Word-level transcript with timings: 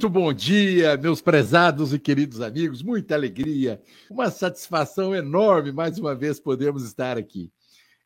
Muito 0.00 0.08
bom 0.08 0.32
dia, 0.32 0.96
meus 0.96 1.20
prezados 1.20 1.92
e 1.92 1.98
queridos 1.98 2.40
amigos, 2.40 2.82
muita 2.82 3.14
alegria, 3.14 3.82
uma 4.08 4.30
satisfação 4.30 5.14
enorme 5.14 5.72
mais 5.72 5.98
uma 5.98 6.14
vez 6.14 6.40
podermos 6.40 6.84
estar 6.84 7.18
aqui. 7.18 7.52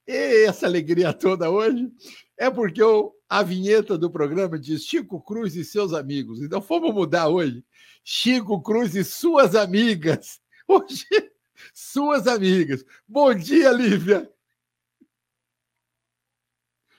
E 0.04 0.44
essa 0.44 0.66
alegria 0.66 1.12
toda 1.12 1.48
hoje 1.48 1.88
é 2.36 2.50
porque 2.50 2.82
eu, 2.82 3.14
a 3.28 3.44
vinheta 3.44 3.96
do 3.96 4.10
programa 4.10 4.58
diz 4.58 4.82
Chico 4.82 5.22
Cruz 5.22 5.54
e 5.54 5.64
seus 5.64 5.92
amigos. 5.92 6.42
Então 6.42 6.60
vamos 6.60 6.92
mudar 6.92 7.28
hoje. 7.28 7.64
Chico 8.02 8.60
Cruz 8.60 8.96
e 8.96 9.04
suas 9.04 9.54
amigas. 9.54 10.40
Hoje, 10.66 11.06
suas 11.72 12.26
amigas. 12.26 12.84
Bom 13.06 13.32
dia, 13.32 13.70
Lívia. 13.70 14.28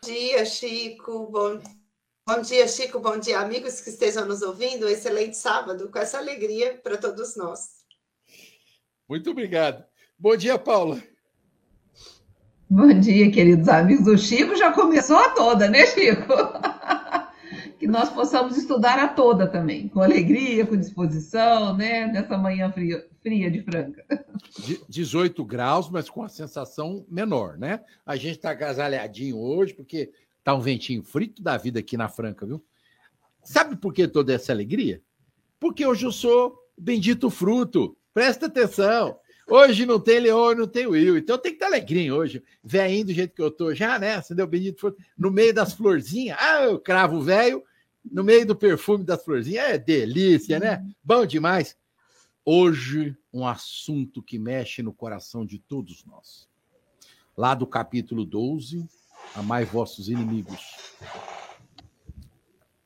Bom 0.01 0.07
dia, 0.09 0.45
Chico. 0.45 1.29
Bom 1.29 1.59
Bom 2.27 2.41
dia, 2.41 2.67
Chico. 2.67 2.99
Bom 2.99 3.19
dia, 3.19 3.39
amigos 3.39 3.79
que 3.79 3.91
estejam 3.91 4.25
nos 4.25 4.41
ouvindo. 4.41 4.89
Excelente 4.89 5.37
sábado, 5.37 5.89
com 5.91 5.99
essa 5.99 6.17
alegria 6.17 6.73
para 6.83 6.97
todos 6.97 7.37
nós. 7.37 7.85
Muito 9.07 9.29
obrigado. 9.29 9.83
Bom 10.17 10.35
dia, 10.35 10.57
Paula. 10.57 10.99
Bom 12.67 12.99
dia, 12.99 13.31
queridos 13.31 13.69
amigos. 13.69 14.07
O 14.07 14.17
Chico 14.17 14.55
já 14.55 14.73
começou 14.73 15.17
a 15.17 15.29
toda, 15.29 15.69
né, 15.69 15.85
Chico? 15.85 16.33
que 17.77 17.85
nós 17.85 18.09
possamos 18.09 18.57
estudar 18.57 18.97
a 18.97 19.07
toda 19.07 19.45
também, 19.45 19.87
com 19.87 20.01
alegria, 20.01 20.65
com 20.65 20.75
disposição, 20.75 21.77
né? 21.77 22.07
Nessa 22.07 22.35
manhã 22.39 22.71
fria, 22.71 23.05
fria 23.21 23.51
de 23.51 23.61
Franca. 23.61 24.03
18 24.89 25.45
graus, 25.45 25.91
mas 25.91 26.09
com 26.09 26.23
a 26.23 26.29
sensação 26.29 27.05
menor, 27.07 27.55
né? 27.59 27.81
A 28.03 28.15
gente 28.15 28.37
está 28.37 28.49
agasalhadinho 28.49 29.37
hoje, 29.37 29.75
porque 29.75 30.11
Tá 30.45 30.53
um 30.53 30.61
ventinho 30.61 31.01
frito 31.01 31.41
da 31.41 31.57
vida 31.57 31.79
aqui 31.79 31.97
na 31.97 32.07
Franca, 32.07 32.45
viu? 32.45 32.63
Sabe 33.43 33.75
por 33.75 33.91
que 33.91 34.07
toda 34.07 34.31
essa 34.31 34.51
alegria? 34.51 35.01
Porque 35.59 35.83
hoje 35.83 36.05
eu 36.05 36.11
sou 36.11 36.55
bendito 36.77 37.31
fruto. 37.31 37.97
Presta 38.13 38.45
atenção. 38.45 39.17
Hoje 39.47 39.87
não 39.87 39.99
tem 39.99 40.19
Leão, 40.19 40.53
não 40.53 40.67
tem 40.67 40.85
Will. 40.85 41.17
Então 41.17 41.35
tem 41.35 41.51
que 41.51 41.55
estar 41.55 41.65
alegrinho 41.65 42.15
hoje. 42.15 42.43
Velhinho 42.63 43.07
do 43.07 43.13
jeito 43.13 43.33
que 43.33 43.41
eu 43.41 43.49
tô 43.49 43.73
já, 43.73 43.97
né? 43.97 44.17
Acendeu 44.17 44.45
bendito 44.45 44.81
fruto. 44.81 45.03
No 45.17 45.31
meio 45.31 45.51
das 45.51 45.73
florzinhas. 45.73 46.37
Ah, 46.39 46.65
eu 46.65 46.79
cravo 46.79 47.19
velho. 47.21 47.63
No 48.03 48.23
meio 48.23 48.45
do 48.45 48.55
perfume 48.55 49.03
das 49.03 49.25
florzinhas. 49.25 49.65
É 49.65 49.79
delícia, 49.79 50.59
né? 50.59 50.85
Bom 51.03 51.25
demais. 51.25 51.75
Hoje, 52.45 53.17
um 53.33 53.47
assunto 53.47 54.21
que 54.21 54.37
mexe 54.37 54.83
no 54.83 54.93
coração 54.93 55.43
de 55.43 55.57
todos 55.57 56.05
nós. 56.05 56.47
Lá 57.35 57.55
do 57.55 57.65
capítulo 57.65 58.23
12, 58.23 58.87
amai 59.35 59.65
vossos 59.65 60.07
inimigos. 60.07 60.75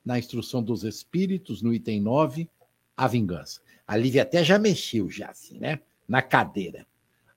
Na 0.04 0.18
instrução 0.18 0.62
dos 0.62 0.82
espíritos, 0.84 1.62
no 1.62 1.72
item 1.72 2.00
9, 2.00 2.48
a 2.96 3.06
vingança. 3.06 3.60
A 3.86 3.96
Lívia 3.96 4.22
até 4.22 4.42
já 4.42 4.58
mexeu, 4.58 5.08
já 5.10 5.30
assim, 5.30 5.58
né? 5.58 5.80
Na 6.08 6.20
cadeira. 6.20 6.86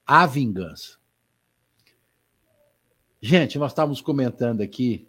A 0.06 0.26
vingança. 0.26 0.98
Gente, 3.22 3.58
nós 3.58 3.72
estávamos 3.72 4.02
comentando 4.02 4.62
aqui 4.62 5.08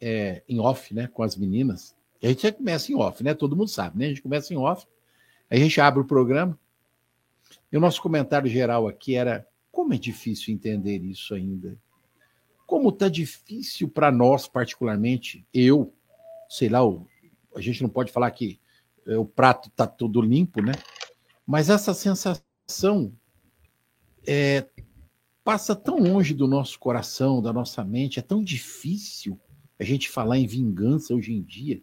é, 0.00 0.42
em 0.48 0.60
off, 0.60 0.94
né, 0.94 1.08
com 1.08 1.22
as 1.22 1.36
meninas. 1.36 1.96
A 2.22 2.28
gente 2.28 2.42
já 2.42 2.52
começa 2.52 2.92
em 2.92 2.94
off, 2.94 3.22
né? 3.22 3.34
Todo 3.34 3.56
mundo 3.56 3.68
sabe, 3.68 3.98
né? 3.98 4.06
A 4.06 4.08
gente 4.08 4.22
começa 4.22 4.52
em 4.52 4.56
off, 4.56 4.86
a 5.50 5.56
gente 5.56 5.80
abre 5.80 6.00
o 6.00 6.04
programa. 6.04 6.58
E 7.70 7.76
o 7.76 7.80
nosso 7.80 8.00
comentário 8.00 8.48
geral 8.48 8.86
aqui 8.86 9.14
era 9.14 9.46
como 9.70 9.94
é 9.94 9.98
difícil 9.98 10.54
entender 10.54 11.02
isso 11.02 11.34
ainda. 11.34 11.76
Como 12.66 12.88
está 12.88 13.08
difícil 13.08 13.88
para 13.88 14.10
nós, 14.10 14.48
particularmente, 14.48 15.46
eu, 15.54 15.94
sei 16.48 16.68
lá, 16.68 16.80
a 17.54 17.60
gente 17.60 17.82
não 17.82 17.88
pode 17.88 18.10
falar 18.10 18.30
que 18.32 18.60
é, 19.06 19.16
o 19.16 19.24
prato 19.24 19.68
está 19.68 19.86
todo 19.86 20.20
limpo, 20.20 20.60
né? 20.60 20.72
Mas 21.46 21.70
essa 21.70 21.94
sensação 21.94 23.12
é, 24.26 24.66
passa 25.44 25.76
tão 25.76 25.98
longe 25.98 26.34
do 26.34 26.48
nosso 26.48 26.78
coração, 26.78 27.40
da 27.40 27.52
nossa 27.52 27.84
mente, 27.84 28.18
é 28.18 28.22
tão 28.22 28.42
difícil 28.42 29.40
a 29.78 29.84
gente 29.84 30.10
falar 30.10 30.38
em 30.38 30.46
vingança 30.46 31.14
hoje 31.14 31.32
em 31.32 31.42
dia, 31.42 31.80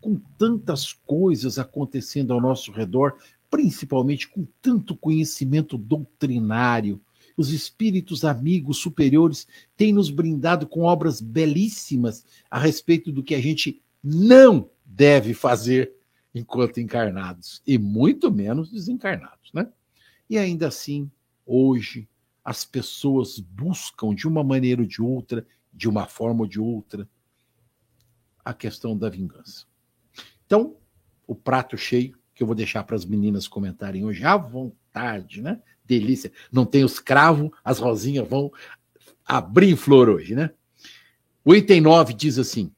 com 0.00 0.16
tantas 0.38 0.92
coisas 0.92 1.58
acontecendo 1.58 2.32
ao 2.32 2.40
nosso 2.40 2.72
redor, 2.72 3.16
principalmente 3.50 4.28
com 4.28 4.46
tanto 4.62 4.96
conhecimento 4.96 5.76
doutrinário, 5.76 7.00
os 7.36 7.52
espíritos 7.52 8.24
amigos 8.24 8.78
superiores 8.78 9.46
têm 9.76 9.92
nos 9.92 10.10
brindado 10.10 10.66
com 10.66 10.82
obras 10.82 11.20
belíssimas 11.20 12.24
a 12.50 12.58
respeito 12.58 13.10
do 13.12 13.22
que 13.22 13.34
a 13.34 13.40
gente 13.40 13.80
não 14.02 14.70
deve 14.84 15.34
fazer 15.34 15.92
enquanto 16.34 16.80
encarnados, 16.80 17.62
e 17.66 17.76
muito 17.76 18.30
menos 18.30 18.70
desencarnados, 18.70 19.52
né? 19.52 19.68
E 20.28 20.38
ainda 20.38 20.68
assim, 20.68 21.10
hoje, 21.44 22.08
as 22.44 22.64
pessoas 22.64 23.38
buscam 23.38 24.14
de 24.14 24.26
uma 24.26 24.42
maneira 24.42 24.80
ou 24.80 24.86
de 24.86 25.02
outra, 25.02 25.46
de 25.72 25.88
uma 25.88 26.06
forma 26.06 26.40
ou 26.40 26.46
de 26.46 26.58
outra, 26.58 27.08
a 28.44 28.54
questão 28.54 28.96
da 28.96 29.08
vingança. 29.08 29.66
Então, 30.46 30.76
o 31.26 31.34
prato 31.34 31.76
cheio, 31.76 32.18
que 32.34 32.42
eu 32.42 32.46
vou 32.46 32.56
deixar 32.56 32.82
para 32.84 32.96
as 32.96 33.04
meninas 33.04 33.46
comentarem 33.46 34.04
hoje 34.04 34.24
à 34.24 34.36
vontade, 34.36 35.42
né? 35.42 35.62
Delícia. 35.84 36.32
Não 36.50 36.64
tem 36.64 36.84
os 36.84 36.98
cravos, 36.98 37.50
as 37.64 37.78
rosinhas 37.78 38.28
vão 38.28 38.50
abrir 39.24 39.70
em 39.70 39.76
flor 39.76 40.08
hoje, 40.08 40.34
né? 40.34 40.50
O 41.44 41.54
item 41.54 41.80
9 41.80 42.14
diz 42.14 42.38
assim: 42.38 42.72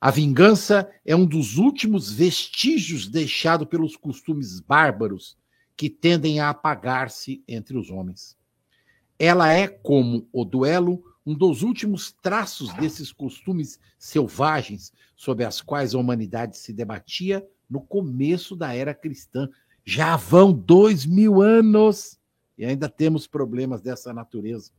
a 0.00 0.10
vingança 0.10 0.88
é 1.04 1.16
um 1.16 1.26
dos 1.26 1.56
últimos 1.56 2.12
vestígios 2.12 3.08
deixados 3.08 3.66
pelos 3.66 3.96
costumes 3.96 4.60
bárbaros 4.60 5.36
que 5.76 5.88
tendem 5.88 6.38
a 6.38 6.50
apagar-se 6.50 7.42
entre 7.48 7.76
os 7.76 7.90
homens. 7.90 8.36
Ela 9.18 9.52
é, 9.52 9.66
como 9.66 10.28
o 10.32 10.44
duelo, 10.44 11.02
um 11.24 11.34
dos 11.34 11.62
últimos 11.62 12.12
traços 12.22 12.72
desses 12.74 13.10
costumes 13.10 13.80
selvagens 13.98 14.92
sobre 15.16 15.44
as 15.44 15.60
quais 15.60 15.94
a 15.94 15.98
humanidade 15.98 16.56
se 16.56 16.72
debatia 16.72 17.44
no 17.68 17.80
começo 17.80 18.54
da 18.54 18.74
era 18.74 18.94
cristã. 18.94 19.48
Já 19.84 20.16
vão 20.16 20.52
dois 20.52 21.04
mil 21.06 21.40
anos 21.40 22.18
e 22.56 22.64
ainda 22.64 22.88
temos 22.88 23.26
problemas 23.26 23.80
dessa 23.80 24.12
natureza. 24.12 24.70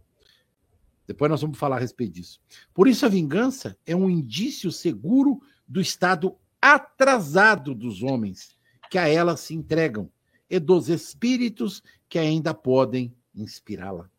Depois 1.06 1.32
nós 1.32 1.42
vamos 1.42 1.58
falar 1.58 1.78
a 1.78 1.80
respeito 1.80 2.14
disso. 2.14 2.42
Por 2.74 2.88
isso, 2.88 3.06
a 3.06 3.10
vingança 3.10 3.78
é 3.86 3.96
um 3.96 4.10
indício 4.10 4.72
seguro 4.72 5.42
do 5.68 5.80
estado 5.80 6.36
atrasado 6.62 7.74
dos 7.74 8.04
homens 8.04 8.58
que 8.90 8.98
a 8.98 9.08
ela 9.08 9.38
se 9.38 9.54
entregam 9.54 10.12
e 10.50 10.60
dos 10.60 10.90
espíritos 10.90 11.82
que 12.10 12.20
ainda 12.20 12.54
podem 12.54 13.16
inspirá-la. 13.34 14.10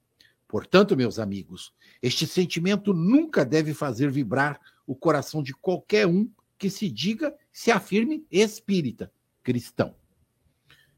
Portanto, 0.47 0.97
meus 0.97 1.19
amigos, 1.19 1.75
este 2.01 2.27
sentimento 2.27 2.95
nunca 2.95 3.45
deve 3.45 3.75
fazer 3.75 4.11
vibrar 4.11 4.59
o 4.87 4.95
coração 4.95 5.43
de 5.43 5.53
qualquer 5.53 6.07
um 6.07 6.31
que 6.57 6.71
se 6.71 6.91
diga, 6.91 7.35
se 7.53 7.71
afirme 7.71 8.27
espírita, 8.31 9.13
cristão. 9.43 9.95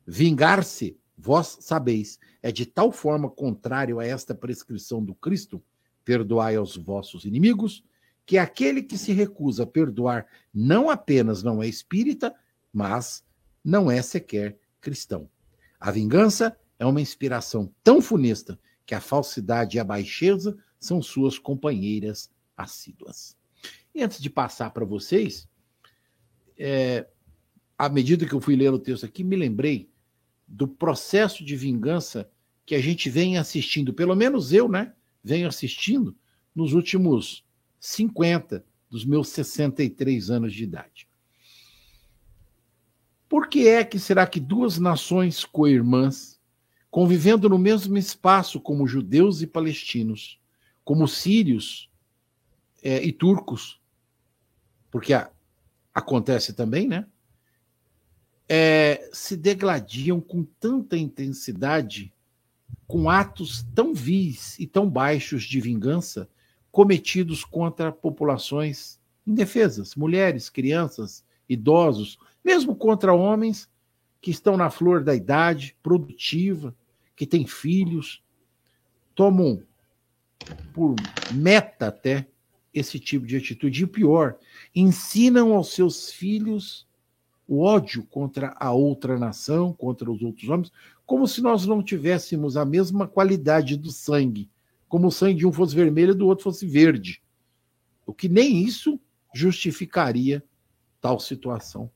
Vingar-se 0.06 0.96
Vós 1.22 1.58
sabeis, 1.60 2.18
é 2.42 2.50
de 2.50 2.64
tal 2.64 2.90
forma 2.90 3.28
contrário 3.28 4.00
a 4.00 4.06
esta 4.06 4.34
prescrição 4.34 5.04
do 5.04 5.14
Cristo, 5.14 5.62
perdoai 6.02 6.56
aos 6.56 6.76
vossos 6.76 7.26
inimigos, 7.26 7.84
que 8.24 8.38
aquele 8.38 8.82
que 8.82 8.96
se 8.96 9.12
recusa 9.12 9.64
a 9.64 9.66
perdoar 9.66 10.26
não 10.52 10.88
apenas 10.88 11.42
não 11.42 11.62
é 11.62 11.68
espírita, 11.68 12.34
mas 12.72 13.22
não 13.62 13.90
é 13.90 14.00
sequer 14.00 14.58
cristão. 14.80 15.28
A 15.78 15.90
vingança 15.90 16.56
é 16.78 16.86
uma 16.86 17.02
inspiração 17.02 17.70
tão 17.84 18.00
funesta 18.00 18.58
que 18.86 18.94
a 18.94 19.00
falsidade 19.00 19.76
e 19.76 19.80
a 19.80 19.84
baixeza 19.84 20.56
são 20.78 21.02
suas 21.02 21.38
companheiras 21.38 22.30
assíduas. 22.56 23.36
E 23.94 24.02
antes 24.02 24.22
de 24.22 24.30
passar 24.30 24.70
para 24.70 24.86
vocês, 24.86 25.46
é, 26.56 27.06
à 27.76 27.90
medida 27.90 28.24
que 28.24 28.32
eu 28.32 28.40
fui 28.40 28.56
ler 28.56 28.72
o 28.72 28.78
texto 28.78 29.04
aqui, 29.04 29.22
me 29.22 29.36
lembrei 29.36 29.90
do 30.50 30.66
processo 30.66 31.44
de 31.44 31.54
vingança 31.54 32.28
que 32.66 32.74
a 32.74 32.80
gente 32.80 33.08
vem 33.08 33.38
assistindo, 33.38 33.94
pelo 33.94 34.16
menos 34.16 34.52
eu, 34.52 34.68
né? 34.68 34.92
Venho 35.22 35.46
assistindo 35.46 36.16
nos 36.54 36.72
últimos 36.72 37.44
50 37.78 38.64
dos 38.90 39.04
meus 39.04 39.28
63 39.28 40.28
anos 40.28 40.52
de 40.52 40.64
idade. 40.64 41.08
Por 43.28 43.48
que 43.48 43.68
é 43.68 43.84
que 43.84 43.98
será 43.98 44.26
que 44.26 44.40
duas 44.40 44.76
nações 44.76 45.44
co-irmãs, 45.44 46.40
convivendo 46.90 47.48
no 47.48 47.58
mesmo 47.58 47.96
espaço 47.96 48.60
como 48.60 48.88
judeus 48.88 49.40
e 49.40 49.46
palestinos, 49.46 50.40
como 50.84 51.06
sírios 51.06 51.88
é, 52.82 53.00
e 53.04 53.12
turcos, 53.12 53.80
porque 54.90 55.14
a, 55.14 55.30
acontece 55.94 56.52
também, 56.52 56.88
né? 56.88 57.06
É, 58.52 59.08
se 59.12 59.36
degladiam 59.36 60.20
com 60.20 60.42
tanta 60.42 60.96
intensidade, 60.96 62.12
com 62.84 63.08
atos 63.08 63.64
tão 63.76 63.94
vis 63.94 64.58
e 64.58 64.66
tão 64.66 64.90
baixos 64.90 65.44
de 65.44 65.60
vingança 65.60 66.28
cometidos 66.72 67.44
contra 67.44 67.92
populações 67.92 68.98
indefesas, 69.24 69.94
mulheres, 69.94 70.48
crianças, 70.48 71.24
idosos, 71.48 72.18
mesmo 72.44 72.74
contra 72.74 73.14
homens 73.14 73.68
que 74.20 74.30
estão 74.30 74.56
na 74.56 74.70
flor 74.70 75.04
da 75.04 75.14
idade, 75.14 75.76
produtiva, 75.82 76.74
que 77.14 77.26
têm 77.26 77.46
filhos, 77.46 78.22
tomam 79.14 79.62
por 80.72 80.96
meta 81.32 81.88
até 81.88 82.26
esse 82.72 82.98
tipo 82.98 83.26
de 83.26 83.36
atitude. 83.36 83.84
E 83.84 83.86
pior, 83.86 84.36
ensinam 84.74 85.54
aos 85.54 85.72
seus 85.72 86.10
filhos 86.10 86.86
o 87.50 87.62
ódio 87.62 88.04
contra 88.04 88.54
a 88.60 88.70
outra 88.70 89.18
nação, 89.18 89.72
contra 89.72 90.08
os 90.08 90.22
outros 90.22 90.48
homens, 90.48 90.70
como 91.04 91.26
se 91.26 91.42
nós 91.42 91.66
não 91.66 91.82
tivéssemos 91.82 92.56
a 92.56 92.64
mesma 92.64 93.08
qualidade 93.08 93.76
do 93.76 93.90
sangue, 93.90 94.48
como 94.88 95.08
o 95.08 95.10
sangue 95.10 95.40
de 95.40 95.46
um 95.48 95.52
fosse 95.52 95.74
vermelho 95.74 96.12
e 96.12 96.16
do 96.16 96.28
outro 96.28 96.44
fosse 96.44 96.64
verde. 96.64 97.20
O 98.06 98.14
que 98.14 98.28
nem 98.28 98.62
isso 98.62 99.00
justificaria 99.34 100.44
tal 101.00 101.18
situação. 101.18 101.90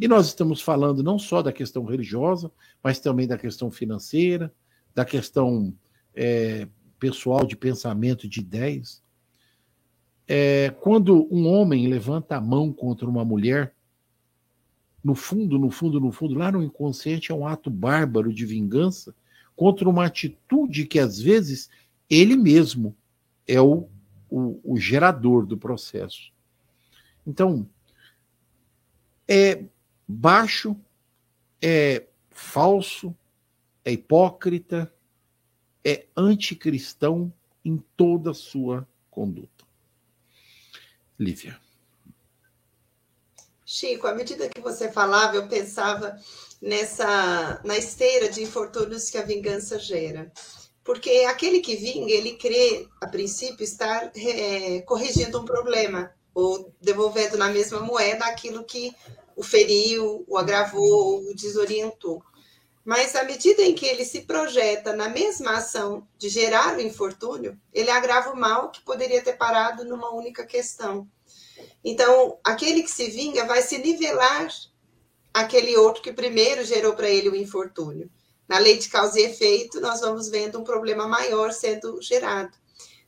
E 0.00 0.08
nós 0.08 0.28
estamos 0.28 0.62
falando 0.62 1.02
não 1.02 1.18
só 1.18 1.42
da 1.42 1.52
questão 1.52 1.84
religiosa, 1.84 2.50
mas 2.82 2.98
também 2.98 3.28
da 3.28 3.36
questão 3.36 3.70
financeira, 3.70 4.50
da 4.94 5.04
questão 5.04 5.74
é, 6.14 6.66
pessoal 6.98 7.44
de 7.44 7.54
pensamento, 7.54 8.26
de 8.26 8.40
ideias. 8.40 9.02
É, 10.26 10.70
quando 10.80 11.28
um 11.30 11.46
homem 11.46 11.86
levanta 11.86 12.36
a 12.36 12.40
mão 12.40 12.72
contra 12.72 13.06
uma 13.06 13.26
mulher, 13.26 13.75
no 15.06 15.14
fundo, 15.14 15.56
no 15.56 15.70
fundo, 15.70 16.00
no 16.00 16.10
fundo, 16.10 16.34
lá 16.34 16.50
no 16.50 16.60
inconsciente 16.60 17.30
é 17.30 17.34
um 17.34 17.46
ato 17.46 17.70
bárbaro 17.70 18.34
de 18.34 18.44
vingança 18.44 19.14
contra 19.54 19.88
uma 19.88 20.04
atitude 20.04 20.84
que 20.84 20.98
às 20.98 21.20
vezes 21.20 21.70
ele 22.10 22.34
mesmo 22.34 22.92
é 23.46 23.60
o, 23.60 23.88
o, 24.28 24.60
o 24.64 24.76
gerador 24.76 25.46
do 25.46 25.56
processo. 25.56 26.32
Então, 27.24 27.70
é 29.28 29.64
baixo, 30.08 30.76
é 31.62 32.08
falso, 32.28 33.14
é 33.84 33.92
hipócrita, 33.92 34.92
é 35.84 36.08
anticristão 36.16 37.32
em 37.64 37.80
toda 37.96 38.32
a 38.32 38.34
sua 38.34 38.84
conduta. 39.08 39.64
Lívia. 41.16 41.60
Chico, 43.68 44.06
à 44.06 44.14
medida 44.14 44.48
que 44.48 44.60
você 44.60 44.92
falava, 44.92 45.34
eu 45.34 45.48
pensava 45.48 46.16
nessa 46.62 47.60
na 47.64 47.76
esteira 47.76 48.28
de 48.28 48.40
infortúnios 48.40 49.10
que 49.10 49.18
a 49.18 49.22
vingança 49.22 49.76
gera. 49.76 50.30
Porque 50.84 51.26
aquele 51.28 51.58
que 51.58 51.74
vinga, 51.74 52.12
ele 52.12 52.36
crê, 52.36 52.86
a 53.00 53.08
princípio, 53.08 53.64
estar 53.64 54.12
é, 54.16 54.82
corrigindo 54.82 55.40
um 55.40 55.44
problema, 55.44 56.14
ou 56.32 56.72
devolvendo 56.80 57.36
na 57.36 57.48
mesma 57.48 57.80
moeda 57.80 58.24
aquilo 58.26 58.62
que 58.62 58.94
o 59.34 59.42
feriu, 59.42 60.24
o 60.28 60.38
agravou, 60.38 61.28
o 61.28 61.34
desorientou. 61.34 62.22
Mas 62.84 63.16
à 63.16 63.24
medida 63.24 63.62
em 63.62 63.74
que 63.74 63.84
ele 63.84 64.04
se 64.04 64.20
projeta 64.20 64.94
na 64.94 65.08
mesma 65.08 65.56
ação 65.56 66.06
de 66.16 66.28
gerar 66.28 66.76
o 66.76 66.80
infortúnio, 66.80 67.58
ele 67.74 67.90
agrava 67.90 68.30
o 68.30 68.36
mal 68.36 68.70
que 68.70 68.80
poderia 68.82 69.20
ter 69.20 69.36
parado 69.36 69.84
numa 69.84 70.14
única 70.14 70.46
questão. 70.46 71.08
Então, 71.84 72.38
aquele 72.44 72.82
que 72.82 72.90
se 72.90 73.08
vinga 73.10 73.44
vai 73.44 73.62
se 73.62 73.78
nivelar 73.78 74.48
aquele 75.32 75.76
outro 75.76 76.02
que 76.02 76.12
primeiro 76.12 76.64
gerou 76.64 76.94
para 76.94 77.08
ele 77.08 77.28
o 77.28 77.36
infortúnio. 77.36 78.10
Na 78.48 78.58
lei 78.58 78.78
de 78.78 78.88
causa 78.88 79.20
e 79.20 79.24
efeito, 79.24 79.80
nós 79.80 80.00
vamos 80.00 80.28
vendo 80.28 80.58
um 80.58 80.64
problema 80.64 81.06
maior 81.06 81.52
sendo 81.52 82.00
gerado. 82.00 82.56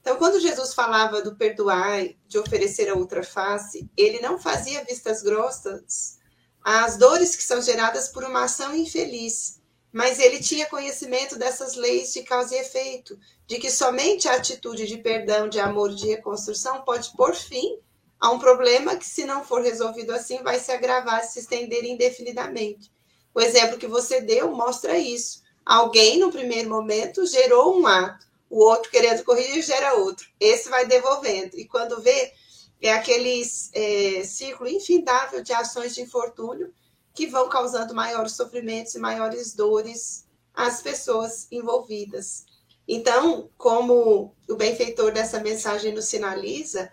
Então, 0.00 0.16
quando 0.16 0.40
Jesus 0.40 0.74
falava 0.74 1.22
do 1.22 1.36
perdoar, 1.36 2.02
de 2.26 2.38
oferecer 2.38 2.88
a 2.88 2.94
outra 2.94 3.22
face, 3.22 3.88
ele 3.96 4.20
não 4.20 4.38
fazia 4.38 4.84
vistas 4.84 5.22
grossas 5.22 6.18
às 6.62 6.96
dores 6.96 7.34
que 7.34 7.42
são 7.42 7.62
geradas 7.62 8.08
por 8.08 8.24
uma 8.24 8.44
ação 8.44 8.74
infeliz, 8.74 9.60
mas 9.92 10.18
ele 10.18 10.38
tinha 10.40 10.66
conhecimento 10.66 11.38
dessas 11.38 11.76
leis 11.76 12.12
de 12.12 12.22
causa 12.22 12.54
e 12.54 12.58
efeito, 12.58 13.18
de 13.46 13.58
que 13.58 13.70
somente 13.70 14.28
a 14.28 14.34
atitude 14.34 14.86
de 14.86 14.98
perdão, 14.98 15.48
de 15.48 15.58
amor, 15.58 15.94
de 15.94 16.06
reconstrução 16.06 16.82
pode 16.82 17.10
pôr 17.16 17.34
fim 17.34 17.78
a 18.20 18.30
um 18.30 18.38
problema 18.38 18.96
que, 18.96 19.06
se 19.06 19.24
não 19.24 19.44
for 19.44 19.62
resolvido 19.62 20.12
assim, 20.12 20.42
vai 20.42 20.58
se 20.58 20.72
agravar, 20.72 21.22
se 21.24 21.40
estender 21.40 21.84
indefinidamente. 21.84 22.90
O 23.34 23.40
exemplo 23.40 23.78
que 23.78 23.86
você 23.86 24.20
deu 24.20 24.52
mostra 24.52 24.98
isso. 24.98 25.42
Alguém, 25.64 26.18
no 26.18 26.32
primeiro 26.32 26.68
momento, 26.68 27.26
gerou 27.26 27.78
um 27.78 27.86
ato 27.86 28.28
o 28.50 28.60
outro 28.64 28.90
querendo 28.90 29.24
corrigir 29.24 29.62
gera 29.62 29.94
outro. 29.94 30.28
Esse 30.40 30.68
vai 30.68 30.86
devolvendo. 30.86 31.58
E 31.58 31.66
quando 31.66 32.00
vê, 32.00 32.32
é 32.80 32.92
aquele 32.92 33.42
é, 33.72 34.24
ciclo 34.24 34.66
infindável 34.66 35.42
de 35.42 35.52
ações 35.52 35.94
de 35.94 36.02
infortúnio 36.02 36.72
que 37.14 37.26
vão 37.26 37.48
causando 37.48 37.94
maiores 37.94 38.32
sofrimentos 38.32 38.94
e 38.94 38.98
maiores 38.98 39.54
dores 39.54 40.26
às 40.54 40.80
pessoas 40.80 41.46
envolvidas. 41.50 42.46
Então, 42.86 43.50
como 43.58 44.34
o 44.48 44.56
benfeitor 44.56 45.12
dessa 45.12 45.40
mensagem 45.40 45.92
nos 45.92 46.06
sinaliza, 46.06 46.90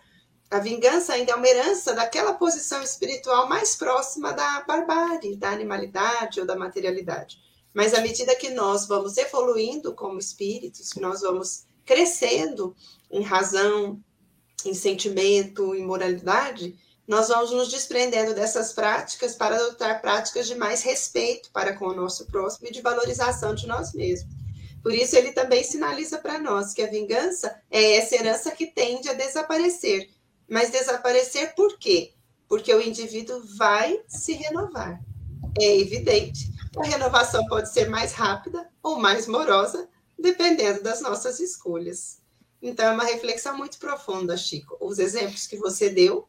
a 0.50 0.59
vingança 0.59 1.13
ainda 1.13 1.31
é 1.31 1.36
uma 1.36 1.47
herança 1.47 1.94
daquela 1.94 2.33
posição 2.33 2.81
espiritual 2.81 3.50
mais 3.50 3.75
próxima 3.75 4.31
da 4.31 4.62
barbárie, 4.62 5.36
da 5.36 5.50
animalidade 5.50 6.39
ou 6.39 6.45
da 6.45 6.56
materialidade. 6.56 7.39
Mas 7.74 7.94
à 7.94 8.01
medida 8.01 8.36
que 8.36 8.51
nós 8.51 8.88
vamos 8.88 9.18
evoluindo 9.18 9.94
como 9.94 10.19
espíritos, 10.19 10.94
que 10.94 11.01
nós 11.01 11.21
vamos 11.21 11.65
crescendo 11.83 12.75
em 13.12 13.21
razão, 13.21 14.01
em 14.65 14.74
sentimento, 14.74 15.75
em 15.75 15.86
moralidade, 15.86 16.77
nós 17.07 17.27
vamos 17.27 17.51
nos 17.51 17.69
desprendendo 17.69 18.33
dessas 18.33 18.74
práticas 18.74 19.36
para 19.36 19.56
adotar 19.56 20.01
práticas 20.01 20.48
de 20.48 20.56
mais 20.56 20.81
respeito 20.81 21.51
para 21.51 21.75
com 21.75 21.88
o 21.88 21.96
nosso 21.96 22.25
próximo 22.27 22.67
e 22.67 22.72
de 22.72 22.81
valorização 22.81 23.53
de 23.53 23.67
nós 23.67 23.93
mesmos. 23.93 24.34
Por 24.81 24.93
isso, 24.93 25.15
ele 25.15 25.31
também 25.31 25.63
sinaliza 25.63 26.17
para 26.17 26.39
nós 26.39 26.74
que 26.74 26.81
a 26.81 26.89
vingança 26.89 27.60
é 27.69 27.98
essa 27.98 28.15
herança 28.15 28.51
que 28.51 28.67
tende 28.67 29.10
a 29.10 29.13
desaparecer. 29.13 30.10
Mas 30.49 30.71
desaparecer 30.71 31.53
por 31.55 31.77
quê? 31.77 32.13
Porque 32.47 32.73
o 32.73 32.81
indivíduo 32.81 33.41
vai 33.57 34.01
se 34.07 34.33
renovar. 34.33 34.99
É 35.59 35.79
evidente 35.79 36.55
a 36.77 36.85
renovação 36.85 37.45
pode 37.47 37.71
ser 37.71 37.89
mais 37.89 38.11
rápida 38.11 38.69
ou 38.83 38.99
mais 38.99 39.27
morosa, 39.27 39.87
dependendo 40.19 40.83
das 40.83 41.01
nossas 41.01 41.39
escolhas. 41.39 42.19
Então, 42.61 42.85
é 42.85 42.91
uma 42.91 43.05
reflexão 43.05 43.57
muito 43.57 43.77
profunda, 43.77 44.35
Chico. 44.35 44.77
Os 44.81 44.99
exemplos 44.99 45.47
que 45.47 45.57
você 45.57 45.89
deu 45.89 46.27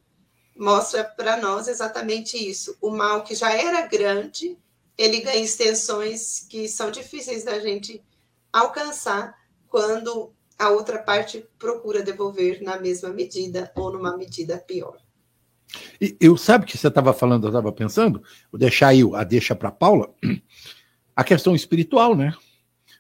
mostra 0.57 1.05
para 1.05 1.37
nós 1.37 1.67
exatamente 1.67 2.37
isso. 2.37 2.77
O 2.81 2.91
mal 2.91 3.25
que 3.25 3.35
já 3.35 3.53
era 3.53 3.87
grande, 3.87 4.57
ele 4.97 5.21
ganha 5.21 5.43
extensões 5.43 6.47
que 6.49 6.69
são 6.69 6.91
difíceis 6.91 7.45
da 7.45 7.59
gente 7.59 8.03
alcançar 8.53 9.37
quando 9.69 10.33
a 10.59 10.71
outra 10.71 10.99
parte 10.99 11.47
procura 11.59 12.03
devolver 12.03 12.63
na 12.63 12.79
mesma 12.79 13.11
medida 13.11 13.71
ou 13.75 13.93
numa 13.93 14.17
medida 14.17 14.59
pior. 14.59 14.97
E 16.01 16.17
eu 16.21 16.37
sabe 16.37 16.65
que 16.65 16.79
você 16.79 16.89
estava 16.89 17.13
falando, 17.13 17.45
eu 17.45 17.51
estava 17.51 17.73
pensando, 17.73 18.23
vou 18.51 18.59
deixar 18.59 18.89
aí 18.89 19.03
a 19.15 19.25
deixa 19.25 19.55
para 19.55 19.71
Paula, 19.71 20.15
a 21.15 21.25
questão 21.25 21.55
espiritual, 21.55 22.15
né? 22.15 22.35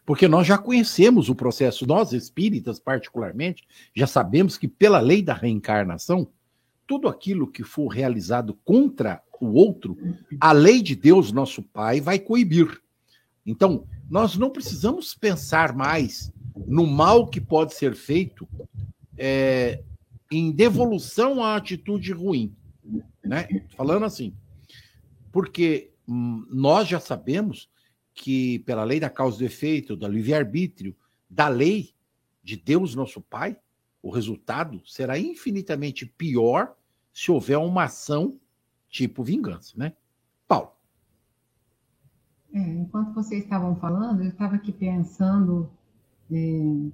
Porque 0.04 0.28
nós 0.28 0.46
já 0.46 0.56
conhecemos 0.56 1.28
o 1.28 1.34
processo, 1.34 1.86
nós 1.86 2.12
espíritas 2.12 2.78
particularmente, 2.78 3.66
já 3.94 4.06
sabemos 4.06 4.56
que 4.56 4.68
pela 4.68 5.00
lei 5.00 5.22
da 5.22 5.34
reencarnação, 5.34 6.28
tudo 6.86 7.08
aquilo 7.08 7.50
que 7.50 7.64
for 7.64 7.88
realizado 7.88 8.54
contra 8.64 9.20
o 9.40 9.52
outro, 9.54 9.96
a 10.40 10.52
lei 10.52 10.80
de 10.80 10.94
Deus, 10.94 11.32
nosso 11.32 11.62
Pai, 11.62 12.00
vai 12.00 12.18
coibir. 12.18 12.80
Então, 13.44 13.86
nós 14.08 14.36
não 14.36 14.50
precisamos 14.50 15.14
pensar 15.14 15.74
mais 15.74 16.32
no 16.56 16.86
mal 16.86 17.26
que 17.28 17.40
pode 17.40 17.74
ser 17.74 17.94
feito 17.94 18.48
é, 19.18 19.82
em 20.30 20.50
devolução 20.50 21.42
à 21.42 21.56
atitude 21.56 22.12
ruim, 22.12 22.54
né? 23.24 23.46
Falando 23.76 24.04
assim, 24.04 24.34
porque 25.30 25.92
hum, 26.08 26.46
nós 26.50 26.88
já 26.88 27.00
sabemos 27.00 27.68
que 28.14 28.60
pela 28.60 28.84
lei 28.84 28.98
da 28.98 29.10
causa 29.10 29.42
e 29.42 29.46
efeito, 29.46 29.94
do 29.94 30.08
livre-arbítrio, 30.08 30.96
da 31.28 31.48
lei 31.48 31.90
de 32.42 32.56
Deus 32.56 32.94
nosso 32.94 33.20
Pai, 33.20 33.56
o 34.02 34.10
resultado 34.10 34.80
será 34.86 35.18
infinitamente 35.18 36.06
pior 36.06 36.74
se 37.12 37.30
houver 37.30 37.58
uma 37.58 37.84
ação 37.84 38.38
tipo 38.88 39.22
vingança, 39.22 39.74
né? 39.76 39.92
Paulo. 40.46 40.72
É, 42.52 42.58
enquanto 42.58 43.12
vocês 43.12 43.42
estavam 43.42 43.76
falando, 43.76 44.22
eu 44.22 44.28
estava 44.28 44.54
aqui 44.54 44.72
pensando. 44.72 45.68
É, 46.32 46.90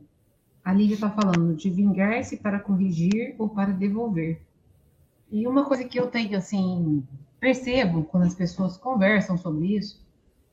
a 0.65 0.73
Lívia 0.73 0.95
está 0.95 1.11
falando 1.11 1.55
de 1.57 1.71
vingar-se 1.71 2.37
para 2.37 2.61
corrigir 2.61 3.35
ou 3.39 3.49
para 3.49 3.73
devolver. 3.73 4.41
E 5.31 5.47
uma 5.47 5.65
coisa 5.65 5.85
que 5.85 5.99
eu 5.99 6.09
tenho, 6.09 6.37
assim, 6.37 7.03
percebo 7.41 8.05
quando 8.05 8.25
as 8.25 8.35
pessoas 8.35 8.77
conversam 8.77 9.37
sobre 9.37 9.77
isso, 9.77 10.01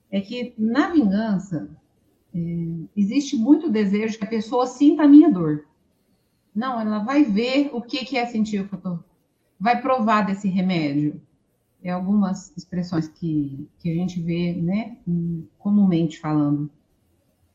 é 0.10 0.20
que 0.22 0.54
na 0.58 0.90
vingança 0.90 1.70
é, 2.34 2.40
existe 2.96 3.36
muito 3.36 3.70
desejo 3.70 4.18
que 4.18 4.24
a 4.24 4.30
pessoa 4.30 4.66
sinta 4.66 5.04
a 5.04 5.08
minha 5.08 5.30
dor. 5.30 5.66
Não, 6.56 6.80
ela 6.80 7.00
vai 7.00 7.24
ver 7.24 7.70
o 7.74 7.82
que, 7.82 8.06
que 8.06 8.18
é 8.18 8.26
sentir 8.26 8.62
o 8.62 8.68
que 8.68 8.76
eu 8.76 8.82
tô. 8.82 9.00
Vai 9.60 9.82
provar 9.82 10.26
desse 10.26 10.48
remédio. 10.48 11.22
É 11.84 11.92
algumas 11.92 12.56
expressões 12.58 13.08
que, 13.08 13.70
que 13.80 13.90
a 13.90 13.94
gente 13.94 14.20
vê, 14.22 14.54
né, 14.54 14.98
comumente 15.58 16.20
falando. 16.20 16.70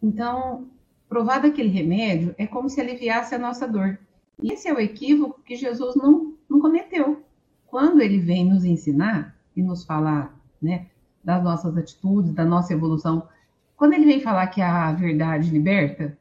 Então, 0.02 0.68
provar 1.14 1.38
daquele 1.38 1.68
remédio 1.68 2.34
é 2.36 2.44
como 2.44 2.68
se 2.68 2.80
aliviasse 2.80 3.36
a 3.36 3.38
nossa 3.38 3.68
dor. 3.68 4.00
E 4.42 4.52
esse 4.52 4.66
é 4.66 4.74
o 4.74 4.80
equívoco 4.80 5.40
que 5.42 5.54
Jesus 5.54 5.94
não, 5.94 6.34
não 6.50 6.58
cometeu. 6.58 7.22
Quando 7.68 8.00
ele 8.00 8.18
vem 8.18 8.44
nos 8.44 8.64
ensinar 8.64 9.32
e 9.54 9.62
nos 9.62 9.84
falar, 9.84 10.36
né, 10.60 10.86
das 11.22 11.40
nossas 11.40 11.76
atitudes, 11.76 12.32
da 12.32 12.44
nossa 12.44 12.72
evolução, 12.72 13.28
quando 13.76 13.92
ele 13.92 14.06
vem 14.06 14.18
falar 14.18 14.48
que 14.48 14.60
a 14.60 14.90
verdade 14.90 15.50
liberta, 15.50 16.18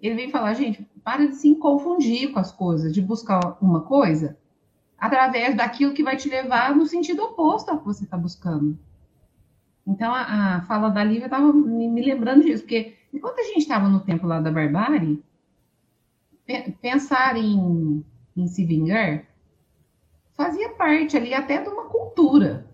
ele 0.00 0.14
vem 0.14 0.30
falar, 0.30 0.54
gente, 0.54 0.88
para 1.04 1.26
de 1.26 1.34
se 1.34 1.54
confundir 1.56 2.32
com 2.32 2.38
as 2.38 2.50
coisas, 2.50 2.94
de 2.94 3.02
buscar 3.02 3.58
uma 3.60 3.82
coisa 3.82 4.38
através 4.98 5.54
daquilo 5.54 5.92
que 5.92 6.02
vai 6.02 6.16
te 6.16 6.30
levar 6.30 6.74
no 6.74 6.86
sentido 6.86 7.24
oposto 7.24 7.70
ao 7.70 7.78
que 7.78 7.84
você 7.84 8.04
está 8.04 8.16
buscando. 8.16 8.78
Então, 9.86 10.14
a, 10.14 10.56
a, 10.56 10.60
fala 10.62 10.88
da 10.88 11.04
Lívia 11.04 11.26
estava 11.26 11.52
me, 11.52 11.88
me, 11.88 12.02
lembrando 12.02 12.42
disso, 12.42 12.62
porque 12.62 12.94
enquanto 13.14 13.38
a 13.38 13.44
gente 13.44 13.58
estava 13.58 13.88
no 13.88 14.00
tempo 14.00 14.26
lá 14.26 14.40
da 14.40 14.50
barbárie, 14.50 15.22
pe 16.44 16.72
pensar 16.72 17.36
em, 17.36 18.04
em 18.36 18.46
se 18.48 18.64
vingar 18.64 19.24
fazia 20.36 20.70
parte 20.70 21.16
ali 21.16 21.32
até 21.32 21.62
de 21.62 21.68
uma 21.68 21.84
cultura 21.84 22.66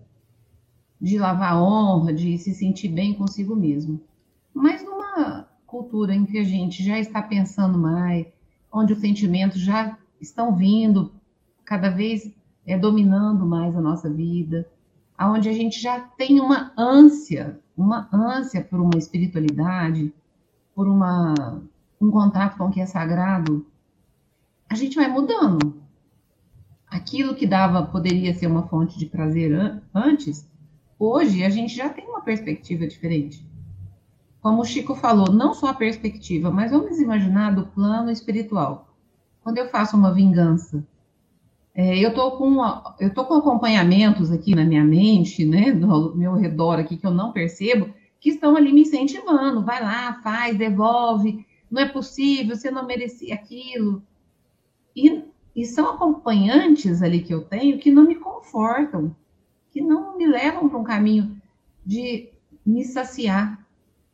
de 1.00 1.18
lavar 1.18 1.62
honra, 1.62 2.12
de 2.12 2.36
se 2.38 2.54
sentir 2.54 2.88
bem 2.88 3.14
consigo 3.14 3.54
mesmo. 3.54 4.00
Mas 4.52 4.82
numa 4.82 5.48
cultura 5.66 6.14
em 6.14 6.26
que 6.26 6.38
a 6.38 6.44
gente 6.44 6.82
já 6.82 6.98
está 6.98 7.22
pensando 7.22 7.78
mais, 7.78 8.26
onde 8.72 8.92
os 8.92 8.98
sentimentos 8.98 9.60
já 9.60 9.96
estão 10.20 10.54
vindo 10.54 11.12
cada 11.64 11.88
vez 11.88 12.34
é, 12.66 12.76
dominando 12.76 13.46
mais 13.46 13.74
a 13.76 13.80
nossa 13.80 14.10
vida, 14.10 14.68
aonde 15.16 15.48
a 15.48 15.52
gente 15.52 15.80
já 15.80 16.00
tem 16.00 16.40
uma 16.40 16.72
ânsia, 16.76 17.60
uma 17.76 18.08
ânsia 18.12 18.62
por 18.62 18.80
uma 18.80 18.98
espiritualidade, 18.98 20.12
por 20.80 20.88
uma, 20.88 21.60
um 22.00 22.10
contato 22.10 22.56
com 22.56 22.64
o 22.64 22.70
que 22.70 22.80
é 22.80 22.86
sagrado, 22.86 23.66
a 24.66 24.74
gente 24.74 24.96
vai 24.96 25.08
mudando. 25.08 25.74
Aquilo 26.88 27.34
que 27.34 27.46
dava, 27.46 27.82
poderia 27.82 28.32
ser 28.32 28.46
uma 28.46 28.66
fonte 28.66 28.98
de 28.98 29.04
prazer 29.04 29.52
an 29.52 29.82
antes, 29.94 30.48
hoje 30.98 31.44
a 31.44 31.50
gente 31.50 31.76
já 31.76 31.90
tem 31.90 32.06
uma 32.08 32.22
perspectiva 32.22 32.86
diferente. 32.86 33.46
Como 34.40 34.62
o 34.62 34.64
Chico 34.64 34.94
falou, 34.94 35.30
não 35.30 35.52
só 35.52 35.66
a 35.66 35.74
perspectiva, 35.74 36.50
mas 36.50 36.70
vamos 36.70 36.98
imaginar 36.98 37.54
do 37.54 37.66
plano 37.66 38.10
espiritual. 38.10 38.88
Quando 39.42 39.58
eu 39.58 39.68
faço 39.68 39.98
uma 39.98 40.14
vingança, 40.14 40.82
é, 41.74 41.98
eu 41.98 42.14
tô 42.14 42.38
com 42.38 42.56
eu 42.98 43.12
tô 43.12 43.26
com 43.26 43.34
acompanhamentos 43.34 44.30
aqui 44.30 44.54
na 44.54 44.64
minha 44.64 44.82
mente, 44.82 45.44
né, 45.44 45.74
no 45.74 46.16
meu 46.16 46.36
redor 46.36 46.78
aqui 46.78 46.96
que 46.96 47.06
eu 47.06 47.12
não 47.12 47.32
percebo, 47.32 47.90
que 48.20 48.30
estão 48.30 48.56
ali 48.56 48.72
me 48.72 48.82
incentivando. 48.82 49.64
Vai 49.64 49.82
lá, 49.82 50.20
faz, 50.22 50.56
devolve. 50.56 51.44
Não 51.70 51.82
é 51.82 51.88
possível, 51.88 52.54
você 52.54 52.70
não 52.70 52.86
merecia 52.86 53.34
aquilo. 53.34 54.02
E, 54.94 55.24
e 55.54 55.64
são 55.64 55.90
acompanhantes 55.90 57.02
ali 57.02 57.22
que 57.22 57.32
eu 57.32 57.42
tenho 57.42 57.78
que 57.78 57.90
não 57.90 58.04
me 58.04 58.16
confortam, 58.16 59.14
que 59.70 59.80
não 59.80 60.16
me 60.16 60.26
levam 60.26 60.68
para 60.68 60.78
um 60.78 60.84
caminho 60.84 61.40
de 61.84 62.28
me 62.66 62.84
saciar, 62.84 63.66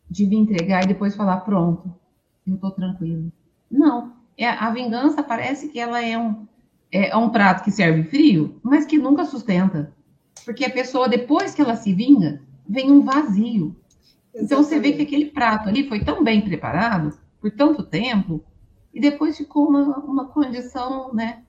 de 0.08 0.26
me 0.26 0.36
entregar 0.36 0.84
e 0.84 0.88
depois 0.88 1.16
falar 1.16 1.40
pronto, 1.40 1.92
eu 2.46 2.54
estou 2.54 2.70
tranquilo. 2.70 3.32
Não, 3.70 4.14
é 4.36 4.48
a 4.48 4.70
vingança 4.70 5.22
parece 5.22 5.68
que 5.68 5.80
ela 5.80 6.00
é 6.00 6.16
um 6.16 6.46
é, 6.90 7.10
é 7.10 7.16
um 7.16 7.30
prato 7.30 7.64
que 7.64 7.70
serve 7.70 8.04
frio, 8.04 8.60
mas 8.62 8.84
que 8.84 8.98
nunca 8.98 9.24
sustenta. 9.24 9.92
Porque 10.44 10.64
a 10.64 10.70
pessoa, 10.70 11.08
depois 11.08 11.54
que 11.54 11.60
ela 11.60 11.76
se 11.76 11.92
vinga, 11.92 12.40
vem 12.68 12.90
um 12.90 13.02
vazio. 13.02 13.74
Exatamente. 14.36 14.44
Então 14.44 14.62
você 14.62 14.78
vê 14.78 14.92
que 14.92 15.02
aquele 15.02 15.26
prato 15.26 15.68
ali 15.68 15.88
foi 15.88 16.04
tão 16.04 16.22
bem 16.22 16.42
preparado, 16.42 17.18
por 17.40 17.50
tanto 17.50 17.82
tempo, 17.82 18.44
e 18.92 19.00
depois 19.00 19.36
ficou 19.36 19.68
uma, 19.68 19.98
uma 19.98 20.28
condição 20.28 21.12
né, 21.12 21.42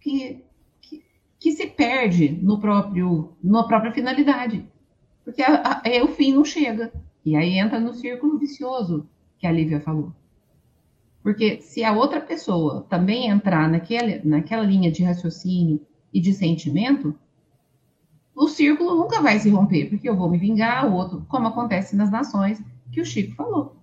que, 0.00 0.44
que, 0.80 1.02
que 1.38 1.52
se 1.52 1.66
perde 1.66 2.28
no 2.42 2.60
próprio, 2.60 3.32
na 3.42 3.64
própria 3.64 3.92
finalidade. 3.92 4.66
Porque 5.24 5.42
a, 5.42 5.82
a, 5.82 6.04
o 6.04 6.08
fim 6.08 6.32
não 6.32 6.44
chega. 6.44 6.92
E 7.24 7.34
aí 7.34 7.58
entra 7.58 7.80
no 7.80 7.92
círculo 7.92 8.38
vicioso 8.38 9.08
que 9.38 9.46
a 9.46 9.52
Lívia 9.52 9.80
falou. 9.80 10.12
Porque 11.22 11.60
se 11.60 11.82
a 11.82 11.92
outra 11.92 12.20
pessoa 12.20 12.86
também 12.88 13.26
entrar 13.26 13.68
naquele, 13.68 14.20
naquela 14.24 14.62
linha 14.62 14.92
de 14.92 15.02
raciocínio 15.02 15.80
e 16.12 16.20
de 16.20 16.32
sentimento, 16.32 17.18
o 18.36 18.48
círculo 18.48 18.94
nunca 18.94 19.22
vai 19.22 19.38
se 19.38 19.48
romper, 19.48 19.88
porque 19.88 20.08
eu 20.08 20.14
vou 20.14 20.28
me 20.28 20.36
vingar, 20.36 20.86
o 20.86 20.94
outro, 20.94 21.24
como 21.26 21.48
acontece 21.48 21.96
nas 21.96 22.10
nações, 22.10 22.62
que 22.92 23.00
o 23.00 23.06
Chico 23.06 23.34
falou. 23.34 23.76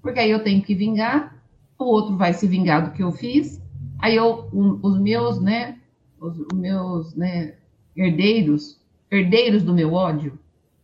Porque 0.00 0.20
aí 0.20 0.30
eu 0.30 0.44
tenho 0.44 0.62
que 0.62 0.76
vingar, 0.76 1.42
o 1.76 1.84
outro 1.84 2.16
vai 2.16 2.32
se 2.32 2.46
vingar 2.46 2.84
do 2.84 2.92
que 2.92 3.02
eu 3.02 3.10
fiz, 3.10 3.60
aí 3.98 4.14
eu, 4.14 4.48
um, 4.52 4.78
os 4.80 4.98
meus, 5.00 5.40
né, 5.40 5.78
os, 6.20 6.38
os 6.38 6.56
meus, 6.56 7.16
né, 7.16 7.54
herdeiros, 7.96 8.80
herdeiros 9.10 9.64
do 9.64 9.74
meu 9.74 9.92
ódio, 9.92 10.38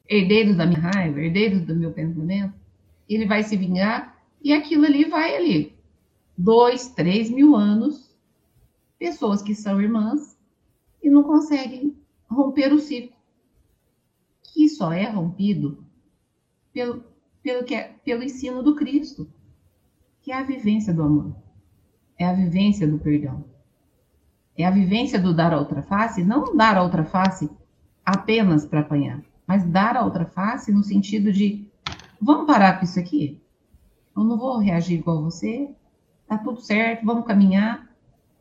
herdeiros 0.08 0.56
da 0.56 0.66
minha 0.66 0.80
raiva, 0.80 1.20
herdeiros 1.20 1.62
do 1.62 1.76
meu 1.76 1.92
pensamento, 1.92 2.54
ele 3.08 3.24
vai 3.24 3.44
se 3.44 3.56
vingar 3.56 4.16
e 4.42 4.52
aquilo 4.52 4.84
ali 4.84 5.04
vai 5.04 5.36
ali 5.36 5.72
dois, 6.36 6.88
três 6.88 7.30
mil 7.30 7.54
anos, 7.54 8.10
pessoas 8.98 9.42
que 9.42 9.54
são 9.54 9.80
irmãs 9.80 10.36
e 11.02 11.08
não 11.08 11.22
conseguem 11.22 11.96
romper 12.28 12.72
o 12.72 12.78
ciclo, 12.78 13.11
que 14.52 14.68
só 14.68 14.92
é 14.92 15.08
rompido 15.08 15.84
pelo, 16.72 17.02
pelo, 17.42 17.64
que 17.64 17.74
é, 17.74 17.94
pelo 18.04 18.22
ensino 18.22 18.62
do 18.62 18.76
Cristo, 18.76 19.28
que 20.20 20.30
é 20.30 20.36
a 20.36 20.42
vivência 20.42 20.92
do 20.92 21.02
amor, 21.02 21.34
é 22.18 22.26
a 22.26 22.34
vivência 22.34 22.86
do 22.86 22.98
perdão, 22.98 23.44
é 24.56 24.64
a 24.64 24.70
vivência 24.70 25.18
do 25.18 25.34
dar 25.34 25.54
a 25.54 25.58
outra 25.58 25.82
face, 25.82 26.22
não 26.22 26.54
dar 26.54 26.76
a 26.76 26.82
outra 26.82 27.04
face 27.04 27.50
apenas 28.04 28.66
para 28.66 28.80
apanhar, 28.80 29.22
mas 29.46 29.64
dar 29.64 29.96
a 29.96 30.04
outra 30.04 30.26
face 30.26 30.70
no 30.70 30.82
sentido 30.82 31.32
de 31.32 31.66
vamos 32.20 32.46
parar 32.46 32.78
com 32.78 32.84
isso 32.84 33.00
aqui? 33.00 33.40
Eu 34.14 34.22
não 34.22 34.36
vou 34.36 34.58
reagir 34.58 34.98
igual 34.98 35.22
você, 35.22 35.74
tá 36.28 36.36
tudo 36.36 36.60
certo, 36.60 37.06
vamos 37.06 37.26
caminhar. 37.26 37.90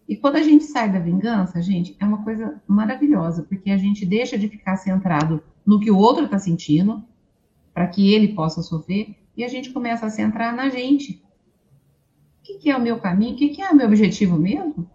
E 0.08 0.18
quando 0.18 0.36
a 0.36 0.44
gente 0.44 0.65
sai 0.65 0.91
da 0.91 1.00
vingança, 1.00 1.62
gente, 1.62 1.96
é 1.98 2.06
uma 2.06 2.24
coisa 2.24 2.62
maravilhosa, 2.68 3.44
porque 3.44 3.72
a 3.72 3.77
gente 3.77 4.06
deixa 4.06 4.38
de 4.38 4.50
ficar 4.50 4.75
centrado 4.75 5.41
no 5.65 5.80
que 5.80 5.91
o 5.91 5.98
outro 5.98 6.25
está 6.25 6.39
sentindo, 6.39 7.03
para 7.74 7.88
que 7.88 8.13
ele 8.13 8.34
possa 8.34 8.62
sofrer, 8.62 9.15
e 9.36 9.44
a 9.44 9.48
gente 9.48 9.72
começa 9.72 10.06
a 10.06 10.10
centrar 10.10 10.56
na 10.56 10.70
gente. 10.70 11.24
O 12.39 12.44
que, 12.44 12.58
que 12.58 12.70
é 12.70 12.75
o 12.75 12.82
meu 12.82 13.00
caminho? 13.00 13.34
O 13.34 13.38
que, 13.38 13.50
que 13.50 13.62
é 13.62 13.70
o 13.70 13.75
meu 13.75 13.88
objetivo 13.88 14.38
mesmo? 14.38 14.89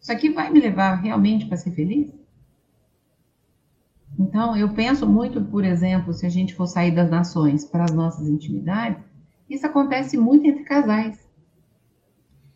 Isso 0.00 0.12
aqui 0.12 0.30
vai 0.30 0.50
me 0.50 0.60
levar 0.60 0.94
realmente 0.94 1.46
para 1.46 1.56
ser 1.56 1.72
feliz? 1.72 2.12
Então, 4.18 4.56
eu 4.56 4.72
penso 4.72 5.06
muito, 5.06 5.44
por 5.44 5.64
exemplo, 5.64 6.12
se 6.12 6.24
a 6.24 6.28
gente 6.28 6.54
for 6.54 6.66
sair 6.66 6.90
das 6.90 7.10
nações 7.10 7.64
para 7.64 7.84
as 7.84 7.92
nossas 7.92 8.28
intimidades, 8.28 9.02
isso 9.48 9.66
acontece 9.66 10.16
muito 10.16 10.46
entre 10.46 10.64
casais. 10.64 11.18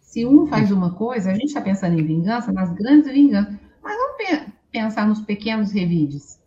Se 0.00 0.26
um 0.26 0.46
faz 0.46 0.72
uma 0.72 0.94
coisa, 0.94 1.30
a 1.30 1.34
gente 1.34 1.46
está 1.46 1.60
pensando 1.60 1.98
em 2.00 2.04
vingança, 2.04 2.50
nas 2.50 2.72
grandes 2.72 3.12
vinganças, 3.12 3.54
mas 3.82 3.96
vamos 3.96 4.16
pe 4.16 4.52
pensar 4.72 5.06
nos 5.06 5.20
pequenos 5.20 5.70
revides. 5.70 6.39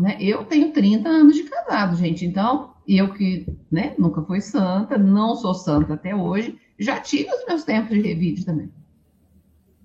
Né? 0.00 0.16
Eu 0.18 0.46
tenho 0.46 0.72
30 0.72 1.06
anos 1.06 1.36
de 1.36 1.42
casado, 1.42 1.94
gente, 1.94 2.24
então 2.24 2.72
eu 2.88 3.12
que 3.12 3.46
né, 3.70 3.94
nunca 3.98 4.22
fui 4.22 4.40
santa, 4.40 4.96
não 4.96 5.36
sou 5.36 5.52
santa 5.52 5.92
até 5.92 6.16
hoje, 6.16 6.58
já 6.78 6.98
tive 6.98 7.28
os 7.30 7.44
meus 7.46 7.64
tempos 7.64 7.90
de 7.90 8.00
revide 8.00 8.46
também. 8.46 8.72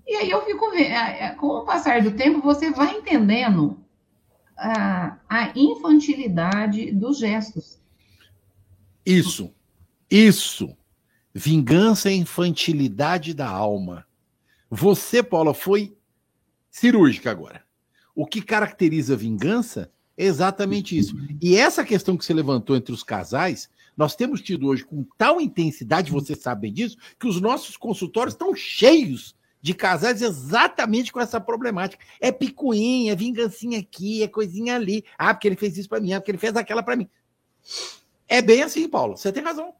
E 0.06 0.16
aí 0.16 0.30
eu 0.30 0.42
fico 0.46 0.70
vendo, 0.70 0.84
é, 0.84 1.24
é, 1.24 1.30
com 1.34 1.48
o 1.48 1.64
passar 1.66 2.00
do 2.00 2.12
tempo, 2.12 2.40
você 2.40 2.70
vai 2.70 2.96
entendendo 2.96 3.78
a, 4.56 5.18
a 5.28 5.52
infantilidade 5.54 6.92
dos 6.92 7.18
gestos. 7.18 7.78
Isso, 9.04 9.52
isso. 10.10 10.74
Vingança 11.34 12.08
é 12.08 12.14
infantilidade 12.14 13.34
da 13.34 13.48
alma. 13.48 14.06
Você, 14.70 15.22
Paula, 15.22 15.52
foi 15.52 15.94
cirúrgica 16.70 17.30
agora. 17.30 17.62
O 18.14 18.26
que 18.26 18.40
caracteriza 18.40 19.14
vingança 19.14 19.92
Exatamente 20.16 20.96
isso. 20.96 21.14
E 21.42 21.56
essa 21.56 21.84
questão 21.84 22.16
que 22.16 22.24
você 22.24 22.32
levantou 22.32 22.76
entre 22.76 22.92
os 22.92 23.02
casais, 23.02 23.68
nós 23.96 24.14
temos 24.14 24.40
tido 24.40 24.66
hoje 24.66 24.84
com 24.84 25.04
tal 25.16 25.40
intensidade, 25.40 26.10
você 26.10 26.34
sabe 26.34 26.62
bem 26.62 26.72
disso, 26.72 26.96
que 27.18 27.26
os 27.26 27.40
nossos 27.40 27.76
consultórios 27.76 28.34
estão 28.34 28.54
cheios 28.54 29.34
de 29.60 29.74
casais 29.74 30.22
exatamente 30.22 31.12
com 31.12 31.20
essa 31.20 31.40
problemática. 31.40 32.04
É 32.20 32.30
picuinha, 32.30 33.12
é 33.12 33.16
vingancinha 33.16 33.80
aqui, 33.80 34.22
é 34.22 34.28
coisinha 34.28 34.76
ali. 34.76 35.04
Ah, 35.18 35.34
porque 35.34 35.48
ele 35.48 35.56
fez 35.56 35.76
isso 35.76 35.88
para 35.88 36.00
mim, 36.00 36.12
ah, 36.12 36.20
porque 36.20 36.30
ele 36.30 36.38
fez 36.38 36.54
aquela 36.56 36.82
para 36.82 36.96
mim. 36.96 37.08
É 38.28 38.40
bem 38.40 38.62
assim, 38.62 38.88
Paulo. 38.88 39.16
Você 39.16 39.32
tem 39.32 39.42
razão. 39.42 39.74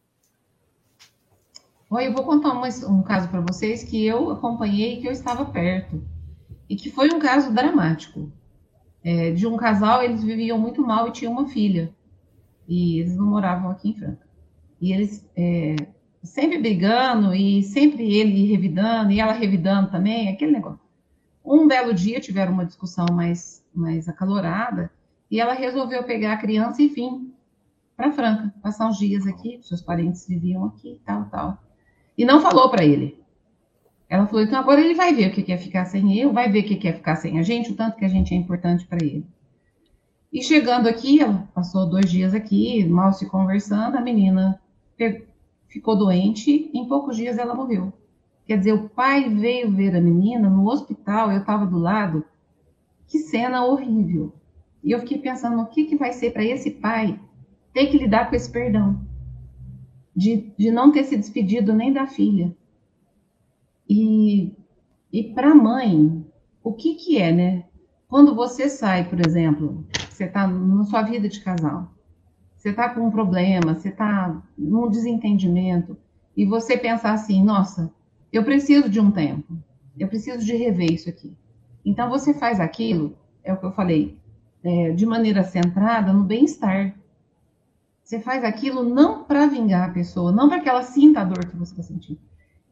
Oi, 1.88 2.08
eu 2.08 2.12
vou 2.12 2.24
contar 2.24 2.52
um 2.52 3.02
caso 3.02 3.28
para 3.28 3.40
vocês 3.40 3.84
que 3.84 4.04
eu 4.04 4.30
acompanhei, 4.30 5.00
que 5.00 5.06
eu 5.06 5.12
estava 5.12 5.44
perto 5.44 6.02
e 6.68 6.74
que 6.74 6.90
foi 6.90 7.08
um 7.12 7.20
caso 7.20 7.52
dramático. 7.52 8.32
É, 9.08 9.30
de 9.30 9.46
um 9.46 9.56
casal, 9.56 10.02
eles 10.02 10.24
viviam 10.24 10.58
muito 10.58 10.84
mal 10.84 11.06
e 11.06 11.12
tinham 11.12 11.32
uma 11.32 11.46
filha. 11.46 11.94
E 12.66 12.98
eles 12.98 13.16
não 13.16 13.26
moravam 13.26 13.70
aqui 13.70 13.90
em 13.90 13.94
Franca. 13.94 14.26
E 14.80 14.92
eles 14.92 15.24
é, 15.36 15.76
sempre 16.24 16.58
brigando 16.58 17.32
e 17.32 17.62
sempre 17.62 18.12
ele 18.18 18.50
revidando 18.50 19.12
e 19.12 19.20
ela 19.20 19.32
revidando 19.32 19.92
também, 19.92 20.28
aquele 20.28 20.50
negócio. 20.50 20.80
Um 21.44 21.68
belo 21.68 21.94
dia 21.94 22.18
tiveram 22.18 22.52
uma 22.52 22.66
discussão 22.66 23.06
mais, 23.12 23.64
mais 23.72 24.08
acalorada 24.08 24.90
e 25.30 25.40
ela 25.40 25.54
resolveu 25.54 26.02
pegar 26.02 26.32
a 26.32 26.38
criança 26.38 26.82
e 26.82 26.88
vir 26.88 27.12
para 27.96 28.10
Franca, 28.10 28.52
passar 28.60 28.88
uns 28.88 28.98
dias 28.98 29.24
aqui, 29.24 29.60
seus 29.62 29.80
parentes 29.80 30.26
viviam 30.26 30.64
aqui, 30.64 31.00
tal, 31.04 31.26
tal. 31.26 31.58
E 32.18 32.24
não 32.24 32.40
falou 32.40 32.68
para 32.68 32.84
ele. 32.84 33.24
Ela 34.08 34.26
falou, 34.26 34.42
então 34.42 34.58
agora 34.58 34.80
ele 34.80 34.94
vai 34.94 35.12
ver 35.12 35.28
o 35.28 35.32
que 35.32 35.52
é 35.52 35.58
ficar 35.58 35.84
sem 35.84 36.16
eu, 36.16 36.32
vai 36.32 36.50
ver 36.50 36.60
o 36.60 36.64
que 36.64 36.86
é 36.86 36.92
ficar 36.92 37.16
sem 37.16 37.38
a 37.38 37.42
gente, 37.42 37.72
o 37.72 37.76
tanto 37.76 37.96
que 37.96 38.04
a 38.04 38.08
gente 38.08 38.32
é 38.32 38.36
importante 38.36 38.86
para 38.86 39.04
ele. 39.04 39.26
E 40.32 40.42
chegando 40.42 40.88
aqui, 40.88 41.20
ela 41.20 41.48
passou 41.54 41.88
dois 41.88 42.10
dias 42.10 42.34
aqui, 42.34 42.84
mal 42.84 43.12
se 43.12 43.28
conversando, 43.28 43.96
a 43.96 44.00
menina 44.00 44.60
ficou 45.66 45.96
doente, 45.96 46.70
em 46.72 46.86
poucos 46.86 47.16
dias 47.16 47.38
ela 47.38 47.54
morreu. 47.54 47.92
Quer 48.46 48.58
dizer, 48.58 48.72
o 48.72 48.88
pai 48.88 49.28
veio 49.28 49.70
ver 49.72 49.96
a 49.96 50.00
menina 50.00 50.48
no 50.48 50.68
hospital, 50.68 51.32
eu 51.32 51.40
estava 51.40 51.66
do 51.66 51.78
lado. 51.78 52.24
Que 53.08 53.18
cena 53.18 53.64
horrível. 53.64 54.32
E 54.84 54.92
eu 54.92 55.00
fiquei 55.00 55.18
pensando, 55.18 55.60
o 55.60 55.66
que, 55.66 55.84
que 55.84 55.96
vai 55.96 56.12
ser 56.12 56.30
para 56.32 56.44
esse 56.44 56.70
pai 56.70 57.18
ter 57.72 57.86
que 57.86 57.98
lidar 57.98 58.30
com 58.30 58.36
esse 58.36 58.50
perdão? 58.50 59.00
De, 60.14 60.52
de 60.56 60.70
não 60.70 60.92
ter 60.92 61.04
se 61.04 61.16
despedido 61.16 61.72
nem 61.72 61.92
da 61.92 62.06
filha. 62.06 62.54
E, 63.88 64.52
e 65.12 65.22
para 65.34 65.52
a 65.52 65.54
mãe, 65.54 66.24
o 66.62 66.72
que, 66.72 66.94
que 66.94 67.18
é, 67.18 67.32
né? 67.32 67.64
Quando 68.08 68.34
você 68.34 68.68
sai, 68.68 69.08
por 69.08 69.24
exemplo, 69.24 69.84
você 70.08 70.24
está 70.24 70.46
na 70.46 70.84
sua 70.84 71.02
vida 71.02 71.28
de 71.28 71.40
casal, 71.40 71.90
você 72.56 72.70
está 72.70 72.88
com 72.88 73.06
um 73.06 73.10
problema, 73.10 73.74
você 73.74 73.88
está 73.88 74.42
num 74.56 74.88
desentendimento, 74.88 75.96
e 76.36 76.44
você 76.44 76.76
pensar 76.76 77.12
assim, 77.12 77.42
nossa, 77.42 77.92
eu 78.32 78.44
preciso 78.44 78.88
de 78.88 79.00
um 79.00 79.10
tempo, 79.10 79.56
eu 79.98 80.08
preciso 80.08 80.44
de 80.44 80.54
rever 80.54 80.92
isso 80.92 81.08
aqui. 81.08 81.36
Então 81.84 82.10
você 82.10 82.34
faz 82.34 82.60
aquilo, 82.60 83.16
é 83.42 83.52
o 83.52 83.56
que 83.56 83.64
eu 83.64 83.72
falei, 83.72 84.18
é, 84.62 84.90
de 84.90 85.06
maneira 85.06 85.44
centrada 85.44 86.12
no 86.12 86.24
bem-estar. 86.24 86.94
Você 88.02 88.20
faz 88.20 88.44
aquilo 88.44 88.82
não 88.82 89.24
para 89.24 89.46
vingar 89.46 89.88
a 89.88 89.92
pessoa, 89.92 90.32
não 90.32 90.48
para 90.48 90.60
que 90.60 90.68
ela 90.68 90.82
sinta 90.82 91.20
a 91.20 91.24
dor 91.24 91.46
que 91.46 91.56
você 91.56 91.72
está 91.72 91.82
sentindo. 91.82 92.20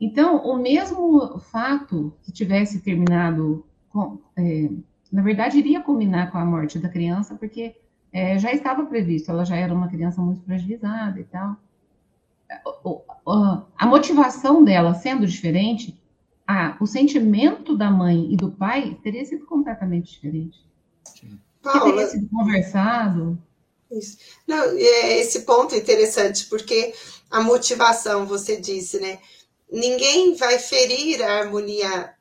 Então, 0.00 0.38
o 0.44 0.56
mesmo 0.56 1.38
fato 1.38 2.12
que 2.22 2.32
tivesse 2.32 2.80
terminado, 2.80 3.64
com, 3.90 4.18
é, 4.36 4.68
na 5.10 5.22
verdade, 5.22 5.58
iria 5.58 5.80
culminar 5.80 6.30
com 6.30 6.38
a 6.38 6.44
morte 6.44 6.78
da 6.78 6.88
criança, 6.88 7.34
porque 7.34 7.76
é, 8.12 8.38
já 8.38 8.52
estava 8.52 8.84
previsto, 8.86 9.30
ela 9.30 9.44
já 9.44 9.56
era 9.56 9.72
uma 9.72 9.88
criança 9.88 10.20
muito 10.20 10.42
fragilizada 10.42 11.18
e 11.18 11.24
tal. 11.24 11.56
A 13.76 13.86
motivação 13.86 14.62
dela 14.62 14.94
sendo 14.94 15.26
diferente, 15.26 15.98
a, 16.46 16.76
o 16.80 16.86
sentimento 16.86 17.76
da 17.76 17.90
mãe 17.90 18.32
e 18.32 18.36
do 18.36 18.50
pai 18.50 18.98
teria 19.02 19.24
sido 19.24 19.46
completamente 19.46 20.12
diferente. 20.12 20.64
Paula, 21.62 21.84
teria 21.84 22.06
sido 22.06 22.28
conversado. 22.28 23.38
Isso. 23.90 24.18
Não, 24.46 24.62
é 24.62 25.18
esse 25.20 25.42
ponto 25.42 25.74
é 25.74 25.78
interessante, 25.78 26.46
porque 26.46 26.92
a 27.30 27.40
motivação, 27.40 28.26
você 28.26 28.60
disse, 28.60 29.00
né? 29.00 29.18
Ninguém 29.74 30.36
vai 30.36 30.56
ferir 30.58 31.20
a 31.20 31.38
harmonia 31.38 32.14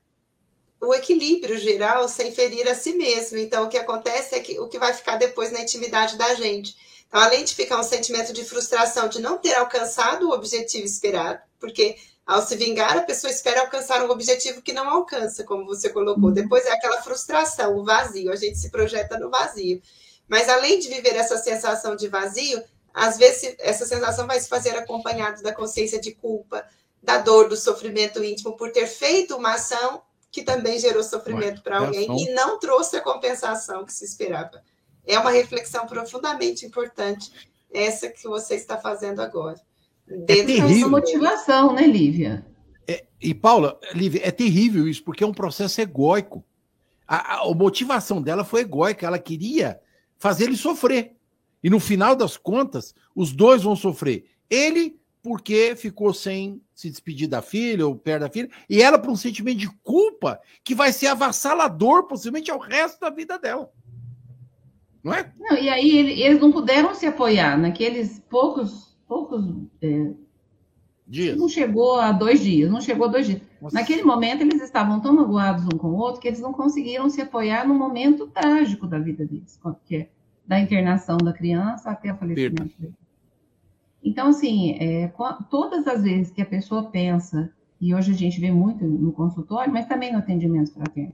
o 0.82 0.92
equilíbrio 0.94 1.58
geral 1.58 2.10
sem 2.10 2.32
ferir 2.32 2.68
a 2.68 2.74
si 2.74 2.94
mesmo. 2.94 3.38
Então, 3.38 3.66
o 3.66 3.70
que 3.70 3.78
acontece 3.78 4.34
é 4.34 4.40
que 4.40 4.60
o 4.60 4.68
que 4.68 4.80
vai 4.80 4.92
ficar 4.92 5.18
depois 5.18 5.52
na 5.52 5.62
intimidade 5.62 6.18
da 6.18 6.34
gente. 6.34 6.76
Então, 7.08 7.22
além 7.22 7.46
de 7.46 7.54
ficar 7.54 7.80
um 7.80 7.84
sentimento 7.84 8.34
de 8.34 8.44
frustração 8.44 9.08
de 9.08 9.22
não 9.22 9.38
ter 9.38 9.54
alcançado 9.54 10.28
o 10.28 10.34
objetivo 10.34 10.84
esperado, 10.84 11.40
porque 11.60 11.96
ao 12.26 12.42
se 12.42 12.56
vingar, 12.56 12.98
a 12.98 13.04
pessoa 13.04 13.30
espera 13.30 13.62
alcançar 13.62 14.04
um 14.04 14.10
objetivo 14.10 14.62
que 14.62 14.74
não 14.74 14.90
alcança, 14.90 15.44
como 15.44 15.66
você 15.66 15.90
colocou. 15.90 16.30
Uhum. 16.30 16.34
Depois 16.34 16.66
é 16.66 16.72
aquela 16.72 17.04
frustração, 17.04 17.78
o 17.78 17.84
vazio, 17.84 18.32
a 18.32 18.36
gente 18.36 18.58
se 18.58 18.72
projeta 18.72 19.20
no 19.20 19.30
vazio. 19.30 19.80
Mas 20.28 20.50
além 20.50 20.80
de 20.80 20.88
viver 20.88 21.16
essa 21.16 21.38
sensação 21.38 21.96
de 21.96 22.08
vazio, 22.08 22.64
às 22.94 23.18
vezes 23.18 23.56
essa 23.60 23.86
sensação 23.86 24.26
vai 24.26 24.40
se 24.40 24.50
fazer 24.50 24.76
acompanhado 24.76 25.44
da 25.44 25.54
consciência 25.54 26.00
de 26.00 26.14
culpa, 26.16 26.66
da 27.04 27.18
dor, 27.18 27.50
do 27.50 27.58
sofrimento 27.58 28.24
íntimo 28.24 28.56
por 28.56 28.72
ter 28.72 28.88
feito 28.88 29.36
uma 29.36 29.56
ação 29.56 30.02
que 30.32 30.42
também 30.42 30.80
gerou 30.80 31.04
sofrimento 31.04 31.62
para 31.62 31.80
alguém 31.80 32.08
e 32.18 32.34
não 32.34 32.58
trouxe 32.58 32.96
a 32.96 33.02
compensação 33.02 33.86
que 33.86 33.94
se 33.94 34.06
esperava. 34.06 34.64
É 35.06 35.20
uma 35.20 35.30
reflexão 35.30 35.86
profundamente 35.86 36.66
importante, 36.66 37.32
essa 37.72 38.08
que 38.10 38.24
você 38.24 38.56
está 38.56 38.78
fazendo 38.78 39.22
agora. 39.22 39.60
Dentro 40.08 40.54
é 40.54 40.56
terrível. 40.56 40.90
motivação, 40.90 41.74
né, 41.74 41.86
Lívia? 41.86 42.46
É, 42.88 43.06
e, 43.22 43.34
Paula, 43.34 43.80
Lívia, 43.94 44.22
é 44.24 44.32
terrível 44.32 44.88
isso, 44.88 45.04
porque 45.04 45.24
é 45.24 45.28
um 45.28 45.34
processo 45.34 45.82
egóico. 45.82 46.44
A, 47.08 47.36
a, 47.36 47.42
a 47.44 47.54
motivação 47.54 48.22
dela 48.22 48.44
foi 48.44 48.62
egóica, 48.62 49.06
ela 49.06 49.20
queria 49.20 49.80
fazer 50.18 50.46
ele 50.46 50.58
sofrer. 50.58 51.16
E 51.62 51.70
no 51.70 51.80
final 51.80 52.16
das 52.16 52.38
contas, 52.38 52.96
os 53.16 53.32
dois 53.32 53.64
vão 53.64 53.76
sofrer. 53.76 54.26
Ele 54.50 55.00
porque 55.24 55.74
ficou 55.78 56.14
sem 56.14 56.62
se 56.76 56.90
despedir 56.90 57.30
da 57.30 57.42
filha 57.42 57.88
ou 57.88 57.96
perto 57.96 58.22
da 58.22 58.30
filha, 58.30 58.50
e 58.70 58.82
ela 58.82 59.00
por 59.00 59.10
um 59.10 59.16
sentimento 59.16 59.58
de 59.58 59.70
culpa 59.82 60.40
que 60.64 60.76
vai 60.76 60.92
ser 60.92 61.08
avassalador 61.08 62.04
possivelmente 62.04 62.52
ao 62.52 62.60
resto 62.60 63.00
da 63.00 63.10
vida 63.10 63.40
dela. 63.40 63.72
Não 65.02 65.14
é? 65.14 65.32
Não, 65.40 65.58
e 65.58 65.70
aí 65.70 66.22
eles 66.22 66.40
não 66.40 66.52
puderam 66.52 66.94
se 66.94 67.06
apoiar 67.06 67.58
naqueles 67.58 68.22
poucos, 68.30 68.98
poucos 69.08 69.46
é, 69.82 70.12
dias. 71.08 71.38
Não 71.38 71.48
chegou 71.48 71.96
a 71.96 72.12
dois 72.12 72.42
dias, 72.42 72.70
não 72.70 72.82
chegou 72.82 73.08
a 73.08 73.12
dois 73.12 73.26
dias. 73.26 73.42
Nossa. 73.62 73.76
Naquele 73.76 74.04
momento 74.04 74.42
eles 74.42 74.62
estavam 74.62 75.00
tão 75.00 75.14
magoados 75.14 75.66
um 75.66 75.78
com 75.78 75.88
o 75.88 75.98
outro 75.98 76.20
que 76.20 76.28
eles 76.28 76.42
não 76.42 76.52
conseguiram 76.52 77.10
se 77.10 77.22
apoiar 77.22 77.66
no 77.66 77.74
momento 77.74 78.28
trágico 78.28 78.88
da 78.88 79.00
vida 79.00 79.26
deles, 79.26 79.60
que 79.86 79.96
é 79.96 80.10
da 80.46 80.60
internação 80.60 81.18
da 81.18 81.32
criança 81.32 81.92
até 81.92 82.12
o 82.12 82.18
falecimento 82.18 82.74
dele. 82.78 82.94
Então, 84.04 84.28
assim, 84.28 84.76
é, 84.80 85.12
todas 85.50 85.88
as 85.88 86.04
vezes 86.04 86.32
que 86.32 86.42
a 86.42 86.46
pessoa 86.46 86.90
pensa, 86.90 87.52
e 87.80 87.96
hoje 87.96 88.12
a 88.12 88.16
gente 88.16 88.40
vê 88.40 88.52
muito 88.52 88.86
no 88.86 89.14
consultório, 89.14 89.72
mas 89.72 89.86
também 89.86 90.12
no 90.12 90.20
atendimento 90.20 90.74
fraterno, 90.74 91.14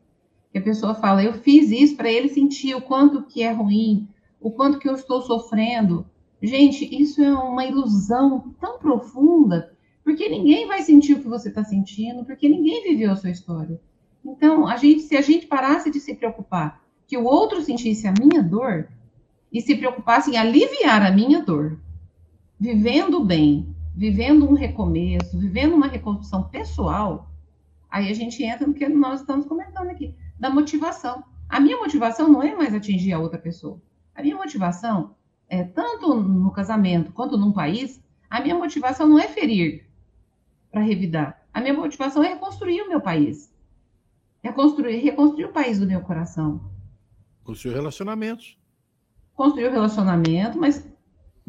que 0.52 0.58
a 0.58 0.62
pessoa 0.62 0.95
fala, 0.95 1.23
eu 1.23 1.34
fiz 1.34 1.69
isso 1.69 1.95
para 1.95 2.12
ele 2.12 2.30
sentir 2.30 2.73
o 2.73 2.82
quanto 2.82 3.23
que 3.23 3.43
é 3.43 3.52
ruim, 3.52 4.08
o 4.41 4.49
quanto 4.49 4.80
que 4.80 4.89
eu 4.89 4.95
estou 4.95 5.21
sofrendo. 5.21 6.06
Gente, 6.41 6.84
isso 6.99 7.21
é 7.21 7.32
uma 7.32 7.65
ilusão 7.65 8.56
tão 8.60 8.80
profunda, 8.80 9.71
porque 10.04 10.28
ninguém 10.28 10.67
vai 10.67 10.82
sentir 10.82 11.13
o 11.13 11.21
que 11.21 11.28
você 11.28 11.49
está 11.49 11.63
sentindo, 11.63 12.25
porque 12.25 12.49
ninguém 12.49 12.82
viveu 12.84 13.12
a 13.12 13.15
sua 13.15 13.30
história. 13.30 13.80
Então, 14.25 14.67
a 14.67 14.78
gente, 14.78 15.02
se 15.02 15.15
a 15.15 15.21
gente 15.21 15.45
parasse 15.45 15.91
de 15.91 15.99
se 15.99 16.15
preocupar 16.15 16.82
que 17.08 17.17
o 17.17 17.25
outro 17.25 17.62
sentisse 17.62 18.08
a 18.08 18.13
minha 18.13 18.41
dor 18.41 18.88
e 19.52 19.62
se 19.62 19.75
preocupasse 19.75 20.32
em 20.32 20.38
aliviar 20.38 21.04
a 21.04 21.12
minha 21.12 21.41
dor, 21.41 21.80
vivendo 22.60 23.24
bem, 23.24 23.74
vivendo 23.95 24.50
um 24.50 24.54
recomeço, 24.54 25.39
vivendo 25.39 25.76
uma 25.76 25.88
reconstrução 25.88 26.43
pessoal, 26.43 27.32
aí 27.89 28.10
a 28.10 28.13
gente 28.13 28.43
entra 28.43 28.67
no 28.67 28.74
que 28.74 28.88
nós 28.89 29.22
estamos 29.22 29.45
comentando 29.45 29.89
aqui, 29.89 30.13
da 30.38 30.50
motivação. 30.50 31.24
A 31.48 31.60
minha 31.60 31.78
motivação 31.78 32.28
não 32.28 32.43
é 32.43 32.56
mais 32.56 32.74
atingir 32.74 33.13
a 33.13 33.19
outra 33.19 33.39
pessoa. 33.39 33.82
A 34.13 34.22
minha 34.22 34.36
motivação 34.36 35.15
é 35.48 35.63
tanto 35.63 36.15
no 36.15 36.52
casamento 36.52 37.12
quanto 37.12 37.38
num 37.38 37.52
país, 37.52 38.04
a 38.30 38.41
minha 38.41 38.56
motivação 38.56 39.08
não 39.08 39.17
é 39.17 39.28
ferir 39.28 39.88
para 40.72 40.82
revidar. 40.82 41.41
A 41.54 41.62
minha 41.62 41.74
motivação 41.74 42.24
é 42.24 42.30
reconstruir 42.30 42.82
o 42.82 42.89
meu 42.89 43.02
país. 43.02 43.52
É 44.43 44.52
construir, 44.52 44.98
reconstruir 44.98 45.45
o 45.45 45.52
país 45.52 45.80
do 45.80 45.88
meu 45.88 46.02
coração. 46.02 46.62
Construir 47.43 47.74
relacionamentos. 47.74 48.58
Construir 49.34 49.67
o 49.67 49.72
relacionamento, 49.72 50.60
mas 50.60 50.88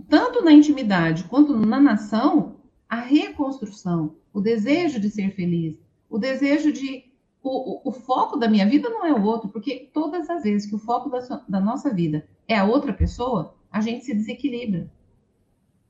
tanto 0.01 0.43
na 0.43 0.53
intimidade 0.53 1.25
quanto 1.25 1.57
na 1.57 1.81
nação, 1.81 2.57
a 2.89 2.97
reconstrução, 3.01 4.17
o 4.33 4.41
desejo 4.41 5.01
de 5.01 5.11
ser 5.11 5.35
feliz, 5.35 5.79
o 6.09 6.19
desejo 6.19 6.73
de 6.73 7.11
o, 7.43 7.89
o, 7.89 7.89
o, 7.89 7.93
foco 7.93 8.37
da 8.37 8.49
minha 8.49 8.69
vida 8.69 8.91
não 8.91 9.07
é 9.07 9.13
o 9.13 9.23
outro, 9.23 9.49
porque 9.49 9.91
todas 9.95 10.29
as 10.29 10.43
vezes 10.43 10.69
que 10.69 10.75
o 10.75 10.79
foco 10.79 11.09
da, 11.09 11.21
da 11.49 11.61
nossa 11.61 11.93
vida 11.93 12.29
é 12.47 12.57
a 12.57 12.65
outra 12.65 12.93
pessoa, 12.93 13.55
a 13.71 13.81
gente 13.81 14.05
se 14.05 14.15
desequilibra. 14.15 14.91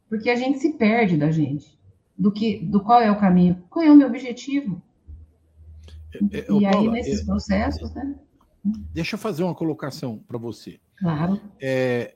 Porque 0.09 0.31
a 0.31 0.37
gente 0.37 0.59
se 0.59 0.75
perde 0.75 1.16
da 1.16 1.31
gente. 1.31 1.79
Do 2.16 2.31
que, 2.31 2.59
do 2.59 2.81
qual 2.81 3.01
é 3.01 3.11
o 3.11 3.18
caminho, 3.18 3.64
qual 3.70 3.85
é 3.85 3.90
o 3.90 3.96
meu 3.96 4.07
objetivo. 4.07 4.83
É, 6.31 6.38
é, 6.38 6.53
e 6.53 6.66
aí, 6.66 6.73
Paula, 6.73 6.92
nesses 6.92 7.23
é, 7.23 7.25
processos, 7.25 7.94
né? 7.94 8.14
Deixa 8.92 9.14
eu 9.14 9.18
fazer 9.18 9.42
uma 9.42 9.55
colocação 9.55 10.18
para 10.18 10.37
você. 10.37 10.79
Claro. 10.99 11.40
É, 11.59 12.14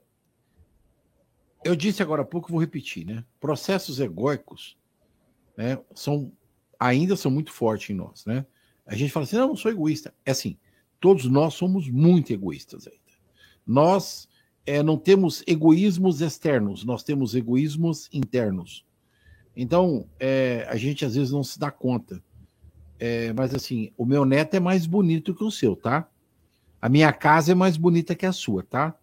eu 1.65 1.75
disse 1.75 2.03
agora 2.03 2.23
há 2.23 2.25
pouco, 2.25 2.51
vou 2.51 2.61
repetir, 2.61 3.07
né? 3.07 3.25
Processos 3.41 3.99
egóicos 3.99 4.77
né, 5.57 5.79
são, 5.95 6.31
ainda 6.79 7.17
são 7.17 7.31
muito 7.31 7.53
fortes 7.53 7.91
em 7.91 7.95
nós, 7.95 8.25
né? 8.27 8.45
A 8.87 8.95
gente 8.95 9.13
fala 9.13 9.25
assim, 9.25 9.37
não, 9.37 9.49
não 9.49 9.57
sou 9.57 9.71
egoísta. 9.71 10.15
É 10.27 10.31
assim, 10.31 10.59
todos 11.01 11.25
nós 11.25 11.55
somos 11.55 11.89
muito 11.89 12.33
egoístas 12.33 12.87
ainda. 12.87 13.01
Nós 13.67 14.29
é, 14.67 14.83
não 14.83 14.99
temos 14.99 15.43
egoísmos 15.47 16.21
externos, 16.21 16.85
nós 16.85 17.03
temos 17.03 17.35
egoísmos 17.35 18.09
internos. 18.13 18.85
Então, 19.57 20.07
é, 20.19 20.67
a 20.69 20.77
gente 20.77 21.05
às 21.05 21.15
vezes 21.15 21.33
não 21.33 21.43
se 21.43 21.59
dá 21.59 21.71
conta. 21.71 22.23
É, 22.99 23.33
mas 23.33 23.55
assim, 23.55 23.91
o 23.97 24.05
meu 24.05 24.25
neto 24.25 24.55
é 24.55 24.61
mais 24.61 24.87
bonito 24.87 25.35
que 25.35 25.45
o 25.45 25.51
seu, 25.51 25.75
tá? 25.75 26.09
A 26.81 26.89
minha 26.89 27.13
casa 27.13 27.53
é 27.53 27.55
mais 27.55 27.77
bonita 27.77 28.15
que 28.15 28.27
a 28.27 28.33
sua, 28.33 28.63
tá? 28.63 28.95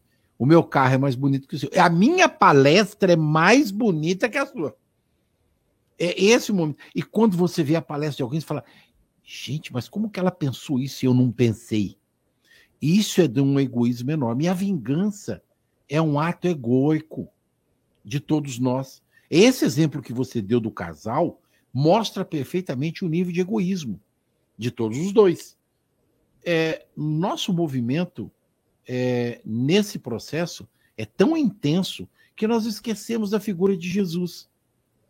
O 0.41 0.45
meu 0.47 0.63
carro 0.63 0.95
é 0.95 0.97
mais 0.97 1.13
bonito 1.13 1.47
que 1.47 1.55
o 1.55 1.59
seu. 1.59 1.69
A 1.79 1.87
minha 1.87 2.27
palestra 2.27 3.13
é 3.13 3.15
mais 3.15 3.69
bonita 3.69 4.27
que 4.27 4.39
a 4.39 4.45
sua. 4.47 4.75
É 5.99 6.19
esse 6.19 6.51
o 6.51 6.55
momento. 6.55 6.79
E 6.95 7.03
quando 7.03 7.37
você 7.37 7.63
vê 7.63 7.75
a 7.75 7.81
palestra 7.81 8.17
de 8.17 8.23
alguém, 8.23 8.39
você 8.39 8.47
fala: 8.47 8.63
gente, 9.23 9.71
mas 9.71 9.87
como 9.87 10.09
que 10.09 10.19
ela 10.19 10.31
pensou 10.31 10.79
isso 10.79 11.05
e 11.05 11.07
eu 11.07 11.13
não 11.13 11.31
pensei? 11.31 11.95
Isso 12.81 13.21
é 13.21 13.27
de 13.27 13.39
um 13.39 13.59
egoísmo 13.59 14.09
enorme. 14.09 14.45
E 14.45 14.47
a 14.47 14.53
vingança 14.55 15.43
é 15.87 16.01
um 16.01 16.19
ato 16.19 16.47
egóico 16.47 17.27
de 18.03 18.19
todos 18.19 18.57
nós. 18.57 19.03
Esse 19.29 19.63
exemplo 19.63 20.01
que 20.01 20.11
você 20.11 20.41
deu 20.41 20.59
do 20.59 20.71
casal 20.71 21.39
mostra 21.71 22.25
perfeitamente 22.25 23.05
o 23.05 23.07
nível 23.07 23.31
de 23.31 23.41
egoísmo 23.41 24.01
de 24.57 24.71
todos 24.71 24.97
os 24.97 25.13
dois. 25.13 25.55
É, 26.43 26.87
nosso 26.97 27.53
movimento 27.53 28.31
é, 28.87 29.41
nesse 29.45 29.99
processo 29.99 30.67
é 30.97 31.05
tão 31.05 31.35
intenso 31.37 32.07
que 32.35 32.47
nós 32.47 32.65
esquecemos 32.65 33.29
da 33.29 33.39
figura 33.39 33.77
de 33.77 33.87
Jesus. 33.87 34.49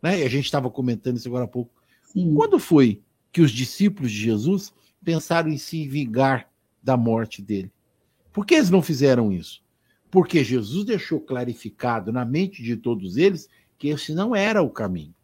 Né? 0.01 0.19
E 0.19 0.23
a 0.23 0.29
gente 0.29 0.45
estava 0.45 0.69
comentando 0.69 1.17
isso 1.17 1.27
agora 1.27 1.45
há 1.45 1.47
pouco. 1.47 1.71
Sim. 2.03 2.33
Quando 2.35 2.59
foi 2.59 3.01
que 3.31 3.41
os 3.41 3.51
discípulos 3.51 4.11
de 4.11 4.19
Jesus 4.19 4.73
pensaram 5.03 5.49
em 5.49 5.57
se 5.57 5.87
vingar 5.87 6.49
da 6.83 6.97
morte 6.97 7.41
dele? 7.41 7.71
Por 8.31 8.45
que 8.45 8.55
eles 8.55 8.69
não 8.69 8.81
fizeram 8.81 9.31
isso? 9.31 9.63
Porque 10.09 10.43
Jesus 10.43 10.85
deixou 10.85 11.19
clarificado 11.19 12.11
na 12.11 12.25
mente 12.25 12.61
de 12.61 12.75
todos 12.75 13.17
eles 13.17 13.47
que 13.77 13.87
esse 13.87 14.13
não 14.13 14.35
era 14.35 14.61
o 14.61 14.69
caminho. 14.69 15.15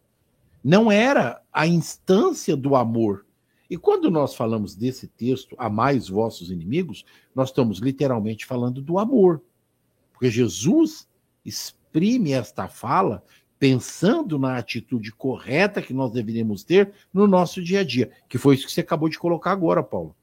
Não 0.63 0.91
era 0.91 1.41
a 1.51 1.67
instância 1.67 2.55
do 2.55 2.75
amor. 2.75 3.25
E 3.69 3.77
quando 3.77 4.09
nós 4.09 4.33
falamos 4.33 4.75
desse 4.75 5.07
texto, 5.07 5.55
amais 5.57 6.07
vossos 6.07 6.49
inimigos, 6.49 7.05
nós 7.35 7.49
estamos 7.49 7.79
literalmente 7.79 8.45
falando 8.45 8.81
do 8.81 8.97
amor. 8.97 9.41
Porque 10.13 10.31
Jesus 10.31 11.07
exprime 11.43 12.31
esta 12.31 12.67
fala 12.67 13.23
pensando 13.59 14.37
na 14.37 14.57
atitude 14.57 15.11
correta 15.11 15.81
que 15.81 15.93
nós 15.93 16.11
deveríamos 16.11 16.63
ter 16.63 16.93
no 17.13 17.27
nosso 17.27 17.61
dia 17.61 17.81
a 17.81 17.83
dia, 17.83 18.11
que 18.29 18.37
foi 18.37 18.55
isso 18.55 18.67
que 18.67 18.71
você 18.71 18.81
acabou 18.81 19.09
de 19.09 19.19
colocar 19.19 19.51
agora, 19.51 19.83
Paulo. 19.83 20.15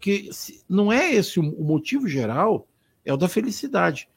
Que 0.00 0.28
não 0.68 0.92
é 0.92 1.12
esse 1.14 1.38
o 1.38 1.42
motivo 1.42 2.08
geral, 2.08 2.68
é 3.04 3.12
o 3.12 3.16
da 3.16 3.28
felicidade. 3.28 4.08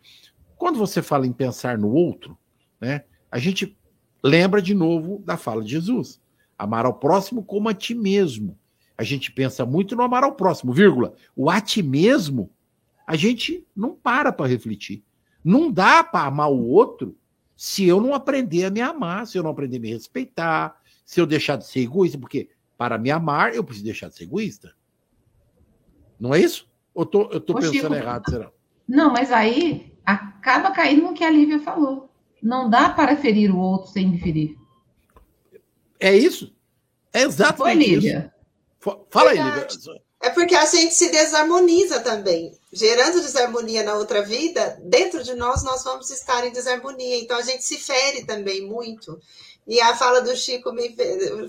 Quando 0.58 0.80
você 0.80 1.02
fala 1.02 1.28
em 1.28 1.32
pensar 1.32 1.78
no 1.78 1.92
outro, 1.92 2.38
né, 2.82 3.04
a 3.32 3.38
gente 3.38 3.78
lembra 4.24 4.62
de 4.62 4.74
novo 4.74 5.22
da 5.24 5.38
fala 5.38 5.64
de 5.64 5.70
Jesus. 5.70 6.20
Amar 6.58 6.86
ao 6.86 6.94
próximo 6.94 7.44
como 7.44 7.70
a 7.70 7.74
ti 7.74 7.94
mesmo. 7.94 8.58
A 8.98 9.04
gente 9.04 9.32
pensa 9.32 9.66
muito 9.66 9.96
no 9.96 10.04
amar 10.04 10.24
ao 10.24 10.34
próximo, 10.34 10.74
vírgula. 10.74 11.14
O 11.36 11.50
a 11.50 11.62
ti 11.62 11.84
mesmo, 11.84 12.50
a 13.06 13.16
gente 13.16 13.66
não 13.76 13.94
para 13.94 14.32
para 14.32 14.48
refletir. 14.48 15.04
Não 15.44 15.72
dá 15.72 16.04
para 16.04 16.26
amar 16.26 16.52
o 16.52 16.68
outro 16.68 17.16
se 17.56 17.88
eu 17.88 18.02
não 18.02 18.14
aprender 18.14 18.66
a 18.66 18.70
me 18.70 18.82
amar, 18.82 19.26
se 19.26 19.38
eu 19.38 19.44
não 19.44 19.52
aprender 19.52 19.78
a 19.78 19.80
me 19.80 19.90
respeitar, 19.90 20.80
se 21.06 21.20
eu 21.20 21.26
deixar 21.26 21.56
de 21.56 21.66
ser 21.66 21.82
egoísta, 21.82 22.18
porque 22.18 22.50
para 22.78 22.98
me 22.98 23.10
amar 23.10 23.56
eu 23.56 23.64
preciso 23.64 23.86
deixar 23.86 24.10
de 24.10 24.16
ser 24.16 24.26
egoísta. 24.26 24.76
Não 26.20 26.34
é 26.34 26.40
isso? 26.40 26.70
Ou 26.94 27.06
tô, 27.06 27.30
eu 27.32 27.38
estou 27.38 27.56
pensando 27.56 27.74
Chico, 27.74 27.94
errado, 27.94 28.30
será? 28.30 28.52
Não, 28.88 29.12
mas 29.12 29.32
aí 29.32 29.94
acaba 30.06 30.72
caindo 30.72 31.04
no 31.04 31.14
que 31.14 31.24
a 31.24 31.30
Lívia 31.30 31.60
falou. 31.60 32.12
Não 32.42 32.70
dá 32.70 32.90
para 32.90 33.16
ferir 33.16 33.54
o 33.54 33.58
outro 33.58 33.92
sem 33.92 34.08
me 34.08 34.20
ferir. 34.20 34.58
É 36.00 36.16
isso? 36.16 36.54
É 37.14 37.22
exatamente 37.22 37.58
Foi, 37.58 37.74
Lívia. 37.74 38.34
isso. 38.80 39.06
Fala 39.10 39.32
aí, 39.32 39.38
Lívia. 39.38 39.68
É 40.22 40.30
porque 40.32 40.56
a 40.56 40.66
gente 40.66 40.94
se 40.94 41.10
desarmoniza 41.10 42.00
também. 42.00 42.58
Gerando 42.74 43.22
desarmonia 43.22 43.84
na 43.84 43.96
outra 43.96 44.22
vida, 44.24 44.78
dentro 44.84 45.24
de 45.24 45.34
nós, 45.36 45.64
nós 45.64 45.84
vamos 45.84 46.10
estar 46.10 46.46
em 46.46 46.52
desarmonia. 46.52 47.18
Então 47.20 47.38
a 47.38 47.42
gente 47.42 47.64
se 47.64 47.78
fere 47.78 48.26
também 48.26 48.62
muito. 48.66 49.20
E 49.68 49.80
a 49.82 49.96
fala 49.96 50.22
do 50.22 50.36
Chico, 50.36 50.72
me, 50.72 50.96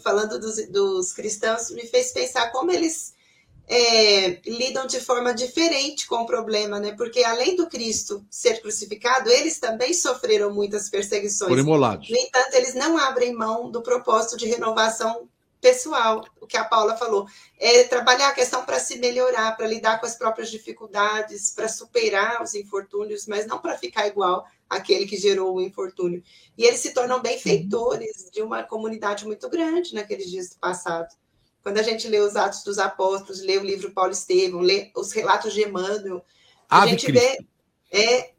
falando 0.02 0.38
dos, 0.38 0.68
dos 0.68 1.12
cristãos, 1.12 1.70
me 1.70 1.86
fez 1.86 2.12
pensar 2.12 2.50
como 2.50 2.70
eles 2.70 3.14
é, 3.68 4.40
lidam 4.46 4.86
de 4.86 4.98
forma 4.98 5.34
diferente 5.34 6.06
com 6.06 6.16
o 6.16 6.26
problema, 6.26 6.80
né? 6.80 6.94
Porque 6.96 7.22
além 7.22 7.54
do 7.54 7.68
Cristo 7.68 8.24
ser 8.30 8.60
crucificado, 8.62 9.28
eles 9.28 9.58
também 9.58 9.92
sofreram 9.92 10.52
muitas 10.52 10.88
perseguições. 10.88 11.50
Por 11.50 11.58
imolados. 11.58 12.08
No 12.08 12.16
entanto, 12.16 12.54
eles 12.54 12.74
não 12.74 12.96
abrem 12.96 13.34
mão 13.34 13.70
do 13.70 13.82
propósito 13.82 14.38
de 14.38 14.46
renovação 14.46 15.28
pessoal, 15.60 16.24
o 16.40 16.46
que 16.46 16.56
a 16.56 16.64
Paula 16.64 16.96
falou, 16.96 17.26
é 17.58 17.84
trabalhar 17.84 18.28
a 18.28 18.34
questão 18.34 18.64
para 18.64 18.78
se 18.78 18.98
melhorar, 18.98 19.56
para 19.56 19.66
lidar 19.66 19.98
com 19.98 20.06
as 20.06 20.16
próprias 20.16 20.50
dificuldades, 20.50 21.50
para 21.50 21.68
superar 21.68 22.42
os 22.42 22.54
infortúnios, 22.54 23.26
mas 23.26 23.46
não 23.46 23.58
para 23.58 23.76
ficar 23.76 24.06
igual 24.06 24.46
aquele 24.70 25.06
que 25.06 25.16
gerou 25.16 25.56
o 25.56 25.60
infortúnio. 25.60 26.22
E 26.56 26.64
eles 26.64 26.80
se 26.80 26.94
tornam 26.94 27.20
benfeitores 27.20 28.30
de 28.32 28.40
uma 28.40 28.62
comunidade 28.62 29.26
muito 29.26 29.48
grande 29.48 29.94
naqueles 29.94 30.30
dias 30.30 30.50
do 30.50 30.58
passado. 30.58 31.08
Quando 31.68 31.80
a 31.80 31.82
gente 31.82 32.08
lê 32.08 32.18
os 32.18 32.34
Atos 32.34 32.64
dos 32.64 32.78
Apóstolos, 32.78 33.42
lê 33.42 33.58
o 33.58 33.62
livro 33.62 33.90
Paulo 33.90 34.10
Estevão, 34.10 34.62
lê 34.62 34.90
os 34.96 35.12
relatos 35.12 35.52
de 35.52 35.64
Emmanuel, 35.68 36.24
a 36.66 36.78
Ave 36.80 36.92
gente 36.92 37.04
Cristo. 37.04 37.22
vê 37.22 37.46
é, 37.90 38.30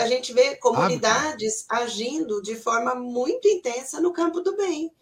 a 0.00 0.06
gente 0.06 0.32
vê 0.32 0.54
comunidades 0.54 1.66
Ave. 1.68 1.82
agindo 1.82 2.40
de 2.40 2.54
forma 2.54 2.94
muito 2.94 3.48
intensa 3.48 4.00
no 4.00 4.12
campo 4.12 4.40
do 4.40 4.56
bem. 4.56 4.92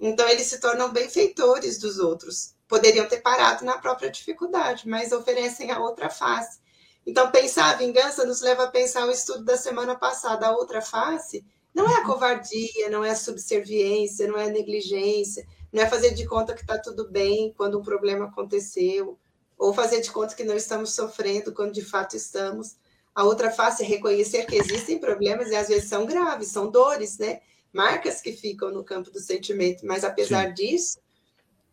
Então, 0.00 0.28
eles 0.28 0.48
se 0.48 0.58
tornam 0.58 0.92
benfeitores 0.92 1.78
dos 1.78 2.00
outros. 2.00 2.56
Poderiam 2.66 3.06
ter 3.06 3.22
parado 3.22 3.64
na 3.64 3.78
própria 3.78 4.10
dificuldade, 4.10 4.88
mas 4.88 5.12
oferecem 5.12 5.70
a 5.70 5.78
outra 5.78 6.10
face. 6.10 6.58
Então, 7.06 7.30
pensar 7.30 7.70
a 7.70 7.76
vingança 7.76 8.26
nos 8.26 8.40
leva 8.40 8.64
a 8.64 8.70
pensar 8.72 9.06
o 9.06 9.12
estudo 9.12 9.44
da 9.44 9.56
semana 9.56 9.94
passada, 9.94 10.48
a 10.48 10.56
outra 10.56 10.82
face. 10.82 11.46
Não 11.72 11.88
é 11.88 11.94
a 11.94 12.04
covardia, 12.04 12.90
não 12.90 13.04
é 13.04 13.10
a 13.10 13.16
subserviência, 13.16 14.26
não 14.26 14.36
é 14.36 14.46
a 14.46 14.50
negligência, 14.50 15.46
não 15.74 15.82
é 15.82 15.86
fazer 15.86 16.14
de 16.14 16.24
conta 16.26 16.54
que 16.54 16.62
está 16.62 16.78
tudo 16.78 17.10
bem 17.10 17.52
quando 17.56 17.78
um 17.78 17.82
problema 17.82 18.26
aconteceu, 18.26 19.18
ou 19.58 19.74
fazer 19.74 20.00
de 20.00 20.10
conta 20.10 20.34
que 20.34 20.44
não 20.44 20.56
estamos 20.56 20.94
sofrendo 20.94 21.52
quando 21.52 21.72
de 21.72 21.84
fato 21.84 22.16
estamos. 22.16 22.76
A 23.14 23.24
outra 23.24 23.50
face 23.50 23.82
é 23.82 23.86
reconhecer 23.86 24.46
que 24.46 24.56
existem 24.56 24.98
problemas 24.98 25.50
e 25.50 25.56
às 25.56 25.68
vezes 25.68 25.88
são 25.88 26.06
graves, 26.06 26.48
são 26.48 26.70
dores, 26.70 27.18
né? 27.18 27.40
marcas 27.74 28.20
que 28.20 28.32
ficam 28.32 28.70
no 28.70 28.84
campo 28.84 29.10
do 29.10 29.18
sentimento, 29.18 29.84
mas 29.84 30.04
apesar 30.04 30.48
Sim. 30.48 30.54
disso, 30.54 30.98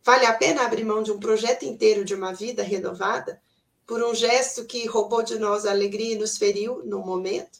vale 0.04 0.26
a 0.26 0.34
pena 0.34 0.64
abrir 0.66 0.84
mão 0.84 1.04
de 1.04 1.12
um 1.12 1.20
projeto 1.20 1.64
inteiro 1.64 2.04
de 2.04 2.16
uma 2.16 2.34
vida 2.34 2.64
renovada 2.64 3.40
por 3.86 4.04
um 4.04 4.16
gesto 4.16 4.66
que 4.66 4.88
roubou 4.88 5.22
de 5.22 5.38
nós 5.38 5.64
a 5.64 5.70
alegria 5.72 6.16
e 6.16 6.18
nos 6.18 6.38
feriu 6.38 6.82
no 6.84 7.00
momento? 7.06 7.60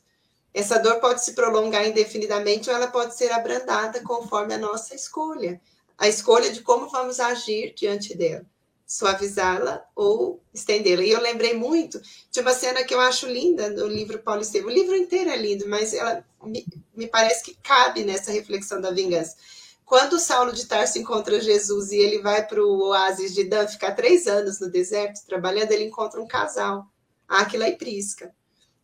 Essa 0.52 0.80
dor 0.80 1.00
pode 1.00 1.24
se 1.24 1.34
prolongar 1.34 1.88
indefinidamente 1.88 2.68
ou 2.70 2.76
ela 2.76 2.88
pode 2.88 3.16
ser 3.16 3.32
abrandada 3.32 4.02
conforme 4.02 4.56
a 4.56 4.58
nossa 4.58 4.96
escolha, 4.96 5.62
a 6.02 6.10
escolha 6.10 6.52
de 6.52 6.62
como 6.62 6.90
vamos 6.90 7.20
agir 7.20 7.76
diante 7.76 8.18
dela 8.18 8.44
suavizá-la 8.88 9.86
ou 9.96 10.42
estendê-la. 10.52 11.04
E 11.04 11.12
eu 11.12 11.22
lembrei 11.22 11.54
muito 11.54 12.02
de 12.30 12.40
uma 12.42 12.54
cena 12.54 12.84
que 12.84 12.94
eu 12.94 13.00
acho 13.00 13.28
linda 13.28 13.70
no 13.70 13.88
livro 13.88 14.20
Paulo 14.20 14.42
Estevam. 14.42 14.70
O 14.70 14.74
livro 14.74 14.96
inteiro 14.98 15.30
é 15.30 15.38
lindo, 15.38 15.70
mas 15.70 15.94
ela 15.94 16.26
me, 16.44 16.66
me 16.94 17.08
parece 17.08 17.44
que 17.44 17.56
cabe 17.64 18.04
nessa 18.04 18.32
reflexão 18.32 18.82
da 18.82 18.90
vingança. 18.92 19.38
Quando 19.86 20.20
Saulo 20.20 20.52
de 20.52 20.66
Tarso 20.66 20.98
encontra 20.98 21.40
Jesus 21.40 21.92
e 21.92 21.98
ele 21.98 22.20
vai 22.20 22.46
para 22.46 22.62
o 22.62 22.88
oásis 22.88 23.34
de 23.34 23.44
Dan, 23.44 23.68
ficar 23.68 23.92
três 23.92 24.26
anos 24.26 24.60
no 24.60 24.70
deserto 24.70 25.24
trabalhando, 25.26 25.72
ele 25.72 25.86
encontra 25.86 26.20
um 26.20 26.28
casal, 26.28 26.86
Áquila 27.28 27.70
e 27.70 27.78
Prisca. 27.78 28.34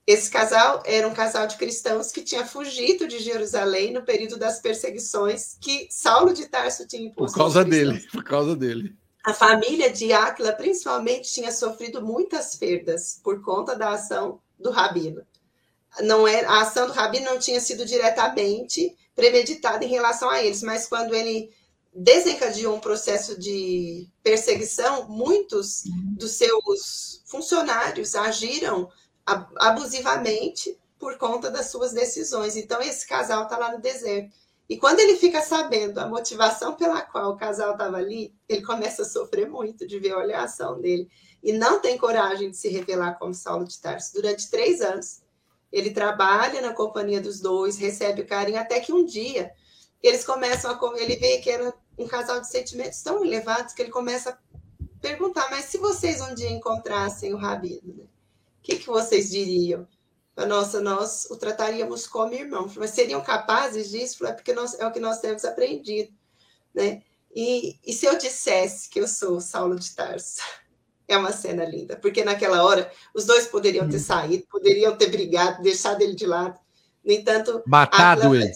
Esse 0.08 0.32
casal 0.32 0.82
era 0.86 1.06
um 1.06 1.14
casal 1.14 1.46
de 1.48 1.58
cristãos 1.58 2.14
que 2.14 2.22
tinha 2.22 2.46
fugido 2.46 3.06
de 3.10 3.20
Jerusalém 3.20 3.92
no 3.92 4.04
período 4.04 4.38
das 4.38 4.62
perseguições 4.62 5.58
que 5.60 5.86
Saulo 5.92 6.34
de 6.34 6.48
Tarso 6.48 6.88
tinha 6.88 7.04
imposto. 7.04 7.34
Por 7.34 7.44
causa 7.44 7.66
dele, 7.66 8.00
por 8.10 8.24
causa 8.24 8.56
dele. 8.56 8.96
a 9.26 9.34
família 9.34 9.92
de 9.92 10.14
Áquila, 10.14 10.54
principalmente, 10.54 11.34
tinha 11.34 11.52
sofrido 11.52 12.02
muitas 12.02 12.56
perdas 12.56 13.20
por 13.22 13.44
conta 13.44 13.76
da 13.76 13.90
ação 13.90 14.40
do 14.58 14.72
rabino. 14.72 15.22
Não 16.00 16.26
era, 16.26 16.50
a 16.52 16.62
ação 16.62 16.88
do 16.88 16.94
rabino 16.94 17.26
não 17.26 17.38
tinha 17.38 17.60
sido 17.60 17.86
diretamente 17.86 18.96
premeditada 19.14 19.84
em 19.84 19.90
relação 19.90 20.30
a 20.30 20.42
eles, 20.42 20.64
mas 20.64 20.88
quando 20.88 21.14
ele 21.14 21.52
desencadeou 21.94 22.76
um 22.76 22.80
processo 22.80 23.38
de 23.38 24.08
perseguição, 24.24 25.10
muitos 25.10 25.84
dos 26.16 26.32
seus 26.32 27.24
funcionários 27.26 28.16
agiram 28.16 28.90
abusivamente 29.58 30.80
por 30.98 31.18
conta 31.18 31.52
das 31.52 31.70
suas 31.70 31.94
decisões. 31.94 32.56
Então, 32.56 32.82
esse 32.82 33.06
casal 33.06 33.44
está 33.44 33.58
lá 33.58 33.72
no 33.72 33.82
deserto. 33.82 34.36
E 34.70 34.78
quando 34.78 35.00
ele 35.00 35.16
fica 35.16 35.42
sabendo 35.42 36.00
a 36.00 36.08
motivação 36.08 36.76
pela 36.76 37.02
qual 37.02 37.32
o 37.32 37.38
casal 37.38 37.74
estava 37.74 37.98
ali, 37.98 38.34
ele 38.50 38.62
começa 38.62 39.04
a 39.04 39.06
sofrer 39.06 39.50
muito 39.50 39.88
de 39.88 40.00
ver 40.00 40.14
a 40.14 40.44
ação 40.44 40.80
dele. 40.82 41.10
E 41.42 41.54
não 41.54 41.80
tem 41.80 41.98
coragem 41.98 42.52
de 42.52 42.58
se 42.58 42.68
revelar 42.68 43.18
como 43.18 43.34
Saulo 43.34 43.66
de 43.66 43.80
Tarso. 43.80 44.14
Durante 44.14 44.50
três 44.50 44.82
anos, 44.82 45.22
ele 45.72 45.92
trabalha 45.92 46.62
na 46.62 46.74
companhia 46.74 47.22
dos 47.22 47.40
dois, 47.40 47.78
recebe 47.78 48.22
o 48.22 48.28
carinho, 48.28 48.60
até 48.60 48.80
que 48.80 48.92
um 48.92 49.06
dia 49.06 49.52
eles 50.02 50.26
começam 50.26 50.72
a. 50.72 51.00
Ele 51.00 51.16
vê 51.16 51.38
que 51.38 51.50
era 51.50 51.74
um 51.98 52.08
casal 52.08 52.42
de 52.42 52.50
sentimentos 52.50 53.02
tão 53.02 53.24
elevados 53.24 53.74
que 53.74 53.82
ele 53.82 53.92
começa 53.92 54.32
a 54.32 54.38
perguntar: 55.02 55.50
mas 55.50 55.66
se 55.66 55.78
vocês 55.78 56.20
um 56.22 56.36
dia 56.36 56.50
encontrassem 56.50 57.34
o 57.34 57.38
Rabino, 57.38 57.94
né? 57.96 58.04
O 58.68 58.70
que, 58.70 58.80
que 58.80 58.88
vocês 58.88 59.30
diriam? 59.30 59.88
Nossa, 60.36 60.82
nós 60.82 61.26
o 61.32 61.38
trataríamos 61.38 62.06
como 62.06 62.34
irmão. 62.34 62.70
Mas 62.76 62.92
seriam 62.92 63.22
capazes 63.22 63.90
disso? 63.90 64.26
É 64.28 64.34
porque 64.34 64.54
nós, 64.54 64.78
é 64.78 64.86
o 64.86 64.92
que 64.92 65.00
nós 65.00 65.20
temos 65.20 65.46
aprendido. 65.46 66.14
Né? 66.76 67.02
E, 67.34 67.80
e 67.86 67.94
se 67.94 68.06
eu 68.06 68.18
dissesse 68.18 68.90
que 68.90 69.00
eu 69.00 69.08
sou 69.08 69.40
Saulo 69.40 69.80
de 69.80 69.96
Tarso? 69.96 70.42
É 71.10 71.18
uma 71.18 71.32
cena 71.32 71.64
linda, 71.64 71.96
porque 71.96 72.22
naquela 72.22 72.66
hora 72.66 72.92
os 73.14 73.26
dois 73.26 73.48
poderiam 73.48 73.88
ter 73.88 73.96
uhum. 73.96 74.04
saído, 74.04 74.46
poderiam 74.52 74.94
ter 74.98 75.08
brigado, 75.08 75.64
deixado 75.64 76.02
ele 76.02 76.14
de 76.14 76.26
lado. 76.26 76.60
No 77.02 77.14
entanto. 77.14 77.64
Matado 77.66 78.36
ele. 78.36 78.52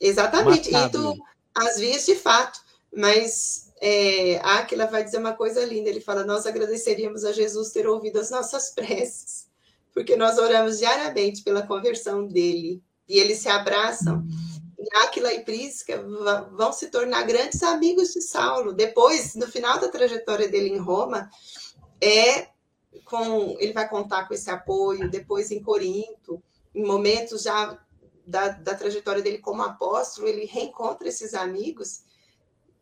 Exatamente. 0.00 0.68
Matado. 0.72 1.14
E 1.14 1.20
as 1.54 1.78
vias 1.78 2.06
de 2.06 2.16
fato. 2.16 2.58
Mas 2.92 3.69
é, 3.80 4.38
Aquila 4.42 4.86
vai 4.86 5.02
dizer 5.02 5.18
uma 5.18 5.32
coisa 5.32 5.64
linda. 5.64 5.88
Ele 5.88 6.00
fala: 6.00 6.24
Nós 6.24 6.46
agradeceríamos 6.46 7.24
a 7.24 7.32
Jesus 7.32 7.70
ter 7.70 7.86
ouvido 7.86 8.20
as 8.20 8.30
nossas 8.30 8.70
preces, 8.74 9.48
porque 9.92 10.16
nós 10.16 10.38
oramos 10.38 10.78
diariamente 10.78 11.42
pela 11.42 11.66
conversão 11.66 12.26
dele. 12.26 12.82
E 13.08 13.18
eles 13.18 13.38
se 13.38 13.48
abraçam. 13.48 14.24
E 14.78 14.96
Aquila 15.04 15.32
e 15.32 15.44
Prisca 15.44 16.02
vão 16.52 16.72
se 16.72 16.88
tornar 16.88 17.24
grandes 17.24 17.62
amigos 17.62 18.12
de 18.12 18.22
Saulo. 18.22 18.72
Depois, 18.72 19.34
no 19.34 19.46
final 19.46 19.78
da 19.78 19.88
trajetória 19.88 20.48
dele 20.48 20.68
em 20.68 20.78
Roma, 20.78 21.28
é 22.00 22.48
com 23.04 23.56
ele 23.58 23.72
vai 23.72 23.88
contar 23.88 24.26
com 24.26 24.34
esse 24.34 24.50
apoio. 24.50 25.10
Depois, 25.10 25.50
em 25.50 25.62
Corinto, 25.62 26.42
em 26.74 26.84
momentos 26.84 27.42
já 27.42 27.78
da, 28.26 28.48
da 28.48 28.74
trajetória 28.74 29.22
dele 29.22 29.38
como 29.38 29.62
apóstolo, 29.62 30.28
ele 30.28 30.44
reencontra 30.44 31.08
esses 31.08 31.34
amigos, 31.34 32.02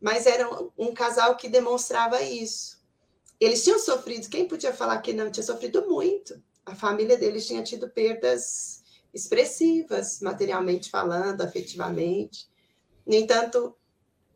mas 0.00 0.26
era 0.26 0.48
um, 0.76 0.92
casal 0.92 1.36
que 1.36 1.48
demonstrava 1.48 2.22
isso. 2.22 2.78
Eles 3.40 3.62
tinham 3.62 3.78
sofrido, 3.78 4.28
quem 4.28 4.46
podia 4.46 4.72
falar 4.72 4.98
que 4.98 5.12
não 5.12 5.30
tinha 5.30 5.44
sofrido 5.44 5.86
muito? 5.86 6.40
A 6.64 6.74
família 6.74 7.16
deles 7.16 7.46
tinha 7.46 7.62
tido 7.62 7.88
perdas 7.88 8.82
expressivas, 9.12 10.20
materialmente 10.20 10.90
falando, 10.90 11.40
afetivamente. 11.42 12.48
No 13.06 13.14
entanto, 13.14 13.74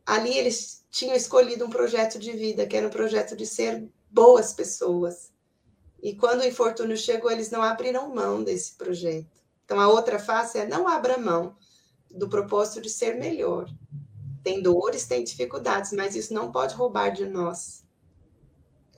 ali 0.07 0.37
eles 0.37 0.85
tinham 0.90 1.14
escolhido 1.14 1.64
um 1.64 1.70
projeto 1.70 2.18
de 2.18 2.33
vida, 2.33 2.66
que 2.66 2.77
era 2.77 2.87
um 2.87 2.90
projeto 2.90 3.37
de 3.37 3.46
ser 3.46 3.88
boas 4.11 4.53
pessoas. 4.53 5.33
E 6.03 6.14
quando 6.16 6.40
o 6.40 6.46
infortúnio 6.46 6.96
chegou, 6.96 7.31
eles 7.31 7.51
não 7.51 7.62
abriram 7.62 8.12
mão 8.12 8.42
desse 8.42 8.75
projeto. 8.75 9.40
Então, 9.64 9.79
a 9.79 9.88
outra 9.88 10.18
face 10.18 10.59
é 10.59 10.66
não 10.66 10.88
abra 10.88 11.16
mão 11.16 11.57
do 12.11 12.29
propósito 12.29 12.81
de 12.81 12.90
ser 12.90 13.14
melhor. 13.14 13.68
Tem 14.42 14.62
dores, 14.62 15.07
tem 15.07 15.22
dificuldades, 15.22 15.92
mas 15.92 16.16
isso 16.16 16.35
não 16.35 16.50
pode 16.50 16.74
roubar 16.74 17.11
de 17.11 17.26
nós. 17.26 17.85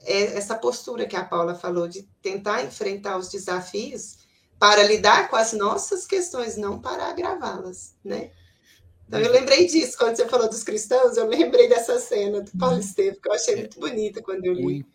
É 0.01 0.37
essa 0.37 0.55
postura 0.55 1.05
que 1.05 1.15
a 1.15 1.25
Paula 1.25 1.55
falou, 1.55 1.87
de 1.87 2.03
tentar 2.21 2.63
enfrentar 2.63 3.17
os 3.17 3.29
desafios 3.29 4.17
para 4.59 4.83
lidar 4.83 5.29
com 5.29 5.35
as 5.35 5.53
nossas 5.53 6.05
questões, 6.05 6.57
não 6.57 6.79
para 6.79 7.09
agravá-las, 7.09 7.95
né? 8.03 8.31
Então, 9.07 9.19
eu 9.19 9.31
lembrei 9.31 9.67
disso, 9.67 9.97
quando 9.97 10.15
você 10.15 10.27
falou 10.27 10.49
dos 10.49 10.63
cristãos, 10.63 11.15
eu 11.15 11.27
lembrei 11.27 11.69
dessa 11.69 11.99
cena 11.99 12.41
do 12.41 12.51
Paulo 12.57 12.79
Estevam, 12.79 13.19
que 13.21 13.29
eu 13.29 13.33
achei 13.33 13.55
muito 13.55 13.79
bonita 13.79 14.21
quando 14.21 14.45
eu 14.45 14.53
li. 14.53 14.85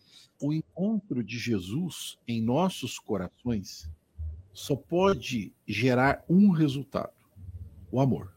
O 0.41 0.51
encontro 0.51 1.23
de 1.23 1.37
Jesus 1.37 2.17
em 2.27 2.41
nossos 2.41 2.99
corações 2.99 3.89
só 4.51 4.75
pode 4.75 5.53
gerar 5.65 6.25
um 6.27 6.51
resultado: 6.51 7.13
o 7.91 8.01
amor. 8.01 8.33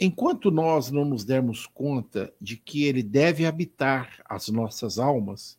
Enquanto 0.00 0.50
nós 0.50 0.90
não 0.90 1.04
nos 1.04 1.24
dermos 1.24 1.66
conta 1.66 2.32
de 2.40 2.56
que 2.56 2.84
ele 2.84 3.02
deve 3.02 3.44
habitar 3.44 4.22
as 4.24 4.48
nossas 4.48 4.98
almas, 4.98 5.58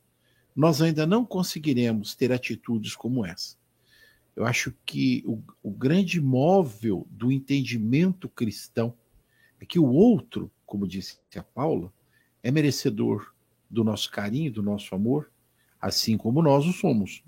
nós 0.55 0.81
ainda 0.81 1.05
não 1.05 1.25
conseguiremos 1.25 2.15
ter 2.15 2.31
atitudes 2.31 2.95
como 2.95 3.25
essa. 3.25 3.57
Eu 4.35 4.45
acho 4.45 4.73
que 4.85 5.21
o, 5.25 5.41
o 5.61 5.69
grande 5.69 6.21
móvel 6.21 7.05
do 7.09 7.29
entendimento 7.31 8.29
cristão 8.29 8.93
é 9.59 9.65
que 9.65 9.77
o 9.77 9.85
outro, 9.85 10.49
como 10.65 10.87
disse 10.87 11.17
a 11.35 11.43
Paula, 11.43 11.91
é 12.41 12.49
merecedor 12.49 13.33
do 13.69 13.83
nosso 13.83 14.09
carinho, 14.09 14.51
do 14.51 14.63
nosso 14.63 14.95
amor, 14.95 15.29
assim 15.81 16.17
como 16.17 16.41
nós 16.41 16.65
o 16.65 16.71
somos. 16.71 17.23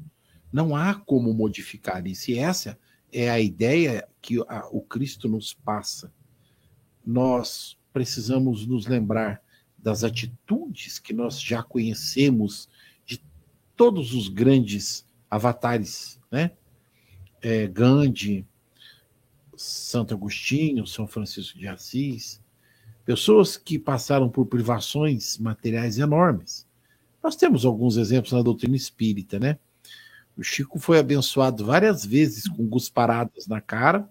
Não 0.51 0.75
há 0.75 0.95
como 0.95 1.33
modificar 1.33 2.07
isso. 2.07 2.31
E 2.31 2.39
essa 2.39 2.79
é 3.11 3.29
a 3.29 3.39
ideia 3.39 4.07
que 4.21 4.39
a, 4.47 4.67
o 4.71 4.81
Cristo 4.81 5.27
nos 5.27 5.53
passa. 5.53 6.11
Nós 7.05 7.77
precisamos 7.91 8.65
nos 8.65 8.87
lembrar 8.87 9.41
das 9.77 10.03
atitudes 10.03 10.99
que 10.99 11.13
nós 11.13 11.41
já 11.41 11.63
conhecemos 11.63 12.69
de 13.05 13.21
todos 13.75 14.13
os 14.13 14.27
grandes 14.27 15.07
avatares, 15.29 16.19
né? 16.31 16.51
É, 17.41 17.67
Gandhi, 17.67 18.45
Santo 19.55 20.13
Agostinho, 20.13 20.85
São 20.85 21.07
Francisco 21.07 21.57
de 21.57 21.67
Assis, 21.67 22.41
pessoas 23.03 23.57
que 23.57 23.79
passaram 23.79 24.29
por 24.29 24.45
privações 24.45 25.37
materiais 25.37 25.97
enormes. 25.97 26.67
Nós 27.23 27.35
temos 27.35 27.65
alguns 27.65 27.97
exemplos 27.97 28.31
na 28.31 28.41
doutrina 28.41 28.75
espírita, 28.75 29.39
né? 29.39 29.57
O 30.37 30.43
Chico 30.43 30.79
foi 30.79 30.97
abençoado 30.97 31.65
várias 31.65 32.05
vezes 32.05 32.47
com 32.47 32.65
gusparadas 32.65 33.47
na 33.47 33.59
cara, 33.59 34.09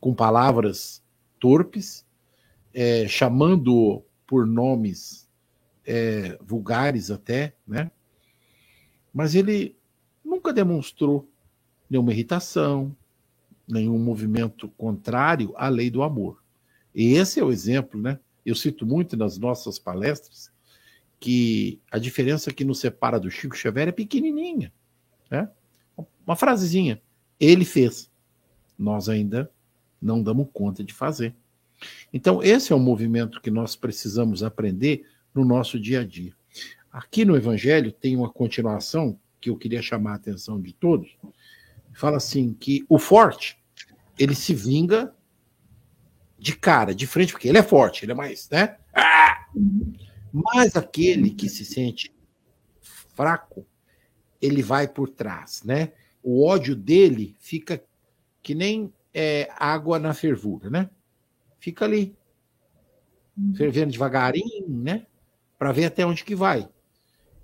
com 0.00 0.14
palavras 0.14 1.02
torpes, 1.38 2.04
é, 2.72 3.06
chamando-o 3.08 4.02
por 4.26 4.46
nomes 4.46 5.28
é, 5.84 6.38
vulgares 6.40 7.10
até, 7.10 7.54
né? 7.66 7.90
Mas 9.12 9.34
ele 9.34 9.76
nunca 10.24 10.52
demonstrou 10.52 11.28
nenhuma 11.88 12.12
irritação, 12.12 12.94
nenhum 13.66 13.98
movimento 13.98 14.68
contrário 14.76 15.54
à 15.56 15.68
lei 15.68 15.90
do 15.90 16.02
amor. 16.02 16.42
E 16.94 17.14
esse 17.14 17.40
é 17.40 17.44
o 17.44 17.50
exemplo, 17.52 18.00
né? 18.00 18.18
Eu 18.44 18.54
cito 18.54 18.86
muito 18.86 19.16
nas 19.16 19.38
nossas 19.38 19.78
palestras 19.78 20.52
que 21.18 21.80
a 21.90 21.98
diferença 21.98 22.52
que 22.52 22.64
nos 22.64 22.78
separa 22.78 23.18
do 23.18 23.30
Chico 23.30 23.56
Xavier 23.56 23.88
é 23.88 23.92
pequenininha. 23.92 24.72
Né? 25.30 25.48
Uma 26.26 26.36
frasezinha. 26.36 27.00
Ele 27.40 27.64
fez. 27.64 28.10
Nós 28.78 29.08
ainda 29.08 29.50
não 30.00 30.22
damos 30.22 30.48
conta 30.52 30.84
de 30.84 30.92
fazer. 30.92 31.34
Então, 32.12 32.42
esse 32.42 32.72
é 32.72 32.76
um 32.76 32.80
movimento 32.80 33.40
que 33.40 33.50
nós 33.50 33.76
precisamos 33.76 34.42
aprender 34.42 35.06
no 35.34 35.44
nosso 35.44 35.78
dia 35.78 36.00
a 36.00 36.04
dia. 36.04 36.34
Aqui 36.90 37.24
no 37.24 37.36
Evangelho 37.36 37.92
tem 37.92 38.16
uma 38.16 38.30
continuação 38.30 39.18
que 39.40 39.50
eu 39.50 39.56
queria 39.56 39.82
chamar 39.82 40.12
a 40.12 40.16
atenção 40.16 40.60
de 40.60 40.72
todos. 40.72 41.16
Fala 41.92 42.16
assim 42.16 42.54
que 42.54 42.84
o 42.88 42.98
forte, 42.98 43.58
ele 44.18 44.34
se 44.34 44.54
vinga 44.54 45.14
de 46.38 46.56
cara, 46.56 46.94
de 46.94 47.06
frente, 47.06 47.32
porque 47.32 47.48
ele 47.48 47.58
é 47.58 47.62
forte, 47.62 48.04
ele 48.04 48.12
é 48.12 48.14
mais, 48.14 48.48
né? 48.50 48.76
Ah! 48.94 49.46
Mas 50.32 50.76
aquele 50.76 51.30
que 51.30 51.48
se 51.48 51.64
sente 51.64 52.14
fraco, 53.14 53.66
ele 54.40 54.62
vai 54.62 54.86
por 54.86 55.08
trás, 55.08 55.62
né? 55.64 55.92
O 56.22 56.44
ódio 56.44 56.76
dele 56.76 57.34
fica 57.38 57.82
que 58.42 58.54
nem 58.54 58.92
é, 59.18 59.48
água 59.56 59.98
na 59.98 60.12
fervura, 60.12 60.68
né? 60.68 60.90
Fica 61.58 61.86
ali, 61.86 62.14
fervendo 63.56 63.92
devagarinho, 63.92 64.68
né? 64.68 65.06
Para 65.58 65.72
ver 65.72 65.86
até 65.86 66.04
onde 66.04 66.22
que 66.22 66.34
vai. 66.34 66.68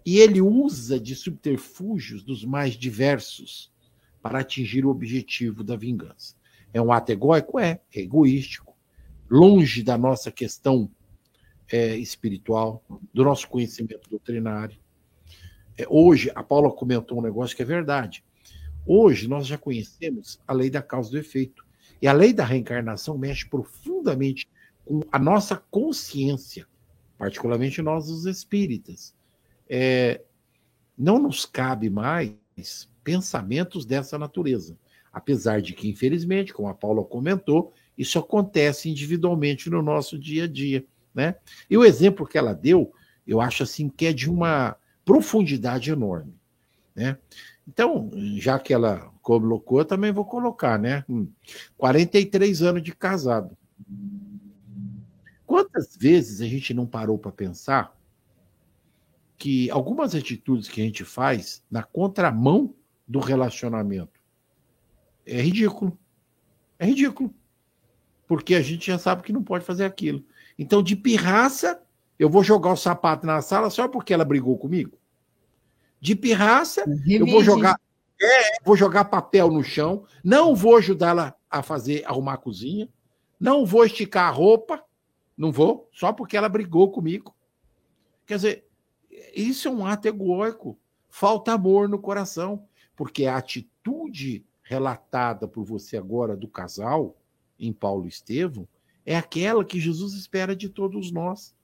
E 0.04 0.18
ele 0.18 0.42
usa 0.42 1.00
de 1.00 1.16
subterfúgios 1.16 2.22
dos 2.22 2.44
mais 2.44 2.74
diversos 2.74 3.72
para 4.20 4.40
atingir 4.40 4.84
o 4.84 4.90
objetivo 4.90 5.64
da 5.64 5.74
vingança. 5.74 6.36
É 6.74 6.82
um 6.82 6.92
ato 6.92 7.10
egóico? 7.10 7.58
É, 7.58 7.80
é 7.94 8.00
egoístico. 8.00 8.76
Longe 9.30 9.82
da 9.82 9.96
nossa 9.96 10.30
questão 10.30 10.90
é, 11.70 11.96
espiritual, 11.96 12.84
do 13.14 13.24
nosso 13.24 13.48
conhecimento 13.48 14.10
doutrinário. 14.10 14.78
É, 15.78 15.86
hoje, 15.88 16.30
a 16.34 16.42
Paula 16.42 16.70
comentou 16.70 17.18
um 17.18 17.22
negócio 17.22 17.56
que 17.56 17.62
é 17.62 17.66
verdade. 17.66 18.22
Hoje, 18.86 19.28
nós 19.28 19.46
já 19.46 19.56
conhecemos 19.56 20.40
a 20.46 20.52
lei 20.52 20.68
da 20.68 20.82
causa 20.82 21.08
e 21.10 21.12
do 21.12 21.18
efeito. 21.18 21.64
E 22.00 22.08
a 22.08 22.12
lei 22.12 22.32
da 22.32 22.44
reencarnação 22.44 23.16
mexe 23.16 23.48
profundamente 23.48 24.48
com 24.84 25.00
a 25.10 25.18
nossa 25.18 25.56
consciência, 25.70 26.66
particularmente 27.16 27.80
nós, 27.80 28.08
os 28.08 28.26
espíritas. 28.26 29.14
É, 29.68 30.20
não 30.98 31.18
nos 31.18 31.46
cabe 31.46 31.88
mais 31.88 32.36
pensamentos 33.04 33.84
dessa 33.84 34.18
natureza. 34.18 34.76
Apesar 35.12 35.60
de 35.60 35.74
que, 35.74 35.88
infelizmente, 35.88 36.52
como 36.52 36.68
a 36.68 36.74
Paula 36.74 37.04
comentou, 37.04 37.72
isso 37.96 38.18
acontece 38.18 38.88
individualmente 38.88 39.68
no 39.70 39.82
nosso 39.82 40.18
dia 40.18 40.44
a 40.44 40.48
dia. 40.48 40.84
Né? 41.14 41.36
E 41.68 41.76
o 41.76 41.84
exemplo 41.84 42.26
que 42.26 42.38
ela 42.38 42.54
deu, 42.54 42.92
eu 43.26 43.40
acho 43.40 43.62
assim 43.62 43.88
que 43.88 44.06
é 44.06 44.12
de 44.12 44.30
uma 44.30 44.76
profundidade 45.04 45.90
enorme. 45.90 46.34
Né? 46.94 47.16
Então, 47.66 48.10
já 48.36 48.58
que 48.58 48.74
ela 48.74 49.12
colocou, 49.22 49.78
eu 49.78 49.84
também 49.84 50.12
vou 50.12 50.24
colocar, 50.24 50.78
né? 50.78 51.04
43 51.76 52.60
hum, 52.60 52.66
anos 52.66 52.82
de 52.82 52.94
casado. 52.94 53.56
Quantas 55.46 55.96
vezes 55.96 56.40
a 56.40 56.46
gente 56.46 56.74
não 56.74 56.86
parou 56.86 57.18
para 57.18 57.30
pensar 57.30 57.96
que 59.36 59.70
algumas 59.70 60.14
atitudes 60.14 60.68
que 60.68 60.80
a 60.80 60.84
gente 60.84 61.04
faz 61.04 61.62
na 61.70 61.82
contramão 61.82 62.74
do 63.06 63.18
relacionamento 63.18 64.20
é 65.26 65.40
ridículo. 65.40 65.98
É 66.78 66.86
ridículo. 66.86 67.34
Porque 68.26 68.54
a 68.54 68.62
gente 68.62 68.86
já 68.86 68.98
sabe 68.98 69.22
que 69.22 69.32
não 69.32 69.42
pode 69.42 69.64
fazer 69.64 69.84
aquilo. 69.84 70.24
Então, 70.58 70.82
de 70.82 70.96
pirraça, 70.96 71.82
eu 72.18 72.30
vou 72.30 72.42
jogar 72.42 72.72
o 72.72 72.76
sapato 72.76 73.26
na 73.26 73.42
sala 73.42 73.68
só 73.68 73.88
porque 73.88 74.14
ela 74.14 74.24
brigou 74.24 74.56
comigo? 74.56 74.96
De 76.02 76.16
pirraça, 76.16 76.84
eu 77.06 77.24
vou 77.24 77.44
jogar, 77.44 77.80
é, 78.20 78.64
vou 78.64 78.76
jogar 78.76 79.04
papel 79.04 79.48
no 79.52 79.62
chão, 79.62 80.04
não 80.24 80.52
vou 80.52 80.76
ajudá-la 80.76 81.32
a 81.48 81.62
fazer 81.62 82.04
arrumar 82.04 82.32
a 82.32 82.38
cozinha, 82.38 82.88
não 83.38 83.64
vou 83.64 83.84
esticar 83.86 84.26
a 84.26 84.32
roupa, 84.32 84.84
não 85.38 85.52
vou, 85.52 85.88
só 85.92 86.12
porque 86.12 86.36
ela 86.36 86.48
brigou 86.48 86.90
comigo. 86.90 87.32
Quer 88.26 88.34
dizer, 88.34 88.68
isso 89.32 89.68
é 89.68 89.70
um 89.70 89.86
ato 89.86 90.08
egóico. 90.08 90.76
Falta 91.08 91.52
amor 91.52 91.88
no 91.88 92.00
coração, 92.00 92.66
porque 92.96 93.26
a 93.26 93.36
atitude 93.36 94.44
relatada 94.60 95.46
por 95.46 95.62
você 95.64 95.96
agora 95.96 96.36
do 96.36 96.48
casal 96.48 97.16
em 97.60 97.72
Paulo 97.72 98.08
Estevão 98.08 98.66
é 99.06 99.16
aquela 99.16 99.64
que 99.64 99.78
Jesus 99.78 100.14
espera 100.14 100.56
de 100.56 100.68
todos 100.68 101.12
nós. 101.12 101.54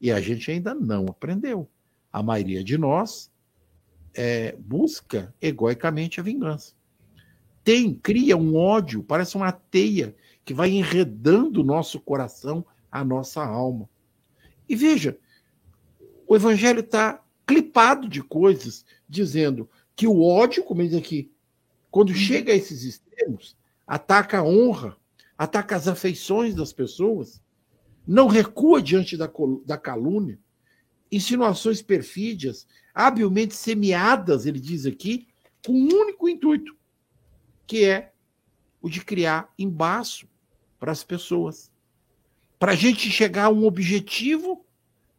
E 0.00 0.10
a 0.10 0.20
gente 0.20 0.50
ainda 0.50 0.74
não 0.74 1.06
aprendeu. 1.06 1.70
A 2.12 2.20
maioria 2.20 2.64
de 2.64 2.76
nós 2.76 3.29
é, 4.14 4.54
busca 4.58 5.34
egoicamente 5.40 6.20
a 6.20 6.22
vingança. 6.22 6.74
Tem, 7.62 7.94
cria 7.94 8.36
um 8.36 8.56
ódio, 8.56 9.02
parece 9.02 9.36
uma 9.36 9.52
teia 9.52 10.14
que 10.44 10.54
vai 10.54 10.70
enredando 10.70 11.60
o 11.60 11.64
nosso 11.64 12.00
coração, 12.00 12.64
a 12.90 13.04
nossa 13.04 13.44
alma. 13.44 13.88
E 14.68 14.74
veja, 14.74 15.18
o 16.26 16.34
evangelho 16.34 16.80
está 16.80 17.22
clipado 17.46 18.08
de 18.08 18.22
coisas 18.22 18.84
dizendo 19.08 19.68
que 19.94 20.06
o 20.06 20.22
ódio, 20.22 20.64
como 20.64 20.82
diz 20.82 20.94
aqui, 20.94 21.30
quando 21.90 22.14
chega 22.14 22.52
a 22.52 22.56
esses 22.56 22.84
extremos, 22.84 23.56
ataca 23.86 24.38
a 24.38 24.44
honra, 24.44 24.96
ataca 25.36 25.74
as 25.74 25.88
afeições 25.88 26.54
das 26.54 26.72
pessoas, 26.72 27.42
não 28.06 28.28
recua 28.28 28.80
diante 28.80 29.16
da, 29.16 29.30
da 29.66 29.76
calúnia, 29.76 30.38
insinuações 31.10 31.82
perfídias, 31.82 32.66
habilmente 32.94 33.54
semeadas, 33.54 34.46
ele 34.46 34.60
diz 34.60 34.86
aqui, 34.86 35.26
com 35.64 35.72
um 35.72 35.88
único 35.88 36.28
intuito, 36.28 36.76
que 37.66 37.84
é 37.84 38.12
o 38.80 38.88
de 38.88 39.04
criar 39.04 39.52
embaço 39.58 40.28
para 40.78 40.92
as 40.92 41.04
pessoas. 41.04 41.70
Para 42.58 42.72
a 42.72 42.76
gente 42.76 43.10
chegar 43.10 43.46
a 43.46 43.50
um 43.50 43.64
objetivo, 43.64 44.64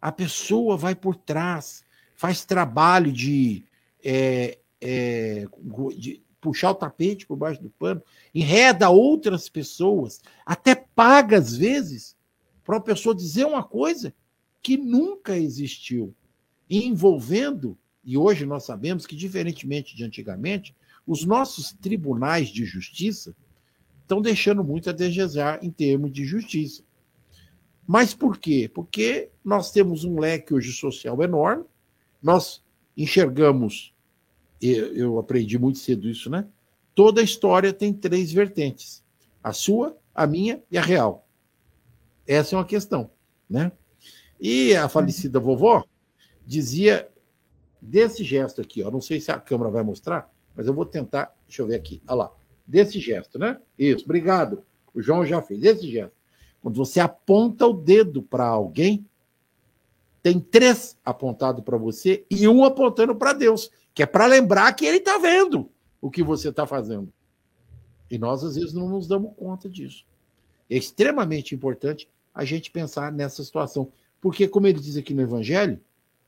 a 0.02 0.12
pessoa 0.12 0.76
vai 0.76 0.96
por 0.96 1.16
trás, 1.16 1.84
faz 2.16 2.44
trabalho 2.44 3.12
de, 3.12 3.64
é, 4.04 4.58
é, 4.80 5.46
de 5.96 6.24
puxar 6.40 6.72
o 6.72 6.76
tapete 6.76 7.28
por 7.28 7.38
baixo 7.38 7.62
do 7.62 7.70
pano, 7.70 8.02
enreda 8.34 8.90
outras 8.90 9.48
pessoas, 9.48 10.22
até 10.46 10.74
paga 10.74 11.38
às 11.38 11.56
vezes 11.56 12.16
para 12.64 12.76
uma 12.76 12.82
pessoa 12.82 13.14
dizer 13.14 13.46
uma 13.46 13.64
coisa 13.64 14.14
que 14.62 14.78
nunca 14.78 15.38
existiu, 15.38 16.14
envolvendo, 16.70 17.78
e 18.04 18.18
hoje 18.18 18.46
nós 18.46 18.64
sabemos 18.64 19.06
que, 19.06 19.16
diferentemente 19.16 19.96
de 19.96 20.04
antigamente, 20.04 20.76
os 21.06 21.26
nossos 21.26 21.72
tribunais 21.74 22.50
de 22.50 22.66
justiça 22.66 23.36
estão 24.02 24.22
deixando 24.22 24.64
muito 24.64 24.90
a 24.90 24.94
desejar 24.94 25.64
em 25.64 25.72
termos 25.72 26.12
de 26.12 26.26
justiça. 26.26 26.84
Mas 27.88 28.14
por 28.14 28.38
quê? 28.38 28.70
Porque 28.74 29.30
nós 29.44 29.72
temos 29.72 30.04
um 30.04 30.20
leque 30.20 30.54
hoje 30.54 30.72
social 30.72 31.22
enorme, 31.22 31.66
nós 32.22 32.64
enxergamos 32.96 33.94
eu 34.62 35.18
aprendi 35.18 35.58
muito 35.58 35.80
cedo 35.80 36.08
isso, 36.08 36.30
né? 36.30 36.48
Toda 36.94 37.24
história 37.24 37.74
tem 37.74 37.92
três 37.92 38.32
vertentes: 38.32 39.04
a 39.44 39.52
sua, 39.52 39.98
a 40.14 40.28
minha 40.28 40.62
e 40.70 40.78
a 40.78 40.82
real. 40.82 41.28
Essa 42.28 42.56
é 42.56 42.58
uma 42.58 42.66
questão, 42.66 43.10
né? 43.50 43.72
E 44.42 44.76
a 44.76 44.90
falecida 44.90 45.40
vovó 45.40 45.86
dizia 46.46 47.08
desse 47.80 48.24
gesto 48.24 48.60
aqui, 48.60 48.82
ó. 48.82 48.90
Não 48.90 49.00
sei 49.00 49.20
se 49.20 49.32
a 49.32 49.40
câmera 49.40 49.70
vai 49.70 49.84
mostrar, 49.84 50.34
mas 50.56 50.66
eu 50.66 50.74
vou 50.74 50.86
tentar. 50.86 51.34
Deixa 51.48 51.62
eu 51.62 51.68
ver 51.68 51.76
aqui. 51.76 52.02
Olha 52.08 52.16
lá. 52.16 52.32
Desse 52.66 53.00
gesto, 53.00 53.38
né? 53.38 53.60
Isso, 53.78 54.06
obrigado. 54.06 54.64
O 54.94 55.02
João 55.02 55.26
já 55.26 55.42
fez 55.42 55.64
esse 55.64 55.90
gesto. 55.92 56.16
Quando 56.62 56.76
você 56.76 57.00
aponta 57.00 57.68
o 57.68 57.74
dedo 57.74 58.22
para 58.24 58.46
alguém, 58.46 59.06
tem 60.24 60.40
três 60.40 60.98
apontados 61.04 61.64
para 61.64 61.78
você 61.78 62.26
e 62.30 62.48
um 62.48 62.64
apontando 62.64 63.16
para 63.16 63.34
Deus 63.34 63.72
que 63.94 64.04
é 64.04 64.06
para 64.06 64.26
lembrar 64.26 64.72
que 64.74 64.86
ele 64.86 64.98
está 64.98 65.18
vendo 65.18 65.70
o 66.00 66.10
que 66.10 66.24
você 66.24 66.50
está 66.50 66.66
fazendo. 66.66 67.12
E 68.10 68.18
nós, 68.18 68.44
às 68.44 68.56
vezes, 68.56 68.74
não 68.74 68.90
nos 68.90 69.08
damos 69.08 69.34
conta 69.36 69.70
disso. 69.70 70.06
É 70.70 70.76
extremamente 70.76 71.54
importante 71.54 72.10
a 72.34 72.44
gente 72.46 72.72
pensar 72.72 73.12
nessa 73.12 73.44
situação. 73.44 73.92
Porque, 74.22 74.48
como 74.48 74.68
ele 74.68 74.80
diz 74.80 74.96
aqui 74.96 75.14
no 75.14 75.24
Evangelho, 75.24 75.80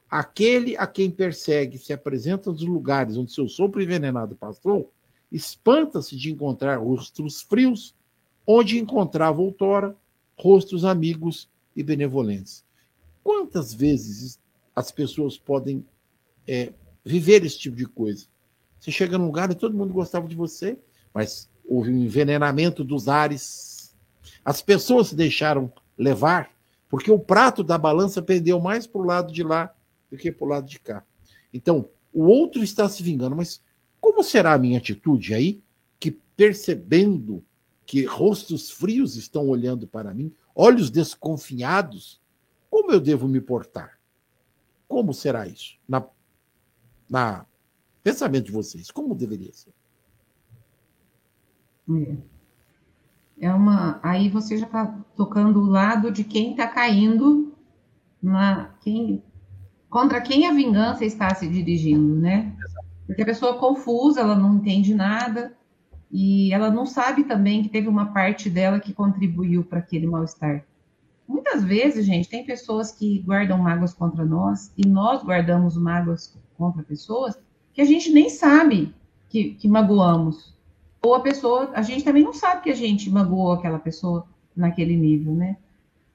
aquele 0.09 0.75
a 0.75 0.85
quem 0.87 1.09
persegue 1.09 1.77
se 1.77 1.93
apresenta 1.93 2.51
nos 2.51 2.63
lugares 2.63 3.15
onde 3.15 3.31
seu 3.31 3.47
sopro 3.47 3.81
envenenado 3.81 4.35
passou, 4.35 4.91
espanta-se 5.31 6.17
de 6.17 6.31
encontrar 6.31 6.77
rostos 6.77 7.41
frios, 7.41 7.95
onde 8.45 8.79
encontrava 8.79 9.41
outrora 9.41 9.95
rostos 10.37 10.83
amigos 10.83 11.47
e 11.75 11.83
benevolentes. 11.83 12.65
Quantas 13.23 13.73
vezes 13.73 14.39
as 14.75 14.91
pessoas 14.91 15.37
podem 15.37 15.85
é, 16.47 16.73
viver 17.05 17.45
esse 17.45 17.57
tipo 17.57 17.75
de 17.75 17.85
coisa. 17.85 18.25
Você 18.79 18.91
chega 18.91 19.17
num 19.17 19.27
lugar 19.27 19.49
e 19.51 19.55
todo 19.55 19.77
mundo 19.77 19.93
gostava 19.93 20.27
de 20.27 20.35
você, 20.35 20.77
mas 21.13 21.49
houve 21.65 21.91
um 21.91 22.03
envenenamento 22.03 22.83
dos 22.83 23.07
ares. 23.07 23.95
As 24.43 24.61
pessoas 24.61 25.09
se 25.09 25.15
deixaram 25.15 25.71
levar, 25.97 26.51
porque 26.93 27.09
o 27.09 27.17
prato 27.17 27.63
da 27.63 27.75
balança 27.75 28.21
pendeu 28.21 28.59
mais 28.59 28.85
para 28.85 29.01
o 29.01 29.03
lado 29.03 29.33
de 29.33 29.41
lá 29.41 29.73
do 30.11 30.15
que 30.15 30.31
para 30.31 30.45
o 30.45 30.47
lado 30.47 30.67
de 30.67 30.79
cá. 30.79 31.03
Então, 31.51 31.89
o 32.13 32.25
outro 32.25 32.63
está 32.63 32.87
se 32.87 33.01
vingando, 33.01 33.35
mas 33.35 33.63
como 33.99 34.21
será 34.21 34.53
a 34.53 34.59
minha 34.59 34.77
atitude 34.77 35.33
aí, 35.33 35.59
que 35.99 36.11
percebendo 36.11 37.43
que 37.83 38.05
rostos 38.05 38.69
frios 38.69 39.15
estão 39.15 39.47
olhando 39.47 39.87
para 39.87 40.13
mim, 40.13 40.31
olhos 40.53 40.91
desconfiados, 40.91 42.21
como 42.69 42.91
eu 42.91 42.99
devo 42.99 43.27
me 43.27 43.41
portar? 43.41 43.99
Como 44.87 45.15
será 45.15 45.47
isso? 45.47 45.79
Na 45.87 46.07
na 47.09 47.47
pensamento 48.03 48.45
de 48.45 48.51
vocês? 48.51 48.91
Como 48.91 49.15
deveria 49.15 49.51
ser? 49.51 49.73
É, 51.89 52.17
é 53.39 53.51
uma. 53.53 53.99
Aí 54.03 54.29
você 54.29 54.57
já 54.57 54.65
está 54.65 54.85
tocando 55.15 55.61
o 55.61 55.65
lado 55.65 56.11
de 56.11 56.23
quem 56.23 56.51
está 56.51 56.67
caindo 56.67 57.53
na 58.21 58.69
quem 58.81 59.23
contra 59.89 60.21
quem 60.21 60.47
a 60.47 60.53
vingança 60.53 61.05
está 61.05 61.33
se 61.35 61.47
dirigindo, 61.47 62.15
né? 62.15 62.55
Porque 63.05 63.21
a 63.21 63.25
pessoa 63.25 63.55
é 63.55 63.59
confusa, 63.59 64.21
ela 64.21 64.35
não 64.35 64.55
entende 64.55 64.93
nada 64.95 65.55
e 66.11 66.53
ela 66.53 66.71
não 66.71 66.85
sabe 66.85 67.23
também 67.23 67.61
que 67.61 67.69
teve 67.69 67.87
uma 67.87 68.13
parte 68.13 68.49
dela 68.49 68.79
que 68.79 68.93
contribuiu 68.93 69.63
para 69.63 69.79
aquele 69.79 70.07
mal-estar. 70.07 70.65
Muitas 71.27 71.63
vezes, 71.63 72.05
gente, 72.05 72.29
tem 72.29 72.45
pessoas 72.45 72.91
que 72.91 73.19
guardam 73.19 73.57
mágoas 73.57 73.93
contra 73.93 74.25
nós 74.25 74.71
e 74.77 74.87
nós 74.87 75.23
guardamos 75.23 75.77
mágoas 75.77 76.37
contra 76.57 76.83
pessoas 76.83 77.37
que 77.73 77.81
a 77.81 77.85
gente 77.85 78.11
nem 78.11 78.29
sabe 78.29 78.93
que, 79.29 79.55
que 79.55 79.67
magoamos. 79.67 80.53
Ou 81.03 81.13
a 81.15 81.19
pessoa, 81.19 81.71
a 81.73 81.81
gente 81.81 82.03
também 82.03 82.23
não 82.23 82.33
sabe 82.33 82.63
que 82.63 82.69
a 82.69 82.75
gente 82.75 83.09
magoou 83.09 83.51
aquela 83.51 83.77
pessoa 83.77 84.25
naquele 84.55 84.95
nível, 84.95 85.33
né? 85.33 85.57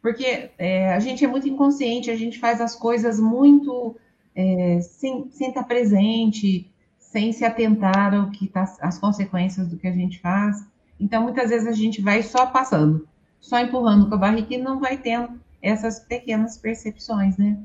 Porque 0.01 0.51
é, 0.57 0.95
a 0.95 0.99
gente 0.99 1.25
é 1.25 1.29
muito 1.29 1.49
inconsciente, 1.49 2.11
a 2.11 2.17
gente 2.17 2.39
faz 2.39 2.61
as 2.61 2.75
coisas 2.75 3.21
muito 3.21 3.97
é, 4.35 4.81
sem, 4.81 5.29
sem 5.31 5.49
estar 5.49 5.65
presente, 5.65 6.71
sem 6.97 7.33
se 7.33 7.45
atentar 7.45 8.15
ao 8.15 8.31
que 8.31 8.47
tá, 8.47 8.65
as 8.81 8.99
consequências 8.99 9.69
do 9.69 9.77
que 9.77 9.87
a 9.87 9.93
gente 9.93 10.21
faz. 10.21 10.65
Então, 10.99 11.23
muitas 11.23 11.51
vezes 11.51 11.69
a 11.69 11.73
gente 11.73 12.01
vai 12.01 12.23
só 12.23 12.47
passando, 12.47 13.07
só 13.41 13.59
empurrando 13.61 14.09
com 14.09 14.15
a 14.15 14.19
barriga 14.19 14.55
e 14.55 14.59
não 14.59 14.81
vai 14.81 14.97
tendo 14.97 15.39
essas 15.61 15.99
pequenas 15.99 16.57
percepções, 16.57 17.37
né? 17.37 17.59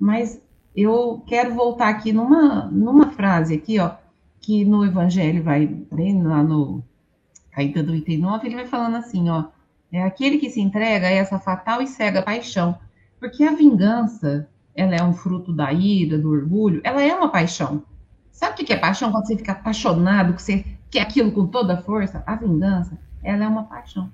Mas 0.00 0.40
eu 0.74 1.22
quero 1.26 1.54
voltar 1.54 1.88
aqui 1.88 2.12
numa, 2.12 2.66
numa 2.66 3.12
frase 3.12 3.54
aqui, 3.54 3.78
ó, 3.78 3.94
que 4.46 4.64
no 4.64 4.84
Evangelho 4.84 5.42
vai 5.42 5.66
bem 5.66 6.22
lá 6.22 6.40
no 6.40 6.80
Caetano 7.50 7.90
89, 7.90 8.46
ele 8.46 8.54
vai 8.54 8.66
falando 8.66 8.94
assim, 8.94 9.28
ó, 9.28 9.46
é 9.90 10.04
aquele 10.04 10.38
que 10.38 10.48
se 10.48 10.60
entrega 10.60 11.08
a 11.08 11.10
essa 11.10 11.36
fatal 11.36 11.82
e 11.82 11.86
cega 11.88 12.22
paixão, 12.22 12.78
porque 13.18 13.42
a 13.42 13.56
vingança, 13.56 14.48
ela 14.72 14.94
é 14.94 15.02
um 15.02 15.12
fruto 15.12 15.52
da 15.52 15.72
ira, 15.72 16.16
do 16.16 16.30
orgulho, 16.30 16.80
ela 16.84 17.02
é 17.02 17.12
uma 17.12 17.28
paixão. 17.28 17.82
Sabe 18.30 18.62
o 18.62 18.64
que 18.64 18.72
é 18.72 18.76
paixão? 18.76 19.10
Quando 19.10 19.26
você 19.26 19.36
fica 19.36 19.50
apaixonado, 19.50 20.34
que 20.34 20.42
você 20.42 20.64
quer 20.92 21.00
aquilo 21.00 21.32
com 21.32 21.48
toda 21.48 21.74
a 21.74 21.82
força, 21.82 22.22
a 22.24 22.36
vingança, 22.36 22.96
ela 23.24 23.42
é 23.42 23.48
uma 23.48 23.64
paixão. 23.64 24.12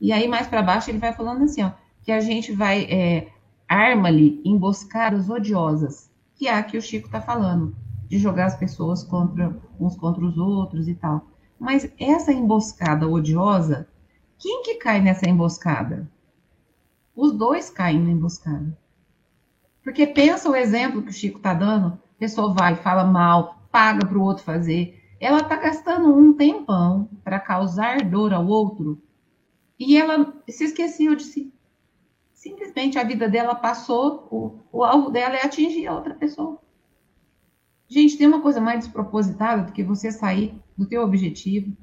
E 0.00 0.12
aí 0.12 0.26
mais 0.26 0.46
para 0.46 0.62
baixo 0.62 0.90
ele 0.90 0.98
vai 0.98 1.12
falando 1.12 1.44
assim, 1.44 1.62
ó, 1.62 1.72
que 2.02 2.10
a 2.10 2.20
gente 2.20 2.52
vai 2.52 2.84
é, 2.84 3.28
arma-lhe 3.68 4.40
emboscadas 4.46 5.28
odiosas, 5.28 6.10
que 6.36 6.48
é 6.48 6.54
a 6.54 6.62
que 6.62 6.78
o 6.78 6.82
Chico 6.82 7.08
está 7.08 7.20
falando, 7.20 7.76
de 8.12 8.18
jogar 8.18 8.44
as 8.44 8.58
pessoas 8.58 9.02
contra 9.02 9.58
uns 9.80 9.96
contra 9.96 10.22
os 10.22 10.36
outros 10.36 10.86
e 10.86 10.94
tal. 10.94 11.28
Mas 11.58 11.90
essa 11.98 12.30
emboscada 12.30 13.08
odiosa, 13.08 13.88
quem 14.38 14.62
que 14.62 14.74
cai 14.74 15.00
nessa 15.00 15.26
emboscada? 15.26 16.06
Os 17.16 17.32
dois 17.32 17.70
caem 17.70 18.02
na 18.02 18.10
emboscada. 18.10 18.76
Porque 19.82 20.06
pensa 20.06 20.50
o 20.50 20.54
exemplo 20.54 21.02
que 21.02 21.08
o 21.08 21.12
Chico 21.12 21.38
está 21.38 21.54
dando, 21.54 21.86
a 21.86 22.18
pessoa 22.18 22.52
vai, 22.52 22.76
fala 22.76 23.02
mal, 23.02 23.62
paga 23.72 24.04
para 24.04 24.18
o 24.18 24.22
outro 24.22 24.44
fazer. 24.44 25.02
Ela 25.18 25.38
está 25.38 25.56
gastando 25.56 26.14
um 26.14 26.34
tempão 26.34 27.08
para 27.24 27.40
causar 27.40 28.04
dor 28.04 28.34
ao 28.34 28.46
outro 28.46 29.02
e 29.78 29.96
ela 29.96 30.34
se 30.50 30.64
esqueceu 30.64 31.16
de 31.16 31.22
si. 31.22 31.50
Simplesmente 32.34 32.98
a 32.98 33.04
vida 33.04 33.26
dela 33.26 33.54
passou, 33.54 34.28
o, 34.30 34.58
o 34.70 34.84
alvo 34.84 35.08
dela 35.08 35.34
é 35.34 35.46
atingir 35.46 35.86
a 35.86 35.94
outra 35.94 36.14
pessoa. 36.14 36.61
Gente, 37.92 38.16
tem 38.16 38.26
uma 38.26 38.40
coisa 38.40 38.58
mais 38.58 38.86
despropositada 38.86 39.64
do 39.64 39.72
que 39.72 39.82
você 39.82 40.10
sair 40.10 40.54
do 40.74 40.86
teu 40.86 41.02
objetivo, 41.02 41.76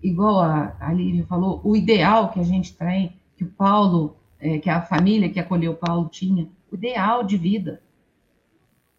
igual 0.00 0.38
a, 0.40 0.76
a 0.78 0.92
Lívia 0.92 1.26
falou, 1.26 1.60
o 1.64 1.74
ideal 1.74 2.30
que 2.30 2.38
a 2.38 2.44
gente 2.44 2.76
tem, 2.76 3.16
que 3.36 3.42
o 3.42 3.48
Paulo, 3.48 4.16
é, 4.38 4.60
que 4.60 4.70
a 4.70 4.82
família 4.82 5.28
que 5.28 5.40
acolheu 5.40 5.72
o 5.72 5.76
Paulo 5.76 6.08
tinha, 6.08 6.48
o 6.70 6.76
ideal 6.76 7.24
de 7.24 7.36
vida. 7.36 7.82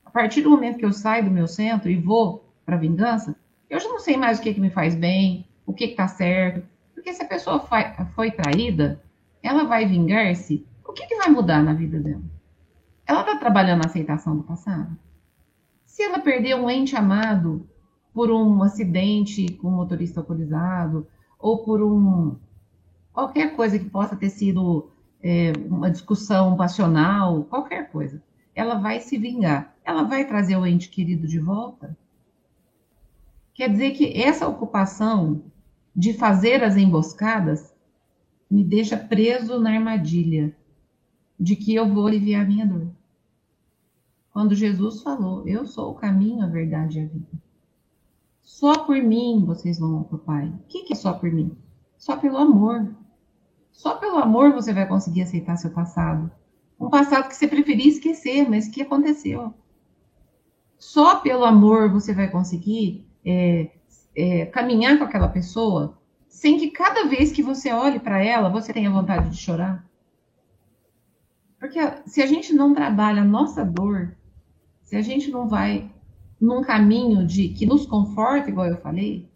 A 0.03 0.11
partir 0.11 0.41
do 0.41 0.49
momento 0.49 0.77
que 0.77 0.83
eu 0.83 0.91
saio 0.91 1.23
do 1.23 1.31
meu 1.31 1.47
centro 1.47 1.89
e 1.89 1.95
vou 1.95 2.53
para 2.65 2.75
a 2.75 2.79
vingança, 2.79 3.37
eu 3.69 3.79
já 3.79 3.87
não 3.87 4.01
sei 4.01 4.17
mais 4.17 4.37
o 4.37 4.41
que, 4.41 4.53
que 4.53 4.59
me 4.59 4.69
faz 4.69 4.95
bem, 4.95 5.47
o 5.65 5.71
que 5.71 5.85
está 5.85 6.09
certo. 6.09 6.67
Porque 6.93 7.13
se 7.13 7.23
a 7.23 7.25
pessoa 7.25 7.65
foi, 8.13 8.31
traída, 8.31 9.01
ela 9.41 9.63
vai 9.63 9.85
vingar-se 9.85 10.67
o 10.85 10.91
que, 10.91 11.07
que 11.07 11.15
vai 11.15 11.29
mudar 11.29 11.63
na 11.63 11.73
vida 11.73 12.01
dela? 12.01 12.21
Ela 13.07 13.21
está 13.21 13.37
trabalhando 13.37 13.83
na 13.83 13.85
aceitação 13.85 14.35
do 14.35 14.43
passado? 14.43 14.97
Se 15.93 16.01
ela 16.01 16.17
perder 16.17 16.55
um 16.55 16.67
ente 16.67 16.95
amado 16.95 17.69
por 18.15 18.31
um 18.31 18.63
acidente 18.63 19.45
com 19.53 19.67
um 19.67 19.75
motorista 19.75 20.21
alcoolizado, 20.21 21.05
ou 21.37 21.63
por 21.63 21.83
um 21.83 22.35
qualquer 23.11 23.55
coisa 23.55 23.77
que 23.77 23.87
possa 23.91 24.15
ter 24.15 24.31
sido 24.31 24.89
é, 25.21 25.53
uma 25.69 25.91
discussão 25.91 26.57
passional, 26.57 27.43
qualquer 27.43 27.91
coisa, 27.91 28.23
ela 28.55 28.73
vai 28.73 29.01
se 29.01 29.19
vingar. 29.19 29.75
Ela 29.85 30.01
vai 30.01 30.25
trazer 30.25 30.57
o 30.57 30.65
ente 30.65 30.89
querido 30.89 31.27
de 31.27 31.37
volta? 31.37 31.95
Quer 33.53 33.69
dizer 33.69 33.91
que 33.91 34.19
essa 34.19 34.47
ocupação 34.47 35.43
de 35.95 36.11
fazer 36.11 36.63
as 36.63 36.75
emboscadas 36.75 37.71
me 38.49 38.63
deixa 38.63 38.97
preso 38.97 39.59
na 39.59 39.69
armadilha 39.69 40.57
de 41.39 41.55
que 41.55 41.75
eu 41.75 41.87
vou 41.87 42.07
aliviar 42.07 42.47
minha 42.47 42.65
dor. 42.65 42.87
Quando 44.33 44.55
Jesus 44.55 45.03
falou, 45.03 45.47
eu 45.47 45.63
sou 45.63 45.91
o 45.91 45.95
caminho, 45.95 46.43
a 46.43 46.47
verdade 46.47 46.97
e 46.97 47.03
a 47.03 47.05
vida. 47.05 47.43
Só 48.41 48.83
por 48.83 48.97
mim 48.97 49.45
vocês 49.45 49.77
vão 49.77 50.03
para 50.03 50.15
o 50.15 50.19
Pai. 50.19 50.47
O 50.47 50.67
que 50.67 50.91
é 50.91 50.95
só 50.95 51.13
por 51.13 51.31
mim? 51.31 51.55
Só 51.95 52.17
pelo 52.17 52.37
amor. 52.37 52.95
Só 53.71 53.95
pelo 53.95 54.17
amor 54.17 54.51
você 54.51 54.73
vai 54.73 54.87
conseguir 54.87 55.21
aceitar 55.21 55.55
seu 55.55 55.69
passado. 55.69 56.31
Um 56.79 56.89
passado 56.89 57.27
que 57.27 57.35
você 57.35 57.47
preferia 57.47 57.87
esquecer, 57.87 58.49
mas 58.49 58.67
que 58.67 58.81
aconteceu. 58.81 59.53
Só 60.79 61.17
pelo 61.21 61.45
amor 61.45 61.91
você 61.91 62.11
vai 62.11 62.29
conseguir 62.29 63.07
é, 63.23 63.69
é, 64.15 64.45
caminhar 64.47 64.97
com 64.97 65.03
aquela 65.03 65.29
pessoa 65.29 65.97
sem 66.27 66.57
que 66.57 66.71
cada 66.71 67.07
vez 67.07 67.31
que 67.31 67.43
você 67.43 67.71
olhe 67.71 67.99
para 67.99 68.19
ela, 68.19 68.49
você 68.49 68.73
tenha 68.73 68.89
vontade 68.89 69.29
de 69.29 69.37
chorar. 69.37 69.87
Porque 71.59 71.79
se 72.07 72.21
a 72.21 72.25
gente 72.25 72.51
não 72.51 72.73
trabalha 72.73 73.21
a 73.21 73.25
nossa 73.25 73.63
dor, 73.63 74.17
se 74.93 74.97
a 74.97 75.01
gente 75.01 75.31
não 75.31 75.47
vai 75.47 75.89
num 76.39 76.61
caminho 76.61 77.25
de 77.25 77.49
que 77.49 77.65
nos 77.65 77.83
conforta, 77.83 78.51
igual 78.51 78.67
eu 78.67 78.77
falei, 78.77 79.27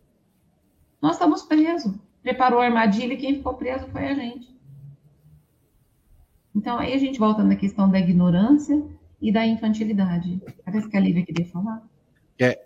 nós 1.02 1.14
estamos 1.14 1.42
presos. 1.42 1.96
Preparou 2.22 2.62
a 2.62 2.66
armadilha 2.66 3.14
e 3.14 3.18
quem 3.18 3.38
ficou 3.38 3.56
preso 3.56 3.88
foi 3.88 4.08
a 4.08 4.14
gente. 4.14 4.56
Então, 6.54 6.78
aí 6.78 6.94
a 6.94 6.98
gente 7.00 7.18
volta 7.18 7.44
na 7.44 7.56
questão 7.56 7.90
da 7.90 7.98
ignorância 7.98 8.86
e 9.20 9.32
da 9.32 9.48
infantilidade. 9.48 10.40
Parece 10.64 10.88
que 10.88 10.96
a 10.96 11.00
Lívia 11.00 11.26
queria 11.26 11.48
falar. 11.48 11.82
É. 12.40 12.64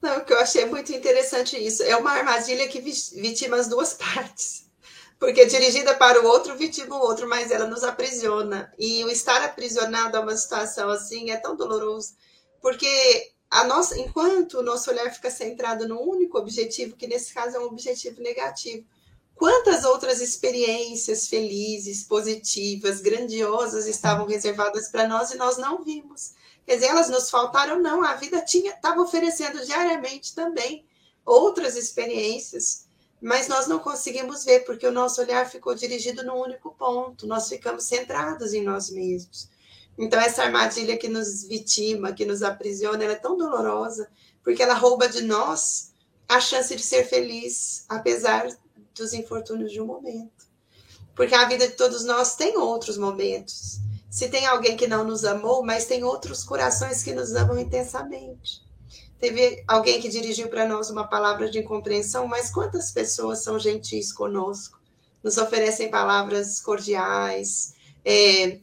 Não, 0.00 0.24
que 0.24 0.32
eu 0.32 0.40
achei 0.40 0.66
muito 0.66 0.92
interessante 0.92 1.56
isso. 1.56 1.82
É 1.82 1.96
uma 1.96 2.12
armadilha 2.12 2.68
que 2.68 2.80
vitima 2.80 3.56
as 3.56 3.66
duas 3.66 3.94
partes 3.98 4.69
porque 5.20 5.44
dirigida 5.44 5.94
para 5.94 6.22
o 6.22 6.26
outro 6.26 6.56
vitima 6.56 6.96
o 6.96 7.02
outro, 7.02 7.28
mas 7.28 7.50
ela 7.50 7.66
nos 7.66 7.84
aprisiona. 7.84 8.72
E 8.78 9.04
o 9.04 9.10
estar 9.10 9.44
aprisionado 9.44 10.16
a 10.16 10.20
uma 10.20 10.34
situação 10.34 10.88
assim 10.88 11.30
é 11.30 11.36
tão 11.36 11.54
doloroso, 11.54 12.14
porque 12.62 13.30
a 13.50 13.64
nossa, 13.64 13.98
enquanto 13.98 14.54
o 14.54 14.62
nosso 14.62 14.90
olhar 14.90 15.12
fica 15.12 15.30
centrado 15.30 15.86
no 15.86 16.00
único 16.00 16.38
objetivo, 16.38 16.96
que 16.96 17.06
nesse 17.06 17.34
caso 17.34 17.54
é 17.54 17.60
um 17.60 17.64
objetivo 17.64 18.22
negativo, 18.22 18.86
quantas 19.34 19.84
outras 19.84 20.22
experiências 20.22 21.28
felizes, 21.28 22.02
positivas, 22.04 23.02
grandiosas 23.02 23.86
estavam 23.86 24.26
reservadas 24.26 24.88
para 24.88 25.06
nós 25.06 25.32
e 25.32 25.36
nós 25.36 25.58
não 25.58 25.84
vimos. 25.84 26.32
Quer 26.64 26.76
dizer, 26.76 26.86
elas 26.86 27.10
nos 27.10 27.28
faltaram, 27.28 27.78
não, 27.78 28.02
a 28.02 28.14
vida 28.14 28.40
tinha 28.40 28.72
estava 28.72 29.02
oferecendo 29.02 29.66
diariamente 29.66 30.34
também 30.34 30.86
outras 31.26 31.76
experiências 31.76 32.88
mas 33.20 33.48
nós 33.48 33.66
não 33.66 33.78
conseguimos 33.78 34.44
ver 34.44 34.60
porque 34.60 34.86
o 34.86 34.92
nosso 34.92 35.20
olhar 35.20 35.48
ficou 35.48 35.74
dirigido 35.74 36.22
num 36.24 36.40
único 36.40 36.74
ponto, 36.74 37.26
nós 37.26 37.48
ficamos 37.48 37.84
centrados 37.84 38.54
em 38.54 38.62
nós 38.62 38.90
mesmos. 38.90 39.48
Então, 39.98 40.18
essa 40.18 40.42
armadilha 40.42 40.96
que 40.96 41.08
nos 41.08 41.44
vitima, 41.44 42.12
que 42.12 42.24
nos 42.24 42.42
aprisiona, 42.42 43.04
ela 43.04 43.12
é 43.12 43.16
tão 43.16 43.36
dolorosa, 43.36 44.08
porque 44.42 44.62
ela 44.62 44.74
rouba 44.74 45.08
de 45.08 45.22
nós 45.22 45.92
a 46.26 46.40
chance 46.40 46.74
de 46.74 46.82
ser 46.82 47.04
feliz, 47.04 47.84
apesar 47.88 48.48
dos 48.94 49.12
infortúnios 49.12 49.72
de 49.72 49.80
um 49.80 49.86
momento. 49.86 50.48
Porque 51.14 51.34
a 51.34 51.46
vida 51.46 51.68
de 51.68 51.74
todos 51.74 52.04
nós 52.04 52.36
tem 52.36 52.56
outros 52.56 52.96
momentos. 52.96 53.78
Se 54.10 54.28
tem 54.28 54.46
alguém 54.46 54.76
que 54.76 54.86
não 54.86 55.04
nos 55.04 55.24
amou, 55.24 55.62
mas 55.62 55.84
tem 55.84 56.02
outros 56.02 56.42
corações 56.44 57.02
que 57.02 57.12
nos 57.12 57.34
amam 57.34 57.58
intensamente. 57.58 58.62
Teve 59.20 59.62
alguém 59.68 60.00
que 60.00 60.08
dirigiu 60.08 60.48
para 60.48 60.66
nós 60.66 60.88
uma 60.88 61.06
palavra 61.06 61.50
de 61.50 61.58
incompreensão, 61.58 62.26
mas 62.26 62.50
quantas 62.50 62.90
pessoas 62.90 63.40
são 63.40 63.58
gentis 63.58 64.12
conosco, 64.12 64.80
nos 65.22 65.36
oferecem 65.36 65.90
palavras 65.90 66.58
cordiais, 66.60 67.74
é, 68.02 68.60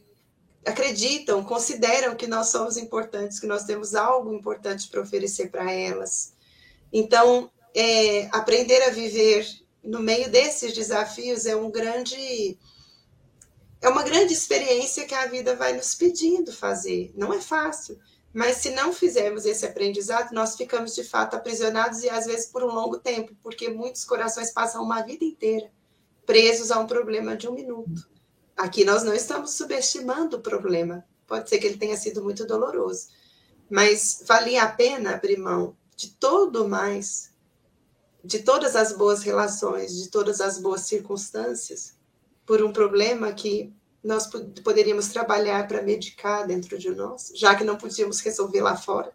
acreditam, 0.66 1.44
consideram 1.44 2.16
que 2.16 2.26
nós 2.26 2.48
somos 2.48 2.76
importantes, 2.76 3.38
que 3.38 3.46
nós 3.46 3.64
temos 3.64 3.94
algo 3.94 4.34
importante 4.34 4.88
para 4.88 5.00
oferecer 5.00 5.48
para 5.50 5.70
elas. 5.70 6.32
Então, 6.92 7.50
é, 7.72 8.28
aprender 8.32 8.82
a 8.82 8.90
viver 8.90 9.46
no 9.82 10.00
meio 10.00 10.28
desses 10.28 10.74
desafios 10.74 11.46
é 11.46 11.54
um 11.54 11.70
grande 11.70 12.58
é 13.80 13.88
uma 13.88 14.02
grande 14.02 14.32
experiência 14.32 15.06
que 15.06 15.14
a 15.14 15.26
vida 15.26 15.54
vai 15.54 15.72
nos 15.72 15.94
pedindo 15.94 16.52
fazer. 16.52 17.12
Não 17.14 17.32
é 17.32 17.40
fácil, 17.40 17.96
mas 18.32 18.56
se 18.56 18.70
não 18.70 18.92
fizermos 18.92 19.46
esse 19.46 19.66
aprendizado, 19.66 20.32
nós 20.32 20.56
ficamos 20.56 20.94
de 20.94 21.02
fato 21.02 21.34
aprisionados 21.34 22.02
e 22.02 22.10
às 22.10 22.26
vezes 22.26 22.46
por 22.46 22.62
um 22.62 22.72
longo 22.72 22.98
tempo, 22.98 23.34
porque 23.42 23.68
muitos 23.68 24.04
corações 24.04 24.50
passam 24.50 24.82
uma 24.82 25.02
vida 25.02 25.24
inteira 25.24 25.70
presos 26.28 26.70
a 26.70 26.78
um 26.78 26.86
problema 26.86 27.34
de 27.34 27.48
um 27.48 27.54
minuto. 27.54 28.06
Aqui 28.54 28.84
nós 28.84 29.02
não 29.02 29.14
estamos 29.14 29.52
subestimando 29.52 30.36
o 30.36 30.42
problema. 30.42 31.02
Pode 31.26 31.48
ser 31.48 31.56
que 31.56 31.66
ele 31.66 31.78
tenha 31.78 31.96
sido 31.96 32.22
muito 32.22 32.44
doloroso, 32.44 33.08
mas 33.70 34.22
valia 34.26 34.62
a 34.62 34.70
pena 34.70 35.14
abrir 35.14 35.38
mão 35.38 35.74
de 35.96 36.10
todo 36.10 36.68
mais, 36.68 37.32
de 38.22 38.40
todas 38.40 38.76
as 38.76 38.92
boas 38.92 39.22
relações, 39.22 39.96
de 39.96 40.10
todas 40.10 40.42
as 40.42 40.58
boas 40.58 40.82
circunstâncias, 40.82 41.96
por 42.44 42.62
um 42.62 42.74
problema 42.74 43.32
que 43.32 43.72
nós 44.02 44.28
poderíamos 44.62 45.08
trabalhar 45.08 45.66
para 45.66 45.82
medicar 45.82 46.46
dentro 46.46 46.78
de 46.78 46.90
nós, 46.90 47.32
já 47.34 47.54
que 47.54 47.64
não 47.64 47.76
podíamos 47.76 48.20
resolver 48.20 48.60
lá 48.60 48.76
fora, 48.76 49.12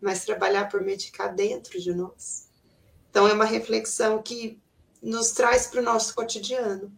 mas 0.00 0.24
trabalhar 0.24 0.68
por 0.68 0.80
medicar 0.82 1.34
dentro 1.34 1.80
de 1.80 1.92
nós. 1.92 2.48
Então, 3.10 3.26
é 3.26 3.32
uma 3.32 3.44
reflexão 3.44 4.22
que 4.22 4.58
nos 5.02 5.32
traz 5.32 5.66
para 5.66 5.80
o 5.80 5.84
nosso 5.84 6.14
cotidiano. 6.14 6.92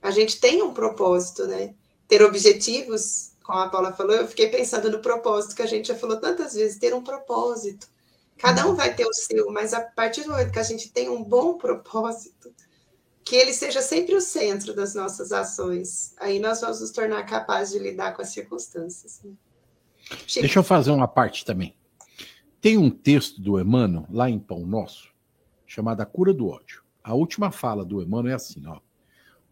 A 0.00 0.10
gente 0.10 0.40
tem 0.40 0.62
um 0.62 0.72
propósito, 0.72 1.46
né? 1.46 1.74
Ter 2.06 2.22
objetivos, 2.22 3.32
como 3.42 3.58
a 3.58 3.68
Paula 3.68 3.92
falou, 3.92 4.14
eu 4.14 4.26
fiquei 4.26 4.48
pensando 4.48 4.90
no 4.90 5.00
propósito 5.00 5.56
que 5.56 5.62
a 5.62 5.66
gente 5.66 5.88
já 5.88 5.94
falou 5.94 6.18
tantas 6.18 6.54
vezes, 6.54 6.78
ter 6.78 6.94
um 6.94 7.02
propósito. 7.02 7.86
Cada 8.38 8.66
um 8.66 8.74
vai 8.74 8.94
ter 8.94 9.04
o 9.04 9.12
seu, 9.12 9.50
mas 9.50 9.74
a 9.74 9.80
partir 9.80 10.22
do 10.22 10.30
momento 10.30 10.52
que 10.52 10.58
a 10.58 10.64
gente 10.64 10.90
tem 10.90 11.08
um 11.08 11.22
bom 11.22 11.58
propósito, 11.58 12.54
que 13.28 13.36
ele 13.36 13.52
seja 13.52 13.82
sempre 13.82 14.14
o 14.14 14.22
centro 14.22 14.74
das 14.74 14.94
nossas 14.94 15.32
ações. 15.32 16.14
Aí 16.18 16.40
nós 16.40 16.62
vamos 16.62 16.80
nos 16.80 16.90
tornar 16.90 17.22
capazes 17.24 17.74
de 17.74 17.78
lidar 17.78 18.14
com 18.14 18.22
as 18.22 18.30
circunstâncias. 18.30 19.20
Né? 19.22 19.32
Deixa 20.40 20.58
eu 20.58 20.62
fazer 20.62 20.92
uma 20.92 21.06
parte 21.06 21.44
também. 21.44 21.74
Tem 22.58 22.78
um 22.78 22.88
texto 22.88 23.38
do 23.38 23.60
Emmanuel, 23.60 24.06
lá 24.10 24.30
em 24.30 24.38
Pão 24.38 24.64
Nosso, 24.64 25.12
chamado 25.66 26.00
A 26.00 26.06
Cura 26.06 26.32
do 26.32 26.48
Ódio. 26.48 26.82
A 27.04 27.12
última 27.12 27.50
fala 27.50 27.84
do 27.84 28.02
Emmanuel 28.02 28.32
é 28.32 28.34
assim, 28.34 28.66
ó. 28.66 28.80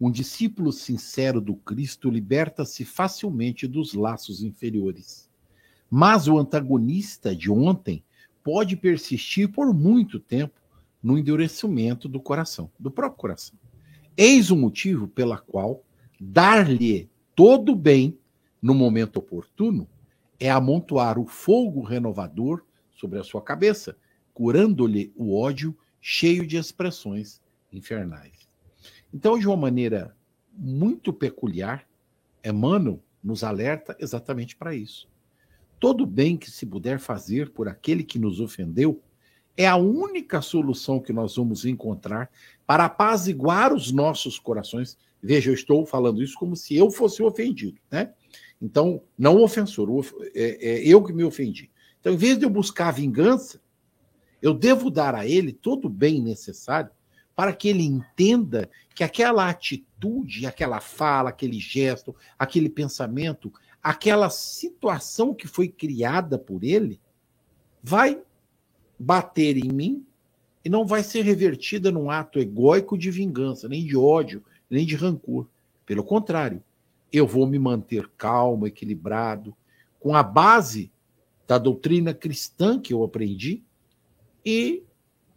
Um 0.01 0.09
discípulo 0.09 0.71
sincero 0.71 1.39
do 1.39 1.55
Cristo 1.55 2.09
liberta-se 2.09 2.83
facilmente 2.83 3.67
dos 3.67 3.93
laços 3.93 4.41
inferiores. 4.41 5.29
Mas 5.87 6.27
o 6.27 6.39
antagonista 6.39 7.35
de 7.35 7.51
ontem 7.51 8.03
pode 8.43 8.75
persistir 8.75 9.51
por 9.51 9.71
muito 9.71 10.19
tempo 10.19 10.59
no 11.01 11.15
endurecimento 11.15 12.09
do 12.09 12.19
coração, 12.19 12.71
do 12.79 12.89
próprio 12.89 13.19
coração. 13.19 13.57
Eis 14.17 14.49
o 14.49 14.55
motivo 14.55 15.07
pela 15.07 15.37
qual 15.37 15.83
dar-lhe 16.19 17.07
todo 17.35 17.73
o 17.73 17.75
bem 17.75 18.17
no 18.59 18.73
momento 18.73 19.17
oportuno 19.17 19.87
é 20.39 20.49
amontoar 20.49 21.19
o 21.19 21.27
fogo 21.27 21.83
renovador 21.83 22.63
sobre 22.91 23.19
a 23.19 23.23
sua 23.23 23.43
cabeça, 23.43 23.95
curando-lhe 24.33 25.13
o 25.15 25.39
ódio 25.39 25.77
cheio 26.01 26.47
de 26.47 26.57
expressões 26.57 27.39
infernais. 27.71 28.47
Então, 29.13 29.37
de 29.37 29.47
uma 29.47 29.55
maneira 29.55 30.15
muito 30.51 31.13
peculiar, 31.13 31.87
Emmanuel 32.43 32.99
nos 33.23 33.43
alerta 33.43 33.95
exatamente 33.99 34.55
para 34.55 34.73
isso. 34.73 35.07
Todo 35.79 36.07
bem 36.07 36.35
que 36.37 36.49
se 36.49 36.65
puder 36.65 36.99
fazer 36.99 37.51
por 37.51 37.67
aquele 37.67 38.03
que 38.03 38.17
nos 38.17 38.39
ofendeu 38.39 38.99
é 39.57 39.67
a 39.67 39.75
única 39.75 40.39
solução 40.39 40.99
que 40.99 41.11
nós 41.11 41.35
vamos 41.35 41.65
encontrar 41.65 42.29
para 42.65 42.85
apaziguar 42.85 43.73
os 43.73 43.91
nossos 43.91 44.37
corações. 44.37 44.97
Veja, 45.21 45.49
eu 45.49 45.55
estou 45.55 45.83
falando 45.83 46.21
isso 46.21 46.37
como 46.37 46.55
se 46.55 46.75
eu 46.75 46.91
fosse 46.91 47.23
ofendido, 47.23 47.79
né? 47.89 48.13
Então, 48.61 49.01
não 49.17 49.41
ofensor, 49.41 49.89
é, 50.35 50.69
é 50.69 50.87
eu 50.87 51.03
que 51.03 51.11
me 51.11 51.23
ofendi. 51.23 51.71
Então, 51.99 52.13
em 52.13 52.17
vez 52.17 52.37
de 52.37 52.45
eu 52.45 52.49
buscar 52.49 52.91
vingança, 52.91 53.59
eu 54.41 54.53
devo 54.53 54.91
dar 54.91 55.15
a 55.15 55.25
ele 55.27 55.51
todo 55.51 55.85
o 55.85 55.89
bem 55.89 56.21
necessário 56.21 56.91
para 57.35 57.53
que 57.53 57.67
ele 57.67 57.83
entenda 57.83 58.69
que 58.95 59.03
aquela 59.03 59.49
atitude, 59.49 60.45
aquela 60.45 60.79
fala, 60.79 61.29
aquele 61.29 61.59
gesto, 61.59 62.15
aquele 62.37 62.69
pensamento, 62.69 63.51
aquela 63.81 64.29
situação 64.29 65.33
que 65.33 65.47
foi 65.47 65.67
criada 65.67 66.37
por 66.37 66.63
ele, 66.63 66.99
vai 67.81 68.21
bater 68.99 69.57
em 69.57 69.71
mim 69.71 70.05
e 70.63 70.69
não 70.69 70.85
vai 70.85 71.03
ser 71.03 71.21
revertida 71.21 71.91
num 71.91 72.09
ato 72.09 72.39
egóico 72.39 72.97
de 72.97 73.09
vingança, 73.09 73.69
nem 73.69 73.85
de 73.85 73.95
ódio, 73.95 74.43
nem 74.69 74.85
de 74.85 74.95
rancor. 74.95 75.47
Pelo 75.85 76.03
contrário, 76.03 76.61
eu 77.11 77.25
vou 77.25 77.47
me 77.47 77.57
manter 77.57 78.09
calmo, 78.17 78.67
equilibrado, 78.67 79.55
com 79.99 80.15
a 80.15 80.21
base 80.21 80.91
da 81.47 81.57
doutrina 81.57 82.13
cristã 82.13 82.79
que 82.79 82.93
eu 82.93 83.03
aprendi, 83.03 83.63
e 84.45 84.83